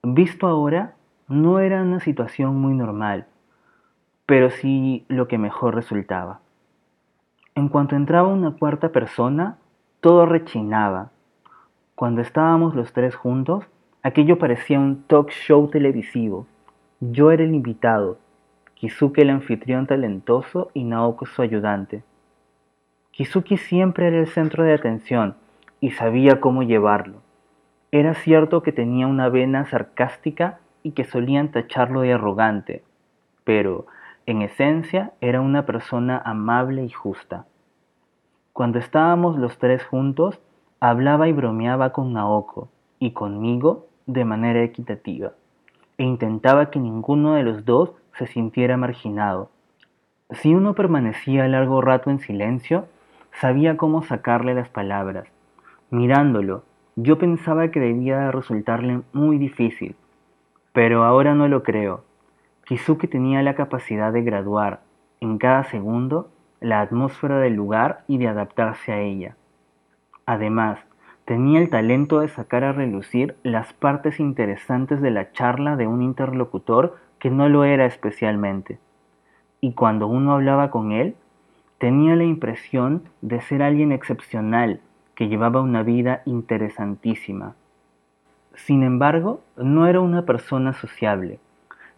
Visto 0.02 0.46
ahora, 0.46 0.96
no 1.28 1.60
era 1.60 1.82
una 1.82 2.00
situación 2.00 2.60
muy 2.60 2.74
normal, 2.74 3.26
pero 4.26 4.50
sí 4.50 5.04
lo 5.08 5.28
que 5.28 5.38
mejor 5.38 5.74
resultaba. 5.74 6.40
En 7.54 7.68
cuanto 7.68 7.96
entraba 7.96 8.28
una 8.28 8.52
cuarta 8.52 8.90
persona, 8.90 9.58
todo 10.00 10.26
rechinaba. 10.26 11.10
Cuando 11.94 12.20
estábamos 12.20 12.74
los 12.74 12.92
tres 12.92 13.14
juntos, 13.14 13.64
aquello 14.02 14.38
parecía 14.38 14.78
un 14.78 15.04
talk 15.04 15.30
show 15.30 15.68
televisivo. 15.68 16.46
Yo 17.00 17.30
era 17.30 17.44
el 17.44 17.54
invitado, 17.54 18.18
Kizuki 18.74 19.22
el 19.22 19.30
anfitrión 19.30 19.86
talentoso 19.86 20.70
y 20.74 20.84
Naoko 20.84 21.26
su 21.26 21.42
ayudante. 21.42 22.02
Kizuki 23.12 23.56
siempre 23.56 24.08
era 24.08 24.18
el 24.18 24.26
centro 24.26 24.64
de 24.64 24.74
atención 24.74 25.36
y 25.80 25.92
sabía 25.92 26.40
cómo 26.40 26.62
llevarlo. 26.62 27.22
Era 27.92 28.14
cierto 28.14 28.62
que 28.62 28.72
tenía 28.72 29.06
una 29.06 29.28
vena 29.28 29.64
sarcástica 29.66 30.58
y 30.82 30.90
que 30.90 31.04
solían 31.04 31.52
tacharlo 31.52 32.00
de 32.00 32.12
arrogante, 32.14 32.82
pero 33.44 33.86
en 34.26 34.42
esencia 34.42 35.12
era 35.20 35.40
una 35.40 35.66
persona 35.66 36.20
amable 36.24 36.84
y 36.84 36.90
justa. 36.90 37.46
Cuando 38.52 38.78
estábamos 38.78 39.38
los 39.38 39.58
tres 39.58 39.84
juntos, 39.84 40.40
hablaba 40.80 41.28
y 41.28 41.32
bromeaba 41.32 41.90
con 41.90 42.12
Naoko 42.12 42.68
y 42.98 43.12
conmigo 43.12 43.86
de 44.06 44.24
manera 44.24 44.62
equitativa, 44.62 45.32
e 45.98 46.04
intentaba 46.04 46.70
que 46.70 46.78
ninguno 46.78 47.34
de 47.34 47.42
los 47.42 47.64
dos 47.64 47.92
se 48.18 48.26
sintiera 48.26 48.76
marginado. 48.76 49.50
Si 50.30 50.54
uno 50.54 50.74
permanecía 50.74 51.48
largo 51.48 51.80
rato 51.80 52.10
en 52.10 52.20
silencio, 52.20 52.86
Sabía 53.40 53.76
cómo 53.76 54.02
sacarle 54.02 54.54
las 54.54 54.68
palabras. 54.68 55.26
Mirándolo, 55.90 56.62
yo 56.94 57.18
pensaba 57.18 57.68
que 57.68 57.80
debía 57.80 58.30
resultarle 58.30 59.00
muy 59.12 59.38
difícil, 59.38 59.96
pero 60.72 61.02
ahora 61.02 61.34
no 61.34 61.48
lo 61.48 61.64
creo. 61.64 62.04
Kizuki 62.64 63.08
tenía 63.08 63.42
la 63.42 63.54
capacidad 63.54 64.12
de 64.12 64.22
graduar, 64.22 64.80
en 65.20 65.38
cada 65.38 65.64
segundo, 65.64 66.30
la 66.60 66.80
atmósfera 66.80 67.38
del 67.38 67.54
lugar 67.54 68.04
y 68.08 68.18
de 68.18 68.28
adaptarse 68.28 68.92
a 68.92 69.00
ella. 69.00 69.36
Además, 70.24 70.78
tenía 71.26 71.60
el 71.60 71.68
talento 71.68 72.20
de 72.20 72.28
sacar 72.28 72.64
a 72.64 72.72
relucir 72.72 73.36
las 73.42 73.72
partes 73.74 74.18
interesantes 74.18 75.02
de 75.02 75.10
la 75.10 75.32
charla 75.32 75.76
de 75.76 75.86
un 75.86 76.02
interlocutor 76.02 76.96
que 77.18 77.30
no 77.30 77.48
lo 77.48 77.64
era 77.64 77.84
especialmente. 77.84 78.78
Y 79.60 79.72
cuando 79.72 80.06
uno 80.06 80.32
hablaba 80.32 80.70
con 80.70 80.92
él, 80.92 81.16
tenía 81.78 82.16
la 82.16 82.24
impresión 82.24 83.02
de 83.20 83.40
ser 83.42 83.62
alguien 83.62 83.92
excepcional 83.92 84.80
que 85.14 85.28
llevaba 85.28 85.60
una 85.60 85.82
vida 85.82 86.22
interesantísima. 86.24 87.54
Sin 88.54 88.82
embargo, 88.82 89.42
no 89.56 89.86
era 89.86 90.00
una 90.00 90.22
persona 90.24 90.72
sociable. 90.72 91.38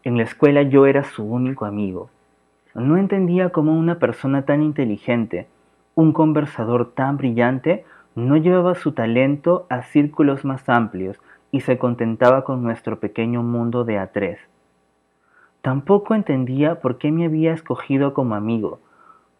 En 0.06 0.16
la 0.16 0.22
escuela 0.22 0.62
yo 0.62 0.86
era 0.86 1.02
su 1.02 1.24
único 1.24 1.64
amigo. 1.64 2.10
No 2.76 2.96
entendía 2.96 3.50
cómo 3.50 3.76
una 3.76 3.98
persona 3.98 4.42
tan 4.42 4.62
inteligente, 4.62 5.48
un 5.96 6.12
conversador 6.12 6.92
tan 6.94 7.16
brillante, 7.16 7.84
no 8.14 8.36
llevaba 8.36 8.76
su 8.76 8.92
talento 8.92 9.66
a 9.68 9.82
círculos 9.82 10.44
más 10.44 10.68
amplios 10.68 11.18
y 11.50 11.62
se 11.62 11.76
contentaba 11.76 12.44
con 12.44 12.62
nuestro 12.62 13.00
pequeño 13.00 13.42
mundo 13.42 13.82
de 13.82 13.98
a 13.98 14.12
tres. 14.12 14.38
Tampoco 15.60 16.14
entendía 16.14 16.80
por 16.80 16.98
qué 16.98 17.10
me 17.10 17.24
había 17.24 17.52
escogido 17.52 18.14
como 18.14 18.36
amigo. 18.36 18.78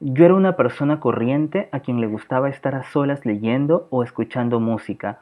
Yo 0.01 0.25
era 0.25 0.35
una 0.35 0.57
persona 0.57 0.99
corriente 0.99 1.69
a 1.71 1.79
quien 1.79 2.01
le 2.01 2.09
gustaba 2.09 2.49
estar 2.49 2.75
a 2.75 2.83
solas 2.83 3.25
leyendo 3.25 3.87
o 3.91 4.03
escuchando 4.03 4.59
música. 4.59 5.21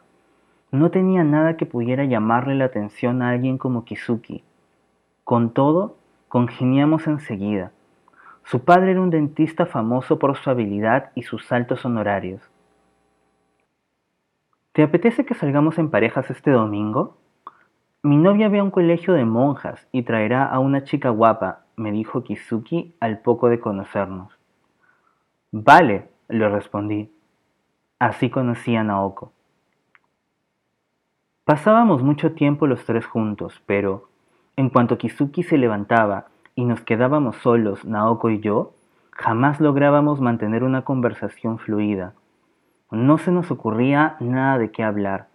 No 0.71 0.91
tenía 0.91 1.23
nada 1.23 1.59
que 1.59 1.67
pudiera 1.67 2.07
llamarle 2.07 2.55
la 2.55 2.65
atención 2.65 3.21
a 3.21 3.29
alguien 3.29 3.59
como 3.59 3.85
Kizuki. 3.85 4.43
Con 5.25 5.55
todo, 5.55 5.97
congeniamos 6.29 7.07
enseguida. 7.07 7.73
Su 8.45 8.65
padre 8.65 8.91
era 8.91 9.01
un 9.01 9.09
dentista 9.09 9.65
famoso 9.65 10.19
por 10.19 10.37
su 10.37 10.51
habilidad 10.51 11.13
y 11.15 11.23
sus 11.23 11.51
altos 11.51 11.87
honorarios. 11.87 12.43
¿Te 14.73 14.83
apetece 14.83 15.25
que 15.25 15.35
salgamos 15.35 15.79
en 15.79 15.89
parejas 15.89 16.31
este 16.31 16.51
domingo? 16.51 17.17
Mi 18.03 18.19
novia 18.19 18.51
ve 18.51 18.59
a 18.59 18.65
un 18.65 18.71
colegio 18.71 19.15
de 19.15 19.25
monjas 19.25 19.89
y 19.93 20.03
traerá 20.03 20.45
a 20.45 20.59
una 20.59 20.85
chica 20.85 21.09
guapa, 21.09 21.61
me 21.77 21.91
dijo 21.91 22.23
Kizuki 22.23 22.95
al 23.01 23.21
poco 23.21 23.49
de 23.49 23.61
conocernos. 23.61 24.39
Vale, 25.53 26.11
le 26.29 26.49
respondí. 26.51 27.11
Así 27.99 28.29
conocí 28.29 28.77
a 28.77 28.85
Naoko. 28.85 29.33
Pasábamos 31.45 32.03
mucho 32.03 32.33
tiempo 32.33 32.67
los 32.67 32.85
tres 32.85 33.07
juntos, 33.07 33.63
pero 33.65 34.09
en 34.57 34.71
cuanto 34.71 34.99
Kizuki 34.99 35.43
se 35.43 35.59
levantaba 35.59 36.27
y 36.55 36.65
nos 36.65 36.81
quedábamos 36.81 37.37
solos, 37.37 37.85
Naoko 37.85 38.31
y 38.31 38.41
yo, 38.41 38.73
jamás 39.11 39.61
lográbamos 39.61 40.21
mantener 40.21 40.63
una 40.63 40.83
conversación 40.83 41.59
fluida. 41.59 42.15
No 42.91 43.19
se 43.19 43.33
nos 43.33 43.51
ocurría 43.51 44.17
nada 44.21 44.59
de 44.59 44.71
qué 44.71 44.85
hablar. 44.85 45.27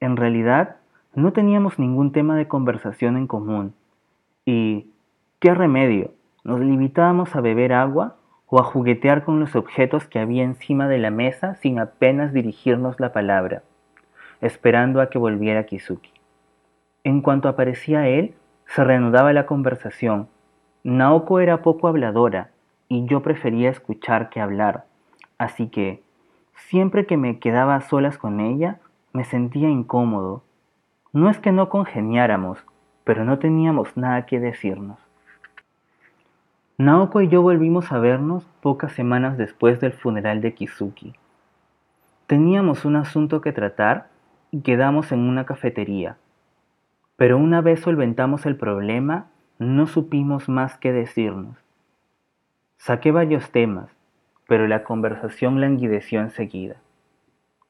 En 0.00 0.16
realidad, 0.16 0.76
no 1.14 1.32
teníamos 1.32 1.78
ningún 1.78 2.10
tema 2.12 2.36
de 2.36 2.48
conversación 2.48 3.16
en 3.16 3.26
común. 3.26 3.74
Y, 4.44 4.90
¿qué 5.38 5.54
remedio? 5.54 6.12
Nos 6.42 6.60
limitábamos 6.60 7.36
a 7.36 7.40
beber 7.40 7.72
agua 7.72 8.16
o 8.46 8.58
a 8.58 8.64
juguetear 8.64 9.24
con 9.24 9.38
los 9.38 9.54
objetos 9.54 10.06
que 10.06 10.18
había 10.18 10.42
encima 10.42 10.88
de 10.88 10.98
la 10.98 11.10
mesa 11.10 11.54
sin 11.56 11.78
apenas 11.78 12.32
dirigirnos 12.32 12.98
la 12.98 13.12
palabra, 13.12 13.62
esperando 14.40 15.00
a 15.00 15.10
que 15.10 15.18
volviera 15.18 15.66
Kizuki. 15.66 16.10
En 17.04 17.22
cuanto 17.22 17.48
aparecía 17.48 18.08
él, 18.08 18.34
se 18.74 18.82
reanudaba 18.84 19.32
la 19.32 19.46
conversación. 19.46 20.28
Naoko 20.82 21.40
era 21.40 21.62
poco 21.62 21.88
habladora 21.88 22.50
y 22.88 23.06
yo 23.06 23.22
prefería 23.22 23.70
escuchar 23.70 24.30
que 24.30 24.40
hablar, 24.40 24.86
así 25.38 25.68
que 25.68 26.02
Siempre 26.68 27.06
que 27.06 27.16
me 27.16 27.40
quedaba 27.40 27.74
a 27.74 27.80
solas 27.80 28.16
con 28.16 28.38
ella, 28.38 28.78
me 29.12 29.24
sentía 29.24 29.68
incómodo. 29.68 30.44
No 31.12 31.28
es 31.28 31.38
que 31.38 31.50
no 31.50 31.68
congeniáramos, 31.68 32.64
pero 33.02 33.24
no 33.24 33.38
teníamos 33.40 33.96
nada 33.96 34.24
que 34.26 34.38
decirnos. 34.38 34.98
Naoko 36.78 37.22
y 37.22 37.28
yo 37.28 37.42
volvimos 37.42 37.90
a 37.90 37.98
vernos 37.98 38.44
pocas 38.60 38.92
semanas 38.92 39.36
después 39.36 39.80
del 39.80 39.92
funeral 39.92 40.40
de 40.40 40.54
Kizuki. 40.54 41.14
Teníamos 42.26 42.84
un 42.84 42.96
asunto 42.96 43.40
que 43.40 43.52
tratar 43.52 44.08
y 44.52 44.60
quedamos 44.60 45.10
en 45.10 45.20
una 45.20 45.44
cafetería. 45.46 46.16
Pero 47.20 47.36
una 47.36 47.60
vez 47.60 47.80
solventamos 47.80 48.46
el 48.46 48.56
problema, 48.56 49.26
no 49.58 49.86
supimos 49.86 50.48
más 50.48 50.78
que 50.78 50.90
decirnos. 50.90 51.58
Saqué 52.78 53.12
varios 53.12 53.50
temas, 53.50 53.90
pero 54.48 54.66
la 54.66 54.84
conversación 54.84 55.60
languideció 55.60 56.22
enseguida. 56.22 56.76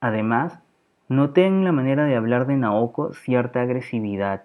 Además, 0.01 0.61
noté 1.09 1.47
en 1.47 1.65
la 1.65 1.73
manera 1.73 2.05
de 2.05 2.15
hablar 2.15 2.47
de 2.47 2.55
Naoko 2.55 3.13
cierta 3.13 3.61
agresividad. 3.63 4.45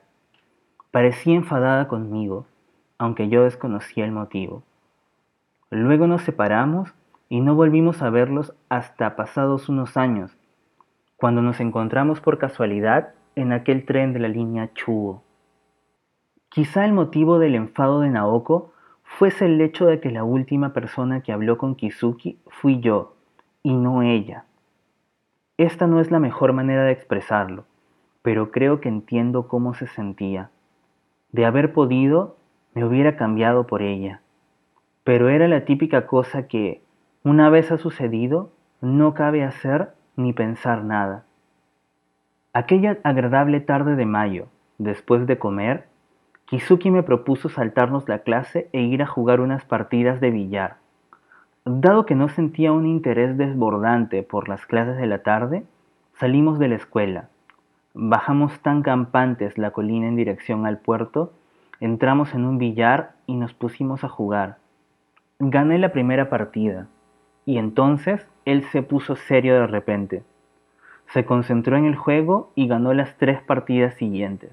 Parecía 0.90 1.36
enfadada 1.36 1.88
conmigo, 1.88 2.48
aunque 2.98 3.30
yo 3.30 3.44
desconocía 3.44 4.06
el 4.06 4.12
motivo. 4.12 4.64
Luego 5.70 6.08
nos 6.08 6.24
separamos 6.24 6.96
y 7.30 7.42
no 7.42 7.54
volvimos 7.54 8.02
a 8.02 8.10
verlos 8.10 8.56
hasta 8.70 9.16
pasados 9.16 9.70
unos 9.70 9.98
años, 9.98 10.36
cuando 11.16 11.44
nos 11.44 11.60
encontramos 11.60 12.22
por 12.22 12.40
casualidad 12.40 13.14
en 13.36 13.52
aquel 13.52 13.86
tren 13.86 14.14
de 14.14 14.20
la 14.20 14.28
línea 14.28 14.72
Chuo. 14.74 15.24
Quizá 16.50 16.86
el 16.86 16.94
motivo 16.94 17.38
del 17.38 17.56
enfado 17.56 18.00
de 18.00 18.10
Naoko 18.10 18.72
fuese 19.04 19.46
el 19.46 19.60
hecho 19.62 19.86
de 19.86 20.00
que 20.00 20.10
la 20.12 20.24
última 20.24 20.74
persona 20.74 21.22
que 21.22 21.32
habló 21.32 21.58
con 21.58 21.76
Kizuki 21.76 22.40
fui 22.48 22.80
yo 22.80 23.16
y 23.62 23.74
no 23.74 24.02
ella. 24.02 24.46
Esta 25.58 25.88
no 25.88 26.00
es 26.00 26.12
la 26.12 26.20
mejor 26.20 26.54
manera 26.54 26.84
de 26.84 26.92
expresarlo, 26.92 27.66
pero 28.22 28.52
creo 28.52 28.82
que 28.82 28.90
entiendo 28.90 29.48
cómo 29.48 29.74
se 29.74 29.88
sentía. 29.88 30.50
De 31.32 31.46
haber 31.46 31.74
podido, 31.74 32.38
me 32.74 32.86
hubiera 32.86 33.16
cambiado 33.16 33.68
por 33.68 33.82
ella. 33.82 34.22
Pero 35.04 35.30
era 35.30 35.48
la 35.48 35.66
típica 35.66 36.08
cosa 36.08 36.48
que, 36.48 36.82
una 37.24 37.50
vez 37.50 37.72
ha 37.72 37.78
sucedido, 37.78 38.52
no 38.82 39.14
cabe 39.14 39.44
hacer 39.44 39.94
ni 40.16 40.34
pensar 40.34 40.84
nada. 40.84 41.26
Aquella 42.56 43.00
agradable 43.04 43.60
tarde 43.60 43.98
de 43.98 44.06
mayo, 44.06 44.48
después 44.78 45.28
de 45.28 45.38
comer, 45.38 45.88
Kizuki 46.46 46.90
me 46.90 47.04
propuso 47.04 47.50
saltarnos 47.50 48.08
la 48.08 48.20
clase 48.20 48.70
e 48.72 48.80
ir 48.80 49.04
a 49.04 49.08
jugar 49.08 49.42
unas 49.42 49.66
partidas 49.66 50.22
de 50.22 50.32
billar. 50.32 50.78
Dado 51.66 52.06
que 52.06 52.16
no 52.16 52.30
sentía 52.30 52.72
un 52.72 52.86
interés 52.86 53.38
desbordante 53.38 54.24
por 54.24 54.48
las 54.48 54.66
clases 54.66 54.96
de 54.96 55.06
la 55.06 55.22
tarde, 55.22 55.66
salimos 56.14 56.58
de 56.58 56.70
la 56.70 56.76
escuela. 56.76 57.28
Bajamos 57.94 58.58
tan 58.62 58.84
campantes 58.84 59.58
la 59.58 59.72
colina 59.72 60.08
en 60.08 60.16
dirección 60.16 60.66
al 60.66 60.78
puerto, 60.78 61.34
entramos 61.82 62.34
en 62.34 62.46
un 62.46 62.58
billar 62.58 63.16
y 63.28 63.36
nos 63.36 63.54
pusimos 63.54 64.06
a 64.06 64.08
jugar. 64.08 64.60
Gané 65.40 65.78
la 65.78 65.92
primera 65.92 66.30
partida, 66.30 66.88
y 67.46 67.58
entonces 67.58 68.26
él 68.46 68.64
se 68.72 68.82
puso 68.82 69.18
serio 69.18 69.56
de 69.56 69.68
repente. 69.68 70.24
Se 71.08 71.26
concentró 71.26 71.78
en 71.78 71.86
el 71.86 71.96
juego 71.96 72.52
y 72.56 72.68
ganó 72.68 72.94
las 72.94 73.18
tres 73.18 73.42
partidas 73.42 73.94
siguientes. 73.96 74.52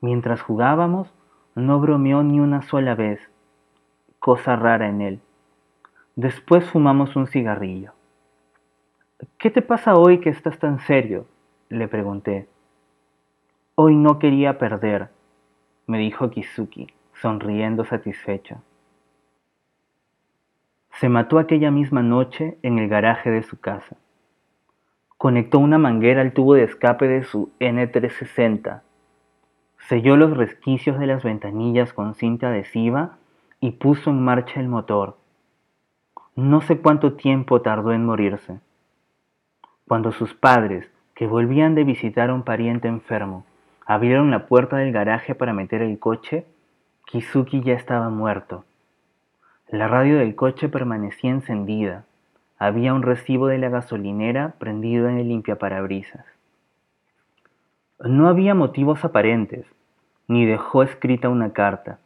Mientras 0.00 0.42
jugábamos, 0.42 1.12
no 1.54 1.80
bromeó 1.80 2.22
ni 2.22 2.40
una 2.40 2.62
sola 2.62 2.94
vez, 2.94 3.20
cosa 4.18 4.56
rara 4.56 4.88
en 4.88 5.00
él. 5.00 5.20
Después 6.14 6.68
fumamos 6.70 7.16
un 7.16 7.26
cigarrillo. 7.26 7.92
¿Qué 9.38 9.50
te 9.50 9.62
pasa 9.62 9.94
hoy 9.94 10.20
que 10.20 10.30
estás 10.30 10.58
tan 10.58 10.80
serio? 10.80 11.26
le 11.68 11.88
pregunté. 11.88 12.48
Hoy 13.74 13.96
no 13.96 14.18
quería 14.18 14.58
perder, 14.58 15.10
me 15.86 15.98
dijo 15.98 16.30
Kizuki, 16.30 16.88
sonriendo 17.14 17.84
satisfecho. 17.84 18.62
Se 20.92 21.08
mató 21.08 21.38
aquella 21.38 21.70
misma 21.70 22.02
noche 22.02 22.58
en 22.62 22.78
el 22.78 22.88
garaje 22.88 23.30
de 23.30 23.42
su 23.42 23.58
casa. 23.58 23.96
Conectó 25.18 25.58
una 25.58 25.78
manguera 25.78 26.20
al 26.20 26.32
tubo 26.32 26.54
de 26.54 26.64
escape 26.64 27.08
de 27.08 27.24
su 27.24 27.50
N360 27.60 28.82
selló 29.88 30.16
los 30.16 30.36
resquicios 30.36 30.98
de 30.98 31.06
las 31.06 31.22
ventanillas 31.22 31.92
con 31.92 32.14
cinta 32.14 32.48
adhesiva 32.48 33.18
y 33.60 33.72
puso 33.72 34.10
en 34.10 34.20
marcha 34.20 34.60
el 34.60 34.68
motor. 34.68 35.16
No 36.34 36.60
sé 36.60 36.78
cuánto 36.78 37.14
tiempo 37.14 37.62
tardó 37.62 37.92
en 37.92 38.04
morirse. 38.04 38.58
Cuando 39.86 40.12
sus 40.12 40.34
padres, 40.34 40.90
que 41.14 41.26
volvían 41.26 41.74
de 41.74 41.84
visitar 41.84 42.30
a 42.30 42.34
un 42.34 42.42
pariente 42.42 42.88
enfermo, 42.88 43.46
abrieron 43.86 44.30
la 44.30 44.46
puerta 44.46 44.76
del 44.76 44.92
garaje 44.92 45.34
para 45.34 45.54
meter 45.54 45.82
el 45.82 45.98
coche, 45.98 46.44
Kizuki 47.06 47.62
ya 47.62 47.74
estaba 47.74 48.10
muerto. 48.10 48.64
La 49.68 49.88
radio 49.88 50.18
del 50.18 50.34
coche 50.34 50.68
permanecía 50.68 51.30
encendida. 51.30 52.04
Había 52.58 52.94
un 52.94 53.02
recibo 53.02 53.48
de 53.48 53.58
la 53.58 53.68
gasolinera 53.68 54.54
prendido 54.58 55.08
en 55.08 55.18
el 55.18 55.28
limpiaparabrisas. 55.28 56.24
No 58.00 58.28
había 58.28 58.54
motivos 58.54 59.04
aparentes, 59.04 59.66
ni 60.26 60.46
dejó 60.46 60.82
escrita 60.82 61.28
una 61.28 61.52
carta. 61.52 61.98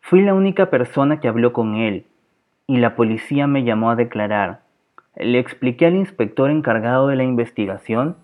Fui 0.00 0.20
la 0.20 0.34
única 0.34 0.68
persona 0.68 1.20
que 1.20 1.28
habló 1.28 1.52
con 1.52 1.76
él, 1.76 2.06
y 2.66 2.78
la 2.78 2.96
policía 2.96 3.46
me 3.46 3.62
llamó 3.62 3.90
a 3.90 3.96
declarar. 3.96 4.62
Le 5.14 5.38
expliqué 5.38 5.86
al 5.86 5.94
inspector 5.94 6.50
encargado 6.50 7.06
de 7.06 7.16
la 7.16 7.24
investigación 7.24 8.16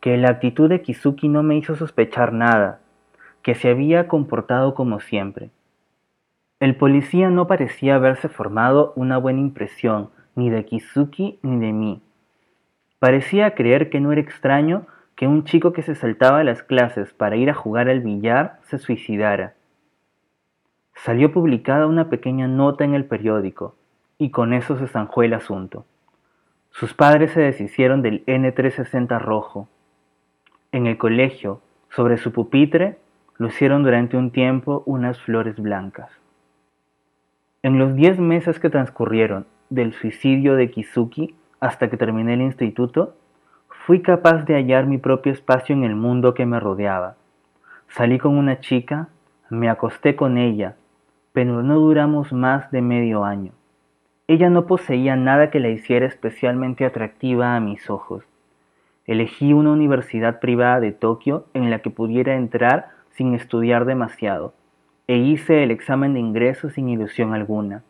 que 0.00 0.16
la 0.16 0.30
actitud 0.30 0.70
de 0.70 0.80
Kizuki 0.80 1.28
no 1.28 1.42
me 1.42 1.56
hizo 1.56 1.76
sospechar 1.76 2.32
nada, 2.32 2.80
que 3.42 3.54
se 3.54 3.68
había 3.68 4.08
comportado 4.08 4.74
como 4.74 5.00
siempre. 5.00 5.50
El 6.60 6.76
policía 6.76 7.28
no 7.30 7.46
parecía 7.46 7.96
haberse 7.96 8.28
formado 8.28 8.92
una 8.96 9.18
buena 9.18 9.40
impresión 9.40 10.10
ni 10.38 10.50
de 10.50 10.64
Kizuki 10.64 11.40
ni 11.42 11.58
de 11.58 11.72
mí. 11.72 12.00
Parecía 13.00 13.56
creer 13.56 13.90
que 13.90 13.98
no 13.98 14.12
era 14.12 14.20
extraño 14.20 14.86
que 15.16 15.26
un 15.26 15.42
chico 15.42 15.72
que 15.72 15.82
se 15.82 15.96
saltaba 15.96 16.44
las 16.44 16.62
clases 16.62 17.12
para 17.12 17.34
ir 17.34 17.50
a 17.50 17.54
jugar 17.54 17.88
al 17.88 18.00
billar 18.00 18.60
se 18.62 18.78
suicidara. 18.78 19.54
Salió 20.94 21.32
publicada 21.32 21.88
una 21.88 22.08
pequeña 22.08 22.46
nota 22.46 22.84
en 22.84 22.94
el 22.94 23.04
periódico, 23.04 23.74
y 24.16 24.30
con 24.30 24.52
eso 24.52 24.78
se 24.78 24.86
zanjó 24.86 25.24
el 25.24 25.34
asunto. 25.34 25.86
Sus 26.70 26.94
padres 26.94 27.32
se 27.32 27.40
deshicieron 27.40 28.00
del 28.00 28.24
N360 28.26 29.20
rojo. 29.20 29.68
En 30.70 30.86
el 30.86 30.98
colegio, 30.98 31.62
sobre 31.90 32.16
su 32.16 32.30
pupitre, 32.30 32.98
lucieron 33.38 33.82
durante 33.82 34.16
un 34.16 34.30
tiempo 34.30 34.84
unas 34.86 35.20
flores 35.20 35.56
blancas. 35.56 36.12
En 37.64 37.80
los 37.80 37.96
diez 37.96 38.20
meses 38.20 38.60
que 38.60 38.70
transcurrieron 38.70 39.46
del 39.70 39.92
suicidio 39.92 40.56
de 40.56 40.70
Kizuki 40.70 41.34
hasta 41.60 41.88
que 41.88 41.96
terminé 41.96 42.34
el 42.34 42.42
instituto, 42.42 43.14
Fui 43.88 44.02
capaz 44.02 44.44
de 44.44 44.54
hallar 44.54 44.84
mi 44.84 44.98
propio 44.98 45.32
espacio 45.32 45.74
en 45.74 45.82
el 45.82 45.96
mundo 45.96 46.34
que 46.34 46.44
me 46.44 46.60
rodeaba. 46.60 47.16
Salí 47.88 48.18
con 48.18 48.36
una 48.36 48.60
chica, 48.60 49.08
me 49.48 49.70
acosté 49.70 50.14
con 50.14 50.36
ella, 50.36 50.76
pero 51.32 51.62
no 51.62 51.76
duramos 51.76 52.30
más 52.34 52.70
de 52.70 52.82
medio 52.82 53.24
año. 53.24 53.52
Ella 54.26 54.50
no 54.50 54.66
poseía 54.66 55.16
nada 55.16 55.50
que 55.50 55.58
la 55.58 55.70
hiciera 55.70 56.04
especialmente 56.04 56.84
atractiva 56.84 57.56
a 57.56 57.60
mis 57.60 57.88
ojos. 57.88 58.24
Elegí 59.06 59.54
una 59.54 59.72
universidad 59.72 60.38
privada 60.38 60.80
de 60.80 60.92
Tokio 60.92 61.46
en 61.54 61.70
la 61.70 61.78
que 61.78 61.88
pudiera 61.88 62.34
entrar 62.34 62.90
sin 63.12 63.32
estudiar 63.32 63.86
demasiado, 63.86 64.52
e 65.06 65.16
hice 65.16 65.62
el 65.62 65.70
examen 65.70 66.12
de 66.12 66.20
ingreso 66.20 66.68
sin 66.68 66.90
ilusión 66.90 67.32
alguna. 67.32 67.84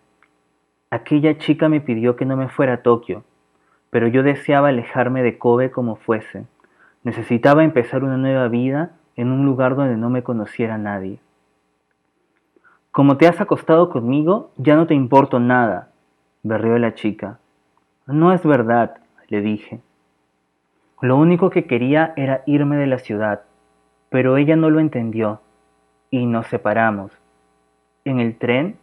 Aquella 0.90 1.36
chica 1.36 1.68
me 1.68 1.82
pidió 1.82 2.16
que 2.16 2.24
no 2.24 2.36
me 2.36 2.48
fuera 2.48 2.74
a 2.74 2.82
Tokio, 2.82 3.22
pero 3.90 4.08
yo 4.08 4.22
deseaba 4.22 4.68
alejarme 4.68 5.22
de 5.22 5.36
Kobe 5.36 5.70
como 5.70 5.96
fuese. 5.96 6.46
Necesitaba 7.04 7.62
empezar 7.62 8.04
una 8.04 8.16
nueva 8.16 8.48
vida 8.48 8.92
en 9.14 9.30
un 9.30 9.44
lugar 9.44 9.76
donde 9.76 9.96
no 9.96 10.08
me 10.08 10.22
conociera 10.22 10.78
nadie. 10.78 11.18
Como 12.90 13.18
te 13.18 13.28
has 13.28 13.40
acostado 13.40 13.90
conmigo, 13.90 14.50
ya 14.56 14.76
no 14.76 14.86
te 14.86 14.94
importo 14.94 15.38
nada, 15.40 15.90
berreó 16.42 16.78
la 16.78 16.94
chica. 16.94 17.38
No 18.06 18.32
es 18.32 18.42
verdad, 18.42 18.96
le 19.28 19.42
dije. 19.42 19.80
Lo 21.02 21.16
único 21.16 21.50
que 21.50 21.66
quería 21.66 22.14
era 22.16 22.42
irme 22.46 22.76
de 22.76 22.86
la 22.86 22.98
ciudad, 22.98 23.42
pero 24.08 24.38
ella 24.38 24.56
no 24.56 24.70
lo 24.70 24.80
entendió 24.80 25.42
y 26.10 26.24
nos 26.24 26.46
separamos. 26.46 27.12
En 28.04 28.20
el 28.20 28.38
tren, 28.38 28.78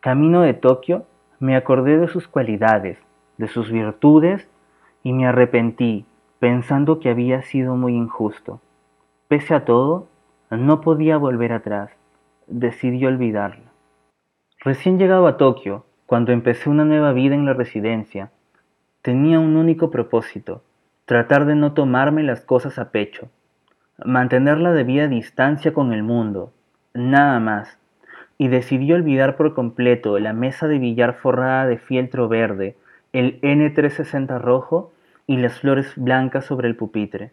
camino 0.00 0.40
de 0.40 0.54
Tokio, 0.54 1.04
me 1.44 1.56
acordé 1.56 1.98
de 1.98 2.08
sus 2.08 2.26
cualidades, 2.26 2.96
de 3.36 3.48
sus 3.48 3.70
virtudes 3.70 4.48
y 5.02 5.12
me 5.12 5.26
arrepentí 5.26 6.06
pensando 6.38 7.00
que 7.00 7.10
había 7.10 7.42
sido 7.42 7.76
muy 7.76 7.94
injusto. 7.94 8.62
Pese 9.28 9.54
a 9.54 9.66
todo, 9.66 10.08
no 10.50 10.80
podía 10.80 11.18
volver 11.18 11.52
atrás. 11.52 11.90
Decidí 12.46 13.04
olvidarla. 13.04 13.72
Recién 14.60 14.98
llegado 14.98 15.26
a 15.26 15.36
Tokio, 15.36 15.84
cuando 16.06 16.32
empecé 16.32 16.70
una 16.70 16.86
nueva 16.86 17.12
vida 17.12 17.34
en 17.34 17.44
la 17.44 17.52
residencia, 17.52 18.30
tenía 19.02 19.38
un 19.38 19.56
único 19.56 19.90
propósito, 19.90 20.62
tratar 21.04 21.44
de 21.44 21.56
no 21.56 21.74
tomarme 21.74 22.22
las 22.22 22.40
cosas 22.40 22.78
a 22.78 22.90
pecho, 22.90 23.28
mantener 24.02 24.56
la 24.56 24.72
debida 24.72 25.08
distancia 25.08 25.74
con 25.74 25.92
el 25.92 26.04
mundo, 26.04 26.54
nada 26.94 27.38
más, 27.38 27.78
y 28.38 28.48
decidí 28.48 28.92
olvidar 28.92 29.36
por 29.36 29.54
completo 29.54 30.18
la 30.18 30.32
mesa 30.32 30.68
de 30.68 30.78
billar 30.78 31.14
forrada 31.14 31.66
de 31.66 31.78
fieltro 31.78 32.28
verde 32.28 32.76
el 33.12 33.40
N360 33.42 34.40
rojo 34.40 34.92
y 35.26 35.36
las 35.36 35.60
flores 35.60 35.92
blancas 35.96 36.44
sobre 36.44 36.68
el 36.68 36.76
pupitre, 36.76 37.32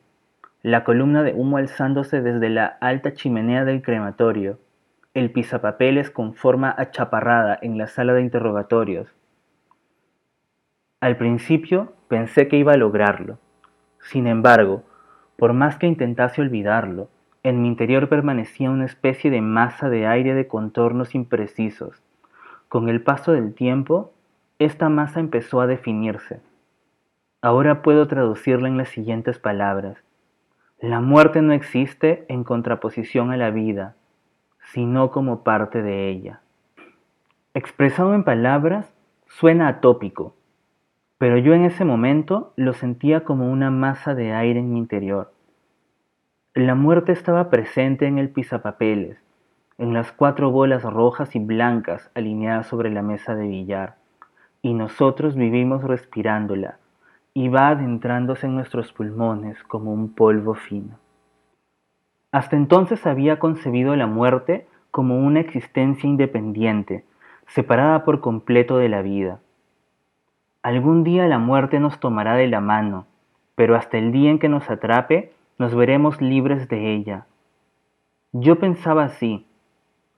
la 0.61 0.83
columna 0.83 1.23
de 1.23 1.33
humo 1.33 1.57
alzándose 1.57 2.21
desde 2.21 2.49
la 2.49 2.65
alta 2.65 3.13
chimenea 3.13 3.65
del 3.65 3.81
crematorio, 3.81 4.59
el 5.15 5.31
pisapapeles 5.31 6.11
con 6.11 6.35
forma 6.35 6.73
achaparrada 6.77 7.57
en 7.61 7.79
la 7.79 7.87
sala 7.87 8.13
de 8.13 8.21
interrogatorios. 8.21 9.07
Al 10.99 11.17
principio 11.17 11.93
pensé 12.07 12.47
que 12.47 12.57
iba 12.57 12.73
a 12.73 12.77
lograrlo. 12.77 13.39
Sin 13.99 14.27
embargo, 14.27 14.83
por 15.35 15.53
más 15.53 15.77
que 15.77 15.87
intentase 15.87 16.41
olvidarlo, 16.41 17.09
en 17.43 17.61
mi 17.61 17.67
interior 17.67 18.07
permanecía 18.07 18.69
una 18.69 18.85
especie 18.85 19.31
de 19.31 19.41
masa 19.41 19.89
de 19.89 20.05
aire 20.05 20.33
de 20.33 20.47
contornos 20.47 21.15
imprecisos. 21.15 22.03
Con 22.67 22.87
el 22.87 23.01
paso 23.01 23.31
del 23.31 23.53
tiempo, 23.53 24.13
esta 24.59 24.89
masa 24.89 25.19
empezó 25.19 25.59
a 25.59 25.67
definirse. 25.67 26.39
Ahora 27.41 27.81
puedo 27.81 28.07
traducirla 28.07 28.67
en 28.67 28.77
las 28.77 28.89
siguientes 28.89 29.39
palabras. 29.39 29.97
La 30.79 31.01
muerte 31.01 31.41
no 31.41 31.53
existe 31.53 32.25
en 32.27 32.43
contraposición 32.43 33.31
a 33.31 33.37
la 33.37 33.49
vida, 33.49 33.95
sino 34.71 35.09
como 35.09 35.43
parte 35.43 35.81
de 35.81 36.09
ella. 36.09 36.41
Expresado 37.55 38.13
en 38.13 38.23
palabras, 38.23 38.93
suena 39.27 39.67
atópico, 39.67 40.35
pero 41.17 41.37
yo 41.37 41.53
en 41.53 41.65
ese 41.65 41.85
momento 41.85 42.53
lo 42.55 42.73
sentía 42.73 43.23
como 43.23 43.51
una 43.51 43.71
masa 43.71 44.15
de 44.15 44.33
aire 44.33 44.59
en 44.59 44.73
mi 44.73 44.79
interior. 44.79 45.31
La 46.53 46.75
muerte 46.75 47.13
estaba 47.13 47.49
presente 47.49 48.07
en 48.07 48.17
el 48.17 48.29
pisapapeles, 48.29 49.17
en 49.77 49.93
las 49.93 50.11
cuatro 50.11 50.51
bolas 50.51 50.83
rojas 50.83 51.33
y 51.33 51.39
blancas 51.39 52.11
alineadas 52.13 52.67
sobre 52.67 52.89
la 52.89 53.01
mesa 53.01 53.35
de 53.35 53.47
billar 53.47 53.95
y 54.61 54.73
nosotros 54.73 55.35
vivimos 55.35 55.81
respirándola 55.81 56.77
y 57.33 57.47
va 57.47 57.69
adentrándose 57.69 58.47
en 58.47 58.55
nuestros 58.55 58.91
pulmones 58.91 59.63
como 59.63 59.93
un 59.93 60.13
polvo 60.13 60.53
fino. 60.53 60.99
Hasta 62.33 62.57
entonces 62.57 63.07
había 63.07 63.39
concebido 63.39 63.95
la 63.95 64.07
muerte 64.07 64.67
como 64.91 65.19
una 65.19 65.39
existencia 65.39 66.05
independiente, 66.05 67.05
separada 67.47 68.03
por 68.03 68.19
completo 68.19 68.77
de 68.77 68.89
la 68.89 69.01
vida. 69.01 69.39
Algún 70.63 71.05
día 71.05 71.27
la 71.27 71.39
muerte 71.39 71.79
nos 71.79 72.01
tomará 72.01 72.35
de 72.35 72.47
la 72.47 72.59
mano, 72.59 73.07
pero 73.55 73.77
hasta 73.77 73.97
el 73.97 74.11
día 74.11 74.31
en 74.31 74.37
que 74.37 74.49
nos 74.49 74.69
atrape, 74.69 75.31
nos 75.61 75.75
veremos 75.75 76.19
libres 76.21 76.67
de 76.69 76.95
ella. 76.95 77.27
Yo 78.31 78.57
pensaba 78.57 79.03
así, 79.03 79.45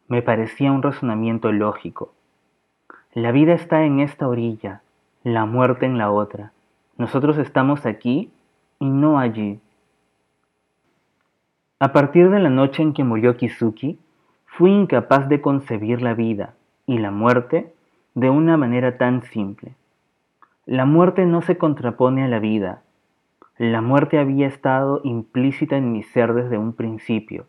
me 0.08 0.22
parecía 0.22 0.72
un 0.72 0.82
razonamiento 0.82 1.52
lógico. 1.52 2.14
La 3.14 3.34
vida 3.34 3.52
está 3.52 3.84
en 3.84 4.00
esta 4.00 4.26
orilla, 4.30 4.84
la 5.22 5.46
muerte 5.46 5.86
en 5.86 5.98
la 5.98 6.12
otra. 6.12 6.54
Nosotros 6.98 7.38
estamos 7.38 7.86
aquí 7.86 8.32
y 8.80 8.86
no 8.86 9.20
allí. 9.20 9.60
A 11.78 11.92
partir 11.92 12.30
de 12.30 12.40
la 12.40 12.50
noche 12.50 12.82
en 12.82 12.94
que 12.94 13.04
murió 13.04 13.36
Kizuki, 13.36 14.00
fui 14.46 14.72
incapaz 14.72 15.28
de 15.28 15.42
concebir 15.42 16.02
la 16.02 16.14
vida 16.14 16.54
y 16.86 17.00
la 17.00 17.12
muerte 17.12 17.74
de 18.16 18.30
una 18.30 18.56
manera 18.56 18.98
tan 18.98 19.24
simple. 19.24 19.74
La 20.66 20.86
muerte 20.86 21.26
no 21.26 21.42
se 21.42 21.58
contrapone 21.58 22.24
a 22.24 22.30
la 22.30 22.40
vida. 22.40 22.84
La 23.58 23.82
muerte 23.82 24.18
había 24.18 24.48
estado 24.48 25.02
implícita 25.04 25.78
en 25.78 25.92
mi 25.92 26.02
ser 26.02 26.34
desde 26.34 26.58
un 26.58 26.74
principio, 26.74 27.46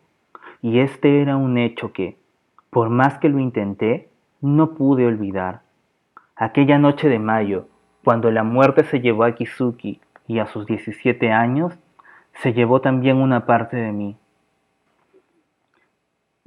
y 0.61 0.79
este 0.79 1.21
era 1.21 1.35
un 1.35 1.57
hecho 1.57 1.93
que, 1.93 2.17
por 2.69 2.89
más 2.89 3.17
que 3.17 3.27
lo 3.27 3.39
intenté, 3.39 4.09
no 4.39 4.75
pude 4.75 5.07
olvidar. 5.07 5.61
Aquella 6.35 6.77
noche 6.77 7.09
de 7.09 7.17
mayo, 7.17 7.67
cuando 8.03 8.29
la 8.29 8.43
muerte 8.43 8.83
se 8.83 8.99
llevó 8.99 9.23
a 9.23 9.33
Kizuki 9.33 9.99
y 10.27 10.37
a 10.37 10.45
sus 10.45 10.67
17 10.67 11.31
años, 11.31 11.73
se 12.33 12.53
llevó 12.53 12.81
también 12.81 13.17
una 13.17 13.47
parte 13.47 13.75
de 13.77 13.91
mí. 13.91 14.15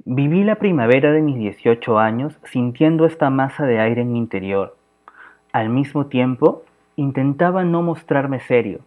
Viví 0.05 0.45
la 0.45 0.55
primavera 0.55 1.11
de 1.11 1.21
mis 1.21 1.37
18 1.37 1.99
años 1.99 2.39
sintiendo 2.43 3.05
esta 3.05 3.29
masa 3.29 3.65
de 3.65 3.79
aire 3.79 4.03
en 4.03 4.13
mi 4.13 4.19
interior. 4.19 4.77
Al 5.51 5.67
mismo 5.67 6.05
tiempo, 6.05 6.63
intentaba 6.95 7.65
no 7.65 7.81
mostrarme 7.81 8.39
serio, 8.39 8.79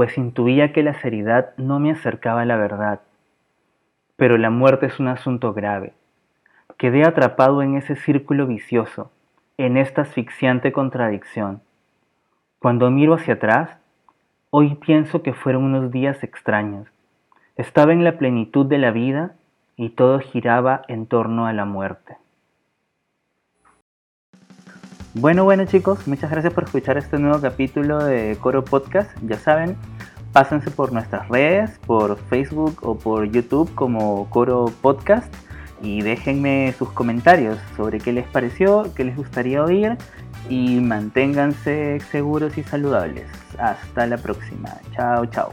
pues 0.00 0.16
intuía 0.16 0.72
que 0.72 0.82
la 0.82 0.94
seriedad 0.94 1.50
no 1.58 1.78
me 1.78 1.90
acercaba 1.90 2.40
a 2.40 2.44
la 2.46 2.56
verdad. 2.56 3.00
Pero 4.16 4.38
la 4.38 4.48
muerte 4.48 4.86
es 4.86 4.98
un 4.98 5.08
asunto 5.08 5.52
grave 5.52 5.92
Quedé 6.78 7.04
atrapado 7.04 7.60
en 7.60 7.76
ese 7.76 7.96
círculo 7.96 8.46
vicioso, 8.46 9.10
en 9.58 9.76
esta 9.76 10.00
asfixiante 10.00 10.72
contradicción. 10.72 11.60
Cuando 12.60 12.90
miro 12.90 13.12
hacia 13.12 13.34
atrás, 13.34 13.76
hoy 14.48 14.76
pienso 14.76 15.22
que 15.22 15.34
fueron 15.34 15.64
unos 15.64 15.90
días 15.90 16.24
extraños. 16.24 16.88
Estaba 17.56 17.92
en 17.92 18.02
la 18.02 18.16
plenitud 18.16 18.64
de 18.64 18.78
la 18.78 18.92
vida 18.92 19.34
y 19.76 19.90
todo 19.90 20.18
giraba 20.20 20.80
en 20.88 21.04
torno 21.08 21.44
a 21.44 21.52
la 21.52 21.66
muerte. 21.66 22.16
Bueno, 25.14 25.42
bueno 25.42 25.64
chicos, 25.64 26.06
muchas 26.06 26.30
gracias 26.30 26.52
por 26.52 26.64
escuchar 26.64 26.96
este 26.96 27.18
nuevo 27.18 27.40
capítulo 27.40 27.98
de 28.04 28.38
Coro 28.40 28.64
Podcast. 28.64 29.10
Ya 29.26 29.36
saben, 29.36 29.76
pásense 30.32 30.70
por 30.70 30.92
nuestras 30.92 31.28
redes, 31.28 31.80
por 31.84 32.16
Facebook 32.16 32.78
o 32.82 32.96
por 32.96 33.28
YouTube 33.28 33.74
como 33.74 34.30
Coro 34.30 34.66
Podcast 34.80 35.34
y 35.82 36.02
déjenme 36.02 36.72
sus 36.78 36.92
comentarios 36.92 37.58
sobre 37.76 37.98
qué 37.98 38.12
les 38.12 38.26
pareció, 38.28 38.94
qué 38.94 39.02
les 39.02 39.16
gustaría 39.16 39.64
oír 39.64 39.96
y 40.48 40.78
manténganse 40.78 41.98
seguros 42.12 42.56
y 42.56 42.62
saludables. 42.62 43.26
Hasta 43.58 44.06
la 44.06 44.16
próxima. 44.16 44.76
Chao, 44.94 45.26
chao. 45.26 45.50